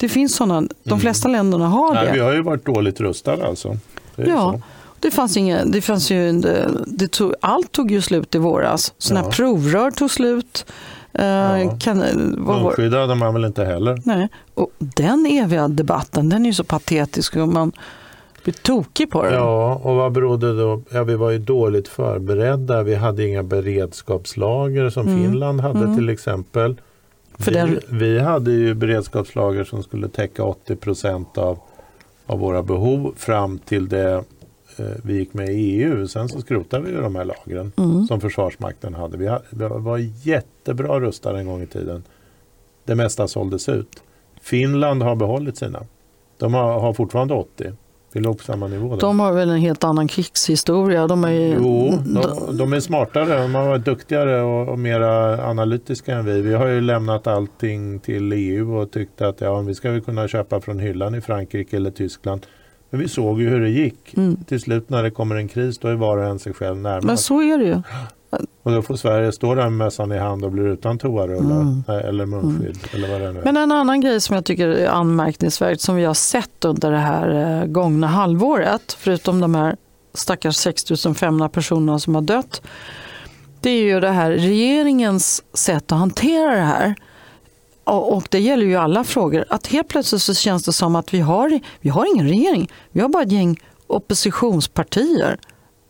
Det 0.00 0.08
finns 0.08 0.36
sådana, 0.36 0.68
de 0.84 1.00
flesta 1.00 1.28
länderna 1.28 1.68
har 1.68 1.94
det. 1.94 2.02
Nej, 2.02 2.12
vi 2.12 2.18
har 2.18 2.32
ju 2.32 2.42
varit 2.42 2.64
dåligt 2.66 3.00
rustade 3.00 3.46
alltså. 3.46 3.76
Det 4.16 4.22
Ja, 4.28 4.52
så. 4.52 4.60
det 5.00 5.10
fanns 5.10 5.36
inget, 5.36 5.72
det 5.72 5.80
fanns 5.80 6.10
ju, 6.10 6.32
det, 6.32 6.68
det 6.86 7.08
tog, 7.10 7.34
allt 7.40 7.72
tog 7.72 7.90
ju 7.90 8.00
slut 8.00 8.34
i 8.34 8.38
våras. 8.38 8.94
Såna 8.98 9.20
Ja. 9.20 9.30
provrör 9.30 9.90
tog 9.90 10.10
slut. 10.10 10.66
Ja. 11.12 11.76
kan, 11.80 11.98
vad 12.38 12.56
var, 12.56 12.62
Munskydd 12.62 12.94
hade 12.94 13.14
man 13.14 13.34
väl 13.34 13.44
inte 13.44 13.64
heller. 13.64 14.02
nej. 14.04 14.28
Och 14.54 14.70
den 14.78 15.26
eviga 15.26 15.68
debatten, 15.68 16.28
den 16.28 16.42
är 16.42 16.46
ju 16.46 16.54
så 16.54 16.64
patetisk 16.64 17.36
och 17.36 17.48
man 17.48 17.72
blir 18.44 18.54
tokig 18.54 19.10
på 19.10 19.22
den. 19.22 19.32
Ja, 19.34 19.80
och 19.84 19.94
vad 19.96 20.12
berodde 20.12 20.58
då? 20.60 20.82
Ja, 20.90 21.04
vi 21.04 21.14
var 21.14 21.30
ju 21.30 21.38
dåligt 21.38 21.88
förberedda. 21.88 22.82
Vi 22.82 22.94
hade 22.94 23.26
inga 23.28 23.42
beredskapslager 23.42 24.90
som 24.90 25.08
Mm. 25.08 25.22
Finland 25.22 25.60
hade 25.60 25.78
Mm. 25.84 25.96
till 25.96 26.08
exempel. 26.08 26.76
För 27.40 27.50
vi, 27.52 27.56
den- 27.58 27.80
vi 27.98 28.18
hade 28.18 28.50
ju 28.52 28.74
beredskapslager 28.74 29.64
som 29.64 29.82
skulle 29.82 30.08
täcka 30.08 30.44
80 30.44 30.76
procent 30.76 31.38
av, 31.38 31.58
av 32.26 32.38
våra 32.38 32.62
behov 32.62 33.14
fram 33.16 33.58
till 33.58 33.88
det 33.88 34.24
eh, 34.76 34.84
vi 35.04 35.14
gick 35.18 35.34
med 35.34 35.48
i 35.48 35.52
EU. 35.82 36.08
Sen 36.08 36.28
så 36.28 36.40
skrotade 36.40 36.84
vi 36.84 36.90
ju 36.90 37.00
de 37.00 37.16
här 37.16 37.24
lagren 37.24 37.72
Mm. 37.76 38.06
som 38.06 38.20
Försvarsmakten 38.20 38.94
hade. 38.94 39.16
Vi, 39.16 39.38
var 39.68 39.98
jättebra 40.26 41.00
rustade 41.00 41.38
en 41.38 41.46
gång 41.46 41.62
i 41.62 41.66
tiden. 41.66 42.02
Det 42.84 42.94
mesta 42.94 43.28
såldes 43.28 43.68
ut. 43.68 44.02
Finland 44.40 45.02
har 45.02 45.16
behållit 45.16 45.56
sina. 45.56 45.82
De 46.38 46.54
har, 46.54 46.80
har 46.80 46.92
fortfarande 46.92 47.34
80. 47.34 47.72
Vi 48.12 48.20
låg 48.20 48.38
på 48.38 48.44
samma 48.44 48.66
nivå 48.66 48.94
där. 48.94 49.00
De 49.00 49.20
har 49.20 49.32
väl 49.32 49.50
en 49.50 49.60
helt 49.60 49.84
annan 49.84 50.08
krigshistoria. 50.08 51.06
De 51.06 51.24
är 51.24 51.30
ju, 51.30 51.54
Jo, 51.58 51.98
de, 52.06 52.56
de, 52.56 52.72
är 52.72 52.80
smartare, 52.80 53.42
de 53.42 53.54
har 53.54 53.68
varit 53.68 53.84
duktigare 53.84 54.42
och, 54.42 54.68
och 54.68 54.78
mera 54.78 55.44
analytiska 55.48 56.14
än 56.14 56.24
vi. 56.24 56.40
Vi 56.40 56.54
har 56.54 56.66
ju 56.66 56.80
lämnat 56.80 57.26
allting 57.26 58.00
till 58.00 58.32
EU 58.32 58.76
och 58.76 58.90
tyckte 58.90 59.28
att 59.28 59.40
ja, 59.40 59.60
vi 59.60 59.74
ska 59.74 59.90
väl 59.90 60.00
kunna 60.00 60.28
köpa 60.28 60.60
från 60.60 60.78
hyllan 60.78 61.14
i 61.14 61.20
Frankrike 61.20 61.76
eller 61.76 61.90
Tyskland. 61.90 62.46
Men 62.90 63.00
vi 63.00 63.08
såg 63.08 63.40
ju 63.40 63.48
hur 63.48 63.60
det 63.60 63.70
gick. 63.70 64.14
Mm. 64.16 64.36
Till 64.44 64.60
slut 64.60 64.90
när 64.90 65.02
det 65.02 65.10
kommer 65.10 65.36
en 65.36 65.48
kris 65.48 65.78
då 65.78 65.88
är 65.88 65.94
var 65.94 66.18
och 66.18 66.24
en 66.24 66.38
sig 66.38 66.52
själv 66.52 66.76
Men 66.76 66.82
närmast. 66.82 67.24
så 67.24 67.42
är 67.42 67.58
det 67.58 67.64
ju. 67.64 67.82
Och 68.62 68.72
då 68.72 68.82
får 68.82 68.96
Sverige 68.96 69.32
stå 69.32 69.54
där 69.54 69.62
med 69.62 69.72
mössan 69.72 70.12
i 70.12 70.18
hand 70.18 70.44
och 70.44 70.52
blir 70.52 70.66
utan 70.66 70.98
toarullar 70.98 71.60
Mm. 71.60 71.84
eh, 71.88 71.94
eller 72.08 72.26
munskydd 72.26 72.78
eller 72.94 73.08
vad 73.08 73.20
det 73.20 73.32
nu 73.32 73.38
är. 73.40 73.44
Men 73.44 73.56
en 73.56 73.72
annan 73.72 74.00
grej 74.00 74.20
som 74.20 74.34
jag 74.34 74.44
tycker 74.44 74.68
är 74.68 74.88
anmärkningsvärt 74.88 75.80
som 75.80 75.96
vi 75.96 76.04
har 76.04 76.14
sett 76.14 76.64
under 76.64 76.90
det 76.90 76.98
här 76.98 77.60
eh, 77.60 77.66
gångna 77.66 78.06
halvåret, 78.06 78.96
förutom 78.98 79.40
de 79.40 79.54
här 79.54 79.76
stackars 80.14 80.56
6 80.56 80.84
500 81.16 81.48
personerna 81.48 81.98
som 81.98 82.14
har 82.14 82.22
dött, 82.22 82.62
det 83.60 83.70
är 83.70 83.82
ju 83.82 84.00
det 84.00 84.10
här 84.10 84.30
regeringens 84.30 85.42
sätt 85.54 85.92
att 85.92 85.98
hantera 85.98 86.50
det 86.54 86.60
här. 86.60 86.94
Och 87.84 88.16
och 88.16 88.26
det 88.30 88.40
gäller 88.40 88.66
ju 88.66 88.76
alla 88.76 89.04
frågor. 89.04 89.44
Att 89.48 89.66
helt 89.66 89.88
plötsligt 89.88 90.22
så 90.22 90.34
känns 90.34 90.64
det 90.64 90.72
som 90.72 90.96
att 90.96 91.14
vi 91.14 91.20
har, 91.20 91.60
vi 91.80 91.88
har 91.90 92.14
ingen 92.14 92.28
regering. 92.28 92.68
Vi 92.92 93.00
har 93.00 93.08
bara 93.08 93.22
ett 93.22 93.32
gäng 93.32 93.56
oppositionspartier. 93.86 95.38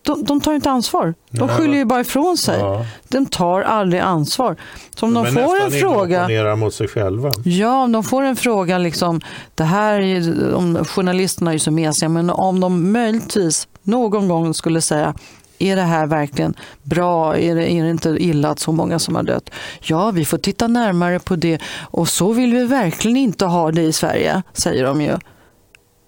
De, 0.03 0.25
de 0.25 0.41
tar 0.41 0.53
ju 0.53 0.57
inte 0.57 0.71
ansvar. 0.71 1.15
De 1.31 1.49
skyller 1.49 1.75
ju 1.75 1.85
bara 1.85 2.01
ifrån 2.01 2.37
sig. 2.37 2.61
Ja. 2.61 2.87
De 3.09 3.27
tar 3.27 3.63
aldrig 3.63 4.01
ansvar. 4.01 4.57
Så 4.97 5.07
om 5.07 5.15
de 5.15 5.23
Men 5.23 5.33
får 5.33 5.61
en 5.61 5.71
fråga... 5.71 6.57
mot 6.57 6.75
sig 6.75 6.89
själva. 6.89 7.31
Ja, 7.45 7.83
om 7.83 7.93
de 7.93 8.05
får 8.05 8.23
en 8.23 8.37
fråga, 8.37 8.79
liksom, 8.79 9.21
det 9.55 9.65
här 9.65 10.01
är, 10.01 10.55
om 10.55 10.85
journalisterna 10.85 11.51
är 11.51 11.53
ju 11.53 11.59
så 11.59 11.71
mesiga, 11.71 12.09
men 12.09 12.31
om 12.31 12.61
de 12.61 12.93
möjligtvis 12.93 13.69
någon 13.83 14.29
gång 14.29 14.55
skulle 14.55 14.81
säga 14.81 15.15
är 15.61 15.77
det 15.77 15.83
här 15.83 16.07
verkligen 16.07 16.55
bra? 16.83 17.37
Är 17.37 17.55
det, 17.55 17.73
är 17.73 17.83
det 17.83 17.91
inte 17.91 18.09
illa 18.09 18.49
att 18.49 18.59
så 18.59 18.73
många 18.73 18.99
som 18.99 19.15
har 19.15 19.23
dött? 19.23 19.51
Ja, 19.81 20.11
vi 20.11 20.25
får 20.25 20.39
titta 20.39 20.69
närmare 20.69 21.19
på 21.19 21.37
det 21.37 21.59
och 21.81 22.09
så 22.09 22.33
vill 22.33 22.55
vi 22.55 22.65
verkligen 22.65 23.17
inte 23.17 23.45
ha 23.45 23.73
det 23.73 23.83
i 23.83 23.93
Sverige, 23.93 24.43
säger 24.53 24.85
de 24.85 25.01
ju. 25.01 25.19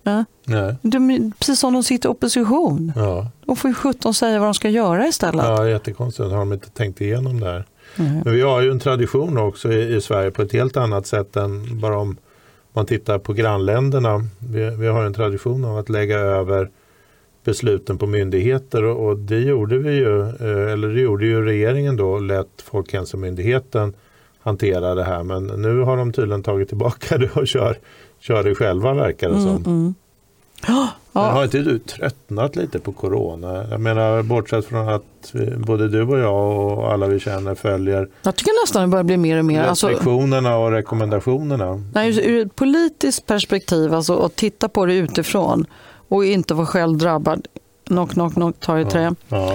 Ja, 0.03 0.25
Nej. 0.45 0.75
de, 0.83 1.33
precis 1.39 1.61
som 1.61 1.73
de 1.73 1.83
sitter 1.83 2.09
i 2.09 2.13
opposition. 2.13 2.93
Ja. 2.97 3.31
De 3.47 3.57
får 3.57 3.71
ju 3.71 3.75
sjutton 3.75 4.15
säga 4.15 4.39
vad 4.39 4.49
de 4.49 4.55
ska 4.55 4.69
göra 4.69 5.07
istället. 5.07 5.45
ja, 5.45 5.69
jättekonstigt. 5.69 6.31
Har 6.31 6.39
de 6.39 6.53
inte 6.53 6.71
tänkt 6.71 7.01
igenom 7.01 7.41
det 7.41 7.47
här? 7.47 7.65
Mm. 7.97 8.21
Men 8.25 8.35
vi 8.35 8.41
har 8.41 8.61
ju 8.61 8.71
en 8.71 8.81
tradition 8.81 9.39
också 9.39 9.73
i, 9.73 9.97
i 9.97 10.01
Sverige 10.01 10.31
på 10.31 10.43
ett 10.43 10.53
helt 10.53 10.77
annat 10.77 11.07
sätt 11.07 11.37
än 11.37 11.81
bara 11.81 11.99
om 11.99 12.17
man 12.73 12.87
tittar 12.87 13.19
på 13.19 13.33
grannländerna. 13.33 14.25
Vi, 14.39 14.71
vi 14.71 14.87
har 14.87 15.05
en 15.05 15.15
tradition 15.15 15.65
av 15.65 15.79
att 15.79 15.89
lägga 15.89 16.19
över 16.19 16.71
besluten 17.45 17.99
på 17.99 18.07
myndigheter 18.07 18.85
och, 18.85 19.07
och 19.07 19.19
det 19.19 19.39
gjorde 19.39 19.79
vi 19.79 19.93
ju, 19.93 20.21
eh, 20.21 20.73
eller 20.73 20.89
det 20.89 21.01
gjorde 21.01 21.27
ju 21.27 21.45
regeringen 21.45 21.97
då, 21.97 22.19
lät 22.19 22.63
Folkhälsomyndigheten 22.65 23.95
hantera 24.41 24.95
det 24.95 25.05
här. 25.05 25.23
Men 25.23 25.47
nu 25.47 25.81
har 25.81 25.97
de 25.97 26.13
tydligen 26.13 26.43
tagit 26.43 26.69
tillbaka 26.69 27.19
det 27.19 27.31
och 27.37 27.47
kör, 27.49 27.77
kör 28.23 28.43
det 28.45 28.55
själva 28.55 28.95
verkar 28.95 29.29
det 29.29 29.35
som. 29.41 29.49
Mm, 29.49 29.63
mm. 29.67 29.95
Ja, 30.67 30.89
Men 31.13 31.23
ja. 31.23 31.31
har 31.31 31.45
inte 31.45 31.59
du 31.59 31.79
tröttnat 31.79 32.57
lite 32.57 32.79
på 32.79 32.93
corona? 32.93 33.67
Jag 33.71 33.81
menar 33.81 34.23
bortsett 34.23 34.65
från 34.65 34.89
att 34.89 35.33
både 35.57 35.89
du 35.89 36.03
och 36.03 36.19
jag 36.19 36.69
och 36.79 36.93
alla 36.93 37.07
vi 37.07 37.21
känner 37.21 37.55
följer 37.55 38.09
Jag 38.23 38.37
tycker 38.37 38.65
nästan 38.65 38.83
det 38.83 38.89
börjar 38.89 39.05
bli 39.05 39.17
mer 39.17 39.39
och 39.39 39.45
mer. 39.45 39.63
Alltså, 39.63 39.89
restriktionerna 39.89 40.57
och 40.57 40.71
rekommendationerna. 40.71 41.83
Nej, 41.95 42.31
ur 42.31 42.47
ett 42.47 42.57
politiskt 42.57 43.27
perspektiv, 43.27 43.95
alltså 43.95 44.19
att 44.19 44.37
titta 44.37 44.69
på 44.69 44.87
det 44.87 44.95
utifrån 44.95 45.67
och 46.09 46.25
inte 46.25 46.55
vara 46.55 46.67
själv 46.67 46.99
drabbad, 46.99 47.47
knock, 47.87 48.11
knock, 48.11 48.35
knock, 48.35 48.61
tar 48.61 48.79
i 48.79 48.85
trä, 48.85 49.15
Ja. 49.29 49.53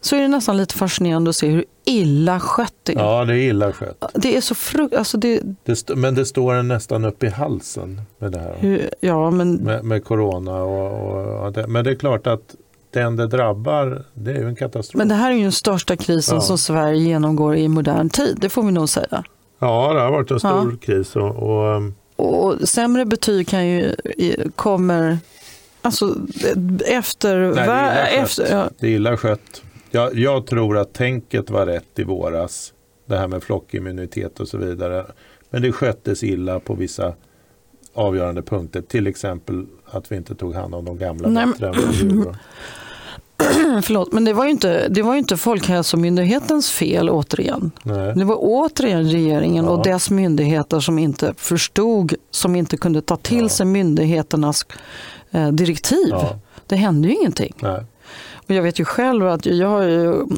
så 0.00 0.16
är 0.16 0.20
det 0.20 0.28
nästan 0.28 0.56
lite 0.56 0.74
fascinerande 0.74 1.30
att 1.30 1.36
se 1.36 1.48
hur 1.48 1.64
illa 1.90 2.40
skött 2.40 2.88
är. 2.88 2.92
ja, 2.94 3.24
det 3.24 3.32
är 3.32 3.36
illa 3.36 3.72
skött. 3.72 4.04
Det 4.14 4.36
är 4.36 4.40
så 4.40 4.54
frukt... 4.54 4.94
Alltså 4.94 5.18
det, 5.18 5.40
Det 5.64 5.90
men 5.96 6.14
det 6.14 6.26
står 6.26 6.54
en 6.54 6.68
nästan 6.68 7.04
upp 7.04 7.22
i 7.24 7.28
halsen 7.28 8.00
med 8.18 8.32
det 8.32 8.38
här. 8.38 8.54
hur, 8.58 8.90
ja, 9.00 9.30
men 9.30 9.54
Med, 9.54 9.84
med 9.84 10.04
corona 10.04 10.62
och, 10.62 11.10
och, 11.16 11.44
och 11.46 11.52
det. 11.52 11.66
Men 11.66 11.84
det 11.84 11.90
är 11.90 11.94
klart 11.94 12.26
att 12.26 12.54
den 12.92 13.16
det 13.16 13.26
drabbar, 13.26 14.04
det 14.14 14.30
är 14.30 14.38
ju 14.38 14.48
en 14.48 14.56
katastrof. 14.56 14.98
Men 14.98 15.08
det 15.08 15.14
här 15.14 15.30
är 15.30 15.34
ju 15.36 15.42
den 15.42 15.52
största 15.52 15.96
krisen 15.96 16.34
Ja. 16.34 16.40
som 16.40 16.58
Sverige 16.58 16.98
genomgår 17.02 17.56
i 17.56 17.68
modern 17.68 18.08
tid, 18.08 18.38
det 18.40 18.48
får 18.48 18.62
vi 18.62 18.72
nog 18.72 18.88
säga. 18.88 19.24
Ja, 19.58 19.92
det 19.92 20.00
har 20.00 20.10
varit 20.10 20.30
en 20.30 20.38
stor 20.38 20.50
Ja. 20.72 20.76
kris. 20.82 21.16
Och, 21.16 21.36
och, 21.36 21.76
um, 21.76 21.94
Och 22.16 22.68
sämre 22.68 23.04
betyg 23.04 23.48
kan 23.48 23.66
ju, 23.66 23.94
kommer, 24.56 25.18
alltså 25.82 26.14
efter... 26.86 27.36
Nej, 27.38 27.54
det 27.54 27.60
är 27.72 27.76
illa 27.76 28.16
skött. 28.16 28.22
efter 28.24 28.56
ja, 28.56 28.70
Det 28.80 28.86
är 28.86 28.90
illa 28.90 29.16
skött. 29.16 29.62
Jag, 29.90 30.14
jag 30.18 30.46
tror 30.46 30.78
att 30.78 30.92
tänket 30.92 31.50
var 31.50 31.66
rätt 31.66 31.98
i 31.98 32.04
våras. 32.04 32.72
Det 33.06 33.16
här 33.16 33.28
med 33.28 33.42
flockimmunitet 33.42 34.40
och 34.40 34.48
så 34.48 34.58
vidare. 34.58 35.06
Men 35.50 35.62
det 35.62 35.72
sköttes 35.72 36.22
illa 36.24 36.60
på 36.60 36.74
vissa 36.74 37.14
avgörande 37.94 38.42
punkter. 38.42 38.82
Till 38.82 39.06
exempel 39.06 39.66
att 39.90 40.12
vi 40.12 40.16
inte 40.16 40.34
tog 40.34 40.54
hand 40.54 40.74
om 40.74 40.84
de 40.84 40.98
gamla 40.98 41.28
Nej, 41.28 41.46
bättre 41.46 42.06
gjorde. 42.06 42.38
förlåt, 43.82 44.12
men 44.12 44.24
det 44.24 44.32
var 44.32 44.44
ju 44.44 44.50
inte, 44.50 44.88
det 44.88 45.02
var 45.02 45.14
inte 45.16 45.36
Folkhälsomyndighetens 45.36 46.70
fel 46.70 47.10
återigen. 47.10 47.70
Nej. 47.82 48.12
Det 48.16 48.24
var 48.24 48.36
återigen 48.38 49.04
regeringen 49.10 49.64
Ja. 49.64 49.70
och 49.70 49.84
dess 49.84 50.10
myndigheter 50.10 50.80
som 50.80 50.98
inte 50.98 51.34
förstod, 51.36 52.14
som 52.30 52.56
inte 52.56 52.76
kunde 52.76 53.02
ta 53.02 53.16
till 53.16 53.42
Ja. 53.42 53.48
sig 53.48 53.66
myndigheternas 53.66 54.66
eh, 55.30 55.48
direktiv. 55.48 56.06
Ja, 56.10 56.38
Det 56.66 56.76
hände 56.76 57.08
ju 57.08 57.14
ingenting. 57.14 57.54
nej. 57.60 57.84
Jag 58.54 58.62
vet 58.62 58.80
ju 58.80 58.84
själv 58.84 59.26
att 59.26 59.46
jag 59.46 59.68
har 59.68 59.82
ju 59.82 60.06
mm, 60.06 60.28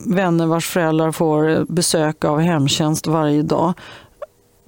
vänner 0.00 0.46
vars 0.46 0.68
föräldrar 0.68 1.12
får 1.12 1.64
besök 1.72 2.24
av 2.24 2.38
hemtjänst 2.38 3.06
varje 3.06 3.42
dag. 3.42 3.72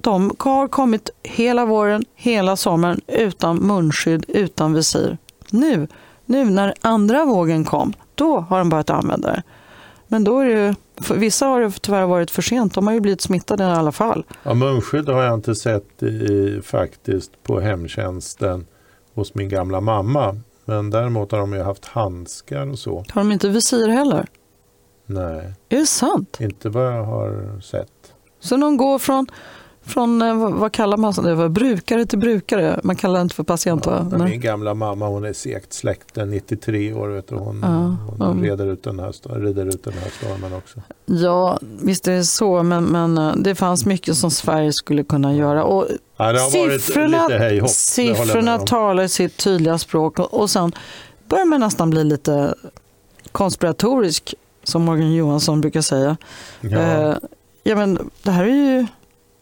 De 0.01 0.35
har 0.39 0.67
kommit 0.67 1.09
hela 1.23 1.65
våren, 1.65 2.05
hela 2.15 2.55
sommaren 2.55 3.01
utan 3.07 3.57
munskydd, 3.57 4.25
utan 4.27 4.73
visir. 4.73 5.17
Nu, 5.49 5.87
nu 6.25 6.45
när 6.45 6.73
andra 6.81 7.25
vågen 7.25 7.65
kom, 7.65 7.93
då 8.15 8.39
har 8.39 8.57
de 8.57 8.69
börjat 8.69 8.89
använda 8.89 9.31
det. 9.31 9.43
Men 10.07 10.23
då 10.23 10.39
är 10.39 10.45
det 10.45 10.65
ju, 10.65 10.73
för 11.01 11.15
vissa 11.15 11.45
har 11.45 11.61
det 11.61 11.71
tyvärr 11.81 12.05
varit 12.05 12.31
för 12.31 12.41
sent. 12.41 12.73
De 12.73 12.87
har 12.87 12.93
ju 12.93 12.99
blivit 12.99 13.21
smittade 13.21 13.63
i 13.63 13.67
alla 13.67 13.91
fall. 13.91 14.25
Ja, 14.43 14.53
munskydd 14.53 15.09
har 15.09 15.23
jag 15.23 15.33
inte 15.33 15.55
sett 15.55 16.03
i, 16.03 16.61
faktiskt 16.63 17.43
på 17.43 17.59
hemtjänsten 17.59 18.65
hos 19.13 19.35
min 19.35 19.49
gamla 19.49 19.81
mamma. 19.81 20.35
Men 20.65 20.89
däremot 20.89 21.31
har 21.31 21.39
de 21.39 21.53
ju 21.53 21.61
haft 21.61 21.85
handskar 21.85 22.67
och 22.69 22.79
så. 22.79 22.95
Har 23.09 23.21
de 23.21 23.31
inte 23.31 23.49
visir 23.49 23.87
heller? 23.87 24.27
Nej, 25.05 25.53
Är 25.69 25.77
det 25.79 25.85
sant? 25.85 26.37
inte 26.41 26.69
vad 26.69 26.85
jag 26.85 27.03
har 27.03 27.59
sett. 27.61 28.13
Så 28.39 28.57
de 28.57 28.77
går 28.77 28.99
från, 28.99 29.27
från 29.85 30.21
eh, 30.21 30.35
vad, 30.35 30.71
kallar 30.71 30.97
man 30.97 31.13
det 31.13 31.35
för? 31.35 31.49
Brukare 31.49 32.05
till 32.05 32.19
brukare. 32.19 32.79
Man 32.83 32.95
kallar 32.95 33.15
det 33.15 33.21
inte 33.21 33.35
för 33.35 33.43
patient 33.43 33.85
va? 33.85 34.07
Ja, 34.11 34.17
Nej. 34.17 34.29
min 34.29 34.41
gamla 34.41 34.73
mamma 34.73 35.07
hon 35.07 35.25
är 35.25 35.33
segt 35.33 35.73
släkten, 35.73 36.29
93 36.29 36.93
år. 36.93 37.07
Vet 37.07 37.27
du, 37.27 37.35
hon 37.35 37.59
Ja, 37.61 37.95
hon 38.27 38.43
ja. 38.43 38.49
reder, 38.49 38.65
ut 38.65 38.83
den 38.83 38.99
här, 38.99 39.39
rider 39.39 39.65
ut 39.65 39.83
den 39.83 39.93
här 39.93 40.09
stormen 40.17 40.53
också. 40.53 40.81
Ja, 41.05 41.59
visst 41.81 42.07
är 42.07 42.11
det 42.11 42.23
så, 42.23 42.63
men, 42.63 42.83
men 42.85 43.17
eh, 43.17 43.35
det 43.35 43.55
fanns 43.55 43.85
mycket 43.85 44.15
som 44.15 44.31
Sverige 44.31 44.73
skulle 44.73 45.03
kunna 45.03 45.33
göra. 45.33 45.63
Och 45.63 45.87
Ja, 46.17 46.49
siffrorna 46.51 47.67
siffrorna 47.67 48.57
talar 48.57 49.07
sitt 49.07 49.37
tydliga 49.37 49.77
språk 49.77 50.19
och, 50.19 50.33
och 50.33 50.49
sen 50.49 50.71
börjar 51.29 51.45
man 51.45 51.59
nästan 51.59 51.89
bli 51.89 52.03
lite 52.03 52.55
konspiratorisk, 53.31 54.35
som 54.63 54.81
Morgan 54.81 55.13
Johansson 55.13 55.61
brukar 55.61 55.81
säga. 55.81 56.17
Ja. 56.61 56.79
Eh, 56.79 57.15
ja, 57.63 57.75
men 57.75 58.09
det 58.23 58.31
här 58.31 58.43
är 58.43 58.47
ju... 58.47 58.87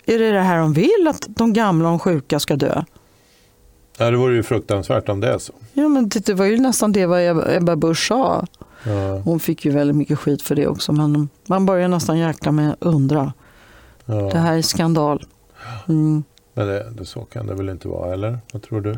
Är 0.05 0.19
det 0.19 0.31
det 0.31 0.41
här 0.41 0.57
de 0.57 0.73
vill, 0.73 1.07
att 1.09 1.25
de 1.29 1.53
gamla 1.53 1.89
och 1.89 2.01
sjuka 2.01 2.39
ska 2.39 2.55
dö? 2.55 2.83
ja, 3.97 4.11
det 4.11 4.17
vore 4.17 4.35
ju 4.35 4.43
fruktansvärt 4.43 5.09
om 5.09 5.19
det 5.19 5.33
är 5.33 5.37
så. 5.37 5.53
Ja, 5.73 5.87
men 5.87 6.09
det, 6.09 6.25
det 6.25 6.33
var 6.33 6.45
ju 6.45 6.57
nästan 6.57 6.91
det 6.91 7.05
vad 7.05 7.53
Ebba 7.55 7.75
Busch 7.75 8.07
sa. 8.07 8.45
Ja, 8.83 9.17
Hon 9.17 9.39
fick 9.39 9.65
ju 9.65 9.71
väldigt 9.71 9.95
mycket 9.95 10.19
skit 10.19 10.41
för 10.41 10.55
det 10.55 10.67
också, 10.67 10.91
men 10.93 11.29
man 11.45 11.65
börjar 11.65 11.87
nästan 11.87 12.17
jäkla 12.17 12.51
med 12.51 12.75
undra. 12.79 13.33
ja. 14.05 14.13
Det 14.13 14.37
här 14.37 14.57
är 14.57 14.61
skandal. 14.61 15.25
Mm. 15.89 16.23
Men 16.53 16.67
det, 16.67 16.89
det, 16.91 17.05
så 17.05 17.21
kan 17.21 17.47
det 17.47 17.53
väl 17.53 17.69
inte 17.69 17.87
vara, 17.87 18.13
eller? 18.13 18.39
Vad 18.53 18.61
tror 18.61 18.81
du? 18.81 18.97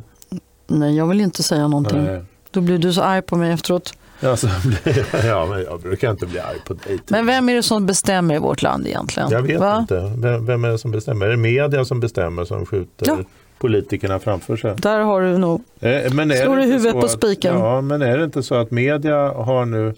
Nej, 0.68 0.95
jag 0.95 1.08
vill 1.08 1.22
inte 1.22 1.43
säga 1.43 1.68
någonting. 1.68 2.04
Nej. 2.04 2.24
Då 2.51 2.62
blir 2.62 2.78
du 2.78 2.93
så 2.93 3.01
arg 3.01 3.22
på 3.22 3.36
mig 3.36 3.51
efteråt. 3.51 3.93
Ja, 4.20 4.36
så 4.38 4.47
blir, 4.64 5.26
ja, 5.26 5.45
men 5.45 5.64
jag 5.64 5.82
brukar 5.82 6.11
inte 6.11 6.26
bli 6.26 6.39
arg 6.39 6.57
på 6.66 6.74
dig. 6.74 6.97
typ. 6.97 7.09
Men 7.09 7.26
vem 7.26 7.49
är 7.49 7.55
det 7.55 7.64
som 7.64 7.86
bestämmer 7.86 8.36
i 8.36 8.39
vårt 8.39 8.61
land 8.61 8.88
egentligen? 8.88 9.30
Jag 9.32 9.41
vet 9.41 9.59
Va? 9.59 9.78
inte. 9.80 10.14
Vem, 10.18 10.45
vem 10.45 10.66
är 10.66 10.70
det 10.70 10.78
som 10.78 10.91
bestämmer? 10.91 11.26
Är 11.26 11.30
det 11.30 11.38
media 11.38 11.86
som 11.86 11.99
bestämmer 11.99 12.45
som 12.45 12.66
skjuter 12.66 13.05
Ja. 13.07 13.18
politikerna 13.59 14.20
framför 14.20 14.55
sig. 14.57 14.74
Där 14.78 14.99
har 14.99 15.22
du 15.22 15.38
nog... 15.38 15.61
Eh, 15.80 16.14
Men 16.14 16.30
Slår 16.32 16.55
du 16.57 16.64
huvudet 16.64 16.93
på 16.93 17.07
spiken? 17.07 17.55
Ja, 17.59 17.82
men 17.82 18.01
är 18.01 18.18
det 18.18 18.24
inte 18.24 18.43
så 18.43 18.55
att 18.55 18.72
media 18.72 19.18
har 19.34 19.66
nu 19.66 19.93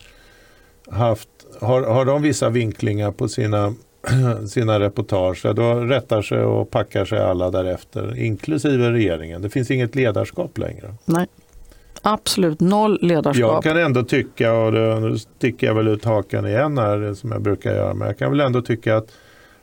haft, 0.89 1.30
har, 1.61 1.82
har 1.82 2.05
de 2.05 2.22
vissa 2.22 2.49
vinklingar 2.49 3.11
på 3.11 3.28
sina, 3.28 3.74
sina 4.49 4.80
reportage, 4.80 5.45
då 5.55 5.74
rättar 5.76 6.22
sig 6.22 6.39
och 6.41 6.72
packar 6.72 7.05
sig 7.05 7.20
alla 7.20 7.51
därefter, 7.51 8.18
inklusive 8.20 8.91
regeringen. 8.91 9.41
Det 9.41 9.49
finns 9.49 9.72
inget 9.72 9.95
ledarskap 9.95 10.57
längre. 10.57 10.93
Nej. 11.05 11.28
Absolut 12.08 12.60
noll 12.60 12.97
Jag 13.01 13.08
ledarskap. 13.08 13.64
kan 13.64 13.78
ändå 13.78 14.03
tycka, 14.03 14.53
och 14.53 14.74
nu 15.01 15.18
sticker 15.18 15.68
jag 15.68 15.76
väl 15.76 15.88
ut 15.88 16.06
hakan 16.06 16.47
igen 16.47 16.78
här 16.78 17.14
som 17.14 17.32
jag 17.32 17.41
brukar 17.41 17.72
göra, 17.76 17.93
men 17.93 18.08
jag 18.08 18.18
kan 18.18 18.32
väl 18.32 18.39
ändå 18.39 18.62
tycka 18.62 18.97
att 18.97 19.08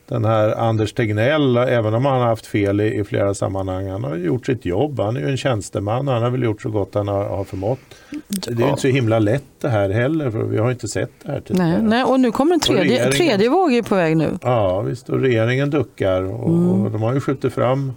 den 0.08 0.24
här 0.24 0.54
Anders 0.58 0.92
Tegnell, 0.92 1.56
även 1.56 1.94
om 1.94 2.04
han 2.06 2.20
har 2.20 2.26
haft 2.26 2.46
fel 2.46 2.80
i, 2.80 2.94
i 3.00 3.04
flera 3.04 3.34
sammanhang, 3.34 3.88
han 3.88 4.04
har 4.04 4.16
gjort 4.16 4.46
sitt 4.46 4.64
jobb. 4.64 5.00
Han 5.00 5.16
är 5.16 5.20
ju 5.20 5.28
en 5.30 5.36
tjänsteman 5.36 6.08
och 6.08 6.14
han 6.14 6.22
har 6.22 6.30
väl 6.30 6.42
gjort 6.42 6.62
så 6.62 6.70
gott 6.70 6.94
han 6.94 7.08
har, 7.08 7.24
har 7.24 7.44
förmått. 7.44 7.78
Det 8.28 8.50
är 8.52 8.56
ju 8.56 8.68
inte 8.68 8.80
så 8.80 8.88
himla 8.88 9.18
lätt 9.18 9.44
det 9.60 9.68
här 9.68 9.90
heller, 9.90 10.30
för 10.30 10.38
vi 10.42 10.58
har 10.58 10.70
inte 10.70 10.88
sett 10.88 11.10
det 11.22 11.32
här 11.32 11.40
tidigare. 11.40 11.68
Nej, 11.68 11.82
nej, 11.82 12.04
och 12.04 12.20
nu 12.20 12.32
kommer 12.32 12.54
en 12.54 12.60
tredje, 12.60 12.84
regeringen- 12.84 13.12
tredje 13.12 13.48
våg 13.48 13.72
är 13.74 13.82
på 13.82 13.94
väg 13.94 14.16
nu. 14.16 14.38
Ja, 14.42 14.80
visst. 14.80 15.08
Och 15.08 15.20
regeringen 15.20 15.70
duckar 15.70 16.22
och, 16.22 16.48
Mm. 16.48 16.70
och 16.84 16.90
de 16.90 17.02
har 17.02 17.14
ju 17.14 17.20
skjutit 17.20 17.52
fram 17.54 17.92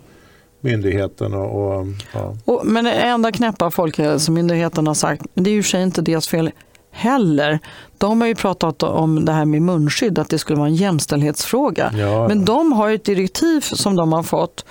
myndigheten 0.65 1.33
och, 1.33 1.79
och 1.79 1.87
ja. 2.13 2.35
Och, 2.45 2.61
men 2.65 2.85
det 2.85 2.91
enda 2.91 3.31
knäppa 3.31 3.71
Folkhälsomyndigheten 3.71 4.87
har 4.87 4.93
sagt, 4.93 5.25
det 5.33 5.49
är 5.49 5.53
ju 5.53 5.63
sig 5.63 5.83
inte 5.83 6.01
deras 6.01 6.27
fel 6.27 6.51
heller. 6.91 7.59
De 7.97 8.21
har 8.21 8.27
ju 8.27 8.35
pratat 8.35 8.83
om 8.83 9.25
det 9.25 9.31
här 9.31 9.45
med 9.45 9.61
munskydd, 9.61 10.19
att 10.19 10.29
det 10.29 10.39
skulle 10.39 10.59
vara 10.59 10.67
en 10.67 10.75
jämställdhetsfråga. 10.75 11.91
Ja, 11.97 12.27
Men 12.27 12.45
de 12.45 12.71
har 12.71 12.91
ett 12.91 13.05
direktiv 13.05 13.61
som 13.61 13.95
de 13.95 14.13
har 14.13 14.23
fått, 14.23 14.65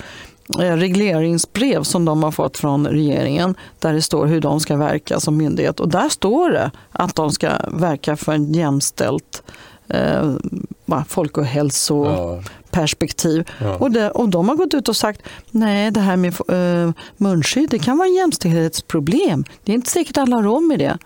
eh, 0.61 0.77
regleringsbrev 0.77 1.83
som 1.83 2.05
de 2.05 2.23
har 2.23 2.31
fått 2.31 2.59
från 2.59 2.87
regeringen, 2.87 3.55
där 3.79 3.93
det 3.93 4.03
står 4.03 4.27
hur 4.27 4.41
de 4.41 4.61
ska 4.61 4.77
verka 4.77 5.21
som 5.21 5.37
myndighet. 5.37 5.81
Och 5.81 5.89
där 5.89 6.09
står 6.09 6.51
det 6.51 6.71
att 6.93 7.15
de 7.15 7.31
ska 7.31 7.51
verka 7.69 8.17
för 8.17 8.33
en 8.33 8.53
jämställt 8.53 9.43
eh, 9.89 10.35
va, 10.85 11.05
folkhälsoperspektiv. 11.09 12.53
Ja, 12.75 13.45
ja. 13.61 13.77
Och, 13.77 13.91
det, 13.91 14.11
och 14.11 14.29
de 14.29 14.49
har 14.49 14.57
gått 14.57 14.75
ut 14.75 14.89
och 14.89 14.97
sagt 14.97 15.23
nej 15.51 15.91
det 15.91 16.01
här 16.01 16.17
med 16.17 16.35
eh, 16.49 16.93
munskydd 17.17 17.71
det 17.71 17.79
kan 17.79 17.99
vara 17.99 18.09
en 18.09 18.15
jämställdhetsproblem. 18.15 19.45
Det 19.65 19.73
är 19.73 19.75
inte 19.77 19.91
säkert 19.91 20.17
alla 20.19 20.37
har 20.37 20.43
råd 20.43 20.63
med 20.63 20.79
det. 20.79 20.99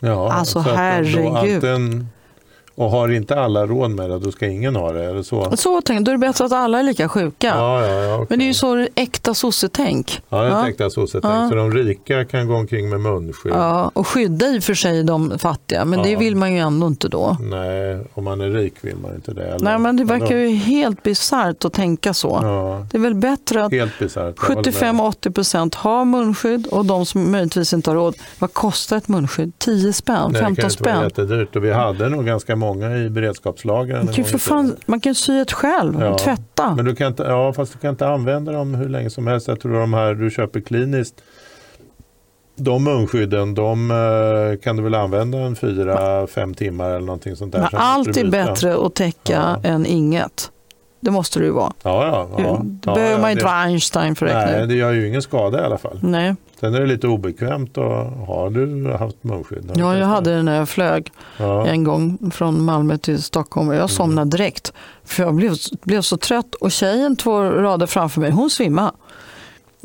Ja, 0.00 0.32
Alltså, 0.32 0.58
herregud. 0.58 1.26
antingen- 1.26 2.08
och 2.76 2.90
har 2.90 3.08
inte 3.12 3.40
alla 3.40 3.66
råd 3.66 3.90
med 3.90 4.10
det, 4.10 4.18
då 4.18 4.32
ska 4.32 4.46
ingen 4.46 4.76
ha 4.76 4.92
det. 4.92 5.04
Är 5.04 5.14
det 5.14 5.24
så? 5.24 5.56
Så 5.56 5.80
tänk, 5.84 6.00
då 6.06 6.10
är 6.10 6.14
det 6.14 6.18
bättre 6.18 6.44
att 6.44 6.52
alla 6.52 6.78
är 6.78 6.82
lika 6.82 7.08
sjuka. 7.08 7.46
Ja, 7.46 7.86
ja, 7.86 7.92
ja, 8.02 8.14
okej. 8.14 8.26
Men 8.30 8.38
det 8.38 8.44
är 8.44 8.46
ju 8.46 8.54
så 8.54 8.86
äkta 8.94 9.34
sossetänk. 9.34 10.20
Ja, 10.28 10.42
det 10.42 10.48
Ja. 10.48 10.62
tänkte 10.62 10.82
jag 10.82 10.92
så. 10.92 11.06
Så, 11.06 11.20
Ja. 11.22 11.48
så 11.48 11.54
de 11.54 11.72
rika 11.74 12.24
kan 12.24 12.46
gå 12.48 12.54
omkring 12.54 12.88
med 12.90 13.00
munskydd. 13.00 13.52
Ja, 13.52 13.90
och 13.94 14.06
skydda 14.08 14.46
i 14.46 14.58
och 14.58 14.62
för 14.62 14.74
sig 14.74 15.02
de 15.04 15.38
fattiga, 15.38 15.84
men 15.84 16.02
det 16.02 16.10
Ja. 16.10 16.18
vill 16.18 16.36
man 16.36 16.52
ju 16.52 16.58
ändå 16.58 16.86
inte 16.86 17.08
då. 17.08 17.36
Nej, 17.40 18.00
om 18.14 18.24
man 18.24 18.40
är 18.40 18.50
rik 18.50 18.74
vill 18.80 18.96
man 18.96 19.14
inte 19.14 19.32
det. 19.34 19.46
Eller? 19.46 19.64
Nej, 19.64 19.78
men 19.78 19.96
det 19.96 20.04
verkar 20.04 20.26
Eller- 20.26 20.36
ju 20.46 20.48
helt 20.56 21.02
bisarrt 21.02 21.64
att 21.64 21.72
tänka 21.72 22.14
så. 22.14 22.38
Ja, 22.42 22.86
Det 22.90 22.96
är 22.96 23.02
väl 23.02 23.14
bättre 23.14 23.64
att 23.64 23.72
helt 23.72 23.98
bisarrt. 23.98 24.34
jag 24.38 24.42
håller 24.54 24.56
med. 24.56 24.64
75-80% 24.64 25.74
har 25.74 26.04
munskydd 26.04 26.66
och 26.66 26.84
de 26.84 27.06
som 27.06 27.32
möjligtvis 27.32 27.72
inte 27.72 27.90
har 27.90 27.94
råd, 27.94 28.14
vad 28.38 28.52
kostar 28.52 28.96
ett 28.96 29.08
munskydd? 29.08 29.52
10 29.58 29.92
spänn? 29.92 30.16
Nej, 30.32 30.42
15 30.42 30.54
det 30.54 30.62
kan 30.62 30.70
inte 30.70 30.82
vara 30.84 30.94
spänn? 30.94 31.02
jättedyrt. 31.04 31.56
Och 31.56 31.64
vi 31.64 31.72
hade 31.72 32.08
nog 32.08 32.26
ganska 32.26 32.56
många 32.56 32.65
i 32.74 33.10
beredskapslagren. 33.10 34.06
för 34.06 34.20
i 34.20 34.24
tiden. 34.24 34.38
fan, 34.38 34.76
man 34.86 35.00
kan 35.00 35.14
sy 35.14 35.40
ett 35.40 35.52
själv 35.52 36.00
Ja, 36.00 36.08
och 36.10 36.18
tvätta. 36.18 36.74
Men 36.74 36.84
du 36.84 36.94
kan 36.96 37.06
inte, 37.06 37.22
ja, 37.22 37.52
fast 37.52 37.72
du 37.72 37.78
kan 37.78 37.90
inte 37.90 38.08
använda 38.08 38.52
dem 38.52 38.74
hur 38.74 38.88
länge 38.88 39.10
som 39.10 39.26
helst. 39.26 39.48
Jag 39.48 39.60
tror 39.60 39.80
de 39.80 39.94
här 39.94 40.14
du 40.14 40.30
köper 40.30 40.60
kliniskt, 40.60 41.14
de 42.56 42.84
munskydden, 42.84 43.54
de 43.54 43.90
eh, 43.90 44.60
kan 44.64 44.76
du 44.76 44.82
väl 44.82 44.94
använda 44.94 45.38
en 45.38 45.56
fyra, 45.56 46.26
fem 46.26 46.54
timmar 46.54 46.90
eller 46.90 47.06
någonting 47.06 47.36
sånt 47.36 47.52
där. 47.52 47.68
Men 47.72 47.80
allt 47.80 48.16
är 48.16 48.30
bättre 48.30 48.86
att 48.86 48.94
täcka 48.94 49.58
Ja. 49.62 49.68
än 49.70 49.86
inget. 49.86 50.50
Det 51.00 51.10
måste 51.10 51.38
det 51.38 51.44
ju 51.44 51.50
vara. 51.52 51.72
Ja, 51.82 52.06
ja. 52.06 52.28
ja. 52.42 52.60
det 52.62 52.90
ja, 52.90 52.94
behöver 52.94 53.12
ja, 53.14 53.20
man 53.20 53.30
inte 53.30 53.40
det- 53.42 53.46
vara 53.46 53.54
Einstein 53.56 54.14
för 54.16 54.26
att 54.26 54.32
räkna 54.34 54.58
Nej, 54.58 54.66
det 54.66 54.74
gör 54.74 54.92
ju 54.92 55.08
ingen 55.08 55.22
skada 55.22 55.62
i 55.62 55.64
alla 55.64 55.78
fall. 55.78 55.98
Nej. 56.02 56.34
Sen 56.60 56.74
är 56.74 56.80
det 56.80 56.86
lite 56.86 57.08
obekvämt. 57.08 57.78
Och, 57.78 57.84
har 58.26 58.50
du 58.50 58.92
haft 58.92 59.24
munskydd? 59.24 59.70
Ja, 59.74 59.96
jag 59.98 60.06
hade 60.06 60.34
det 60.36 60.42
när 60.42 60.56
jag 60.56 60.68
flög 60.68 61.12
Ja. 61.38 61.66
en 61.66 61.84
gång 61.84 62.30
från 62.34 62.62
Malmö 62.64 62.98
till 62.98 63.22
Stockholm 63.22 63.68
och 63.68 63.74
Mm. 63.74 63.80
jag 63.80 63.90
somnade 63.90 64.30
direkt. 64.30 64.72
För 65.04 65.22
jag 65.22 65.34
blev, 65.34 65.54
blev 65.82 66.00
så 66.02 66.16
trött 66.16 66.54
och 66.54 66.72
tjejen 66.72 67.16
två 67.16 67.42
rader 67.42 67.86
framför 67.86 68.20
mig, 68.20 68.30
hon 68.30 68.50
svimmade. 68.50 68.90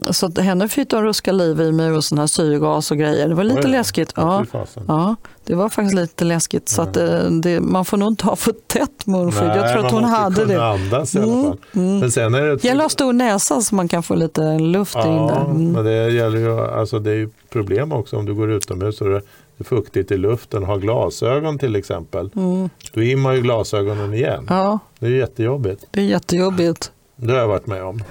Så 0.10 0.41
henne 0.41 0.68
fick 0.68 0.89
de 0.89 1.04
ruska 1.04 1.32
liv 1.32 1.62
i 1.62 1.72
mig 1.72 1.91
och 1.91 2.04
sån 2.04 2.18
här 2.18 2.28
syrgas 2.28 2.91
och 2.91 2.97
grejer. 2.97 3.28
Det 3.30 3.36
var 3.36 3.43
lite 3.43 3.62
då. 3.62 3.68
läskigt. 3.68 4.14
Ja, 4.16 4.45
Ja, 4.54 4.66
ja, 4.88 5.16
det 5.45 5.56
var 5.56 5.70
faktiskt 5.70 5.95
lite 5.95 6.26
läskigt. 6.26 6.70
Så 6.70 6.82
att, 6.82 6.97
eh, 6.97 7.20
det, 7.24 7.60
man 7.60 7.86
får 7.86 7.97
nog 7.97 8.08
inte 8.08 8.26
ha 8.26 8.36
för 8.36 8.54
tätt 8.68 9.06
munskydd. 9.06 9.47
Jag 9.56 9.74
tror 9.74 9.86
att 9.86 9.91
hon 9.91 10.04
hade 10.04 10.45
det. 10.45 10.66
andas 10.66 11.16
i 11.16 11.20
alla 11.20 11.28
Mm, 11.34 11.43
fall. 11.43 11.58
mm. 11.76 11.99
Men 11.99 12.12
sen 12.12 12.34
är 12.36 12.41
det 12.41 12.52
ett- 12.54 12.64
gäller 12.64 12.80
att 12.80 12.84
ha 12.86 12.89
stor 12.89 13.14
näsa 13.14 13.62
så 13.62 13.76
man 13.76 13.88
kan 13.88 14.04
få 14.04 14.16
lite 14.16 14.60
luft 14.60 14.95
in 14.95 15.02
Ja, 15.02 15.32
där. 15.36 15.45
Mm. 15.52 15.72
men 15.72 15.86
det 15.86 16.10
gäller 16.12 16.38
ju, 16.39 16.60
alltså 16.60 16.99
det 16.99 17.12
är 17.12 17.16
ju 17.16 17.30
problem 17.49 17.91
också 17.91 18.18
om 18.18 18.26
du 18.26 18.34
går 18.34 18.52
utomhus 18.52 19.02
och 19.02 19.08
det 19.10 19.22
är 19.58 19.64
fuktigt 19.64 20.12
i 20.12 20.18
luften. 20.18 20.64
Har 20.64 20.78
glasögon 20.78 21.60
till 21.60 21.76
exempel. 21.76 22.30
Mm. 22.36 22.70
Då 22.93 23.02
immar 23.02 23.34
ju 23.34 23.41
glasögonen 23.41 24.14
igen. 24.14 24.45
Ja, 24.49 24.80
Det 24.99 25.06
är 25.06 25.10
jättejobbigt. 25.12 25.86
det 25.91 25.99
är 25.99 26.06
jättejobbigt. 26.06 26.91
Det 27.22 27.32
har 27.34 27.39
jag 27.39 27.47
varit 27.47 27.67
med 27.67 27.84
om. 27.84 28.03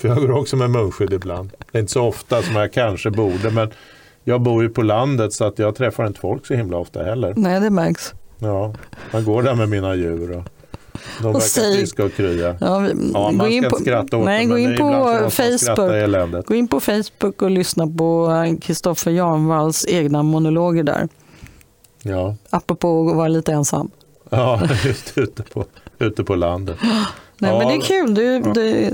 För 0.00 0.08
jag 0.08 0.16
går 0.16 0.30
också 0.30 0.56
med 0.56 0.70
munskydd 0.70 1.12
ibland. 1.12 1.50
Det 1.72 1.78
är 1.78 1.80
inte 1.80 1.92
så 1.92 2.02
ofta 2.04 2.42
som 2.42 2.56
jag 2.56 2.72
kanske 2.72 3.10
borde. 3.10 3.50
Men 3.50 3.70
jag 4.24 4.40
bor 4.40 4.62
ju 4.62 4.68
på 4.68 4.82
landet 4.82 5.32
så 5.32 5.44
att 5.44 5.58
jag 5.58 5.74
träffar 5.76 6.06
inte 6.06 6.20
folk 6.20 6.46
så 6.46 6.54
himla 6.54 6.76
ofta 6.76 7.02
heller. 7.02 7.34
Nej, 7.36 7.60
det 7.60 7.70
märks. 7.70 8.14
Ja, 8.38 8.74
man 9.12 9.24
går 9.24 9.42
där 9.42 9.54
med 9.54 9.68
mina 9.68 9.94
djur. 9.94 10.36
Och 10.36 10.42
de 11.22 11.26
verkar 11.32 11.40
säg- 11.40 11.76
friska 11.78 12.04
och 12.04 12.12
krya. 12.12 12.56
Ja, 12.60 12.88
Ja, 12.88 12.94
man 13.14 13.38
gå 13.38 13.44
ska 13.44 13.48
in 13.48 13.52
inte 13.56 13.68
på, 13.70 13.76
skratta 13.76 14.16
åt 14.16 14.24
nej, 14.24 14.46
det, 14.46 14.52
gå 14.52 14.58
in 14.58 14.76
på 14.76 15.30
Facebook. 15.30 16.46
Gå 16.46 16.54
in 16.54 16.68
på 16.68 16.80
Facebook 16.80 17.42
och 17.42 17.50
lyssna 17.50 17.86
på 17.86 18.28
Kristoffer 18.60 19.10
Jarnvalls 19.10 19.86
egna 19.88 20.22
monologer 20.22 20.82
där. 20.82 21.08
Ja. 22.02 22.36
Apropå 22.50 23.10
att 23.10 23.16
vara 23.16 23.28
lite 23.28 23.52
ensam. 23.52 23.90
Ja, 24.30 24.60
just 24.84 25.18
ute 25.18 25.42
på, 25.42 25.64
ute 25.98 26.24
på 26.24 26.34
landet. 26.34 26.78
Nej, 27.38 27.50
Ja. 27.50 27.58
men 27.58 27.68
det 27.68 27.74
är 27.74 27.80
kul. 27.80 28.14
Du, 28.14 28.40
du, 28.52 28.90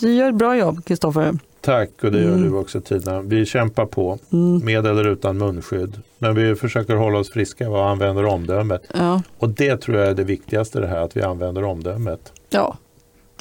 du 0.00 0.14
gör 0.14 0.28
ett 0.28 0.34
bra 0.34 0.56
jobb, 0.56 0.84
Kristoffer. 0.84 1.38
Tack 1.60 1.90
och 2.02 2.12
det 2.12 2.18
gör 2.22 2.28
Mm. 2.34 2.42
du 2.50 2.56
också 2.56 2.80
Tina. 2.80 3.20
Vi 3.22 3.46
kämpar 3.46 3.86
på 3.86 4.18
Mm. 4.32 4.64
med 4.64 4.86
eller 4.86 5.06
utan 5.06 5.38
munskydd. 5.38 6.00
Men 6.18 6.34
vi 6.34 6.54
försöker 6.54 6.94
hålla 6.94 7.18
oss 7.18 7.30
friska 7.30 7.70
och 7.70 7.88
använder 7.88 8.24
omdömet. 8.24 8.82
Ja. 8.94 9.22
Och 9.38 9.48
det 9.48 9.76
tror 9.76 9.96
jag 9.98 10.08
är 10.08 10.14
det 10.14 10.24
viktigaste 10.24 10.80
det 10.80 10.86
här, 10.86 11.00
att 11.00 11.16
vi 11.16 11.22
använder 11.22 11.64
omdömet. 11.64 12.32
ja, 12.50 12.76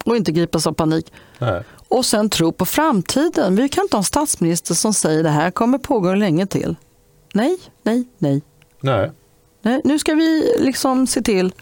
och 0.06 0.16
inte 0.18 0.32
gripas 0.32 0.68
av 0.68 0.74
panik. 0.74 1.14
Nej. 1.40 1.62
Och 1.88 2.06
sen 2.06 2.30
tro 2.30 2.52
på 2.52 2.66
framtiden. 2.66 3.56
Vi 3.56 3.70
kan 3.70 3.84
inte 3.84 3.96
ha 3.96 4.00
en 4.00 4.04
statsminister 4.04 4.74
som 4.76 4.94
säger 4.94 5.24
det 5.24 5.30
här 5.30 5.52
kommer 5.52 5.78
pågå 5.78 6.14
länge 6.14 6.46
till. 6.46 6.76
Nej, 7.34 7.58
nej, 7.84 8.08
nej. 8.18 8.42
Nej. 8.82 9.12
nej. 9.62 9.82
Nu 9.84 10.00
ska 10.00 10.14
vi 10.14 10.54
liksom 10.60 11.08
se 11.08 11.22
till 11.22 11.54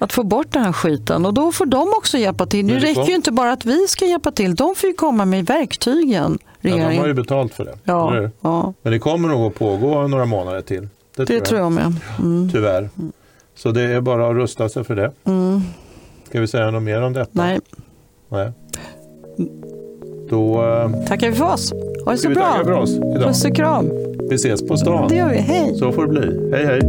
att 0.00 0.12
få 0.12 0.22
bort 0.22 0.46
den 0.52 0.64
här 0.64 0.72
skiten 0.72 1.26
och 1.26 1.34
då 1.34 1.52
får 1.52 1.66
de 1.66 1.88
också 1.98 2.18
hjälpa 2.18 2.46
till. 2.46 2.64
Nu 2.66 2.74
det 2.74 2.80
räcker 2.80 2.94
kom- 2.94 3.04
ju 3.08 3.14
inte 3.14 3.32
bara 3.32 3.52
att 3.52 3.64
vi 3.64 3.86
ska 3.88 4.04
hjälpa 4.06 4.30
till, 4.30 4.54
de 4.54 4.74
får 4.74 4.88
ju 4.88 4.94
komma 4.94 5.24
med 5.24 5.46
verktygen. 5.46 6.38
Ja, 6.60 6.76
de 6.76 6.98
har 6.98 7.06
ju 7.06 7.14
betalt 7.14 7.54
för 7.54 7.64
det. 7.64 7.78
Ja, 7.84 8.28
ja, 8.40 8.74
Men 8.82 8.92
det 8.92 8.98
kommer 8.98 9.28
nog 9.28 9.46
att 9.46 9.54
pågå 9.54 10.06
några 10.08 10.24
månader 10.24 10.60
till. 10.60 10.88
Det, 11.16 11.24
det 11.24 11.40
tror 11.40 11.60
jag 11.60 11.72
med. 11.72 11.92
Mm. 12.18 12.50
Tyvärr. 12.52 12.88
Så 13.56 13.70
det 13.70 13.82
är 13.82 14.00
bara 14.00 14.28
att 14.30 14.34
rusta 14.36 14.68
sig 14.68 14.84
för 14.84 14.96
det. 14.96 15.12
Mm. 15.24 15.60
Ska 16.28 16.40
vi 16.40 16.46
säga 16.46 16.70
något 16.70 16.82
mer 16.82 17.02
om 17.02 17.12
detta? 17.12 17.30
Nej, 17.32 17.60
Nej. 18.28 18.52
Då 20.30 20.64
eh, 20.64 21.04
tackar 21.06 21.28
vi 21.30 21.34
för 21.36 21.52
oss. 21.52 21.72
Ha 22.04 22.12
det 22.12 22.18
så 22.18 22.28
bra. 22.28 22.62
Puss 23.24 23.44
och 23.44 23.56
kram. 23.56 23.90
Vi 24.30 24.34
ses 24.34 24.68
på 24.68 24.76
stan. 24.76 25.08
Det 25.08 25.16
gör 25.16 25.28
vi. 25.30 25.36
Hej. 25.36 25.74
Så 25.78 25.92
får 25.92 26.06
det 26.06 26.08
bli. 26.08 26.50
Hej 26.56 26.66
hej. 26.66 26.80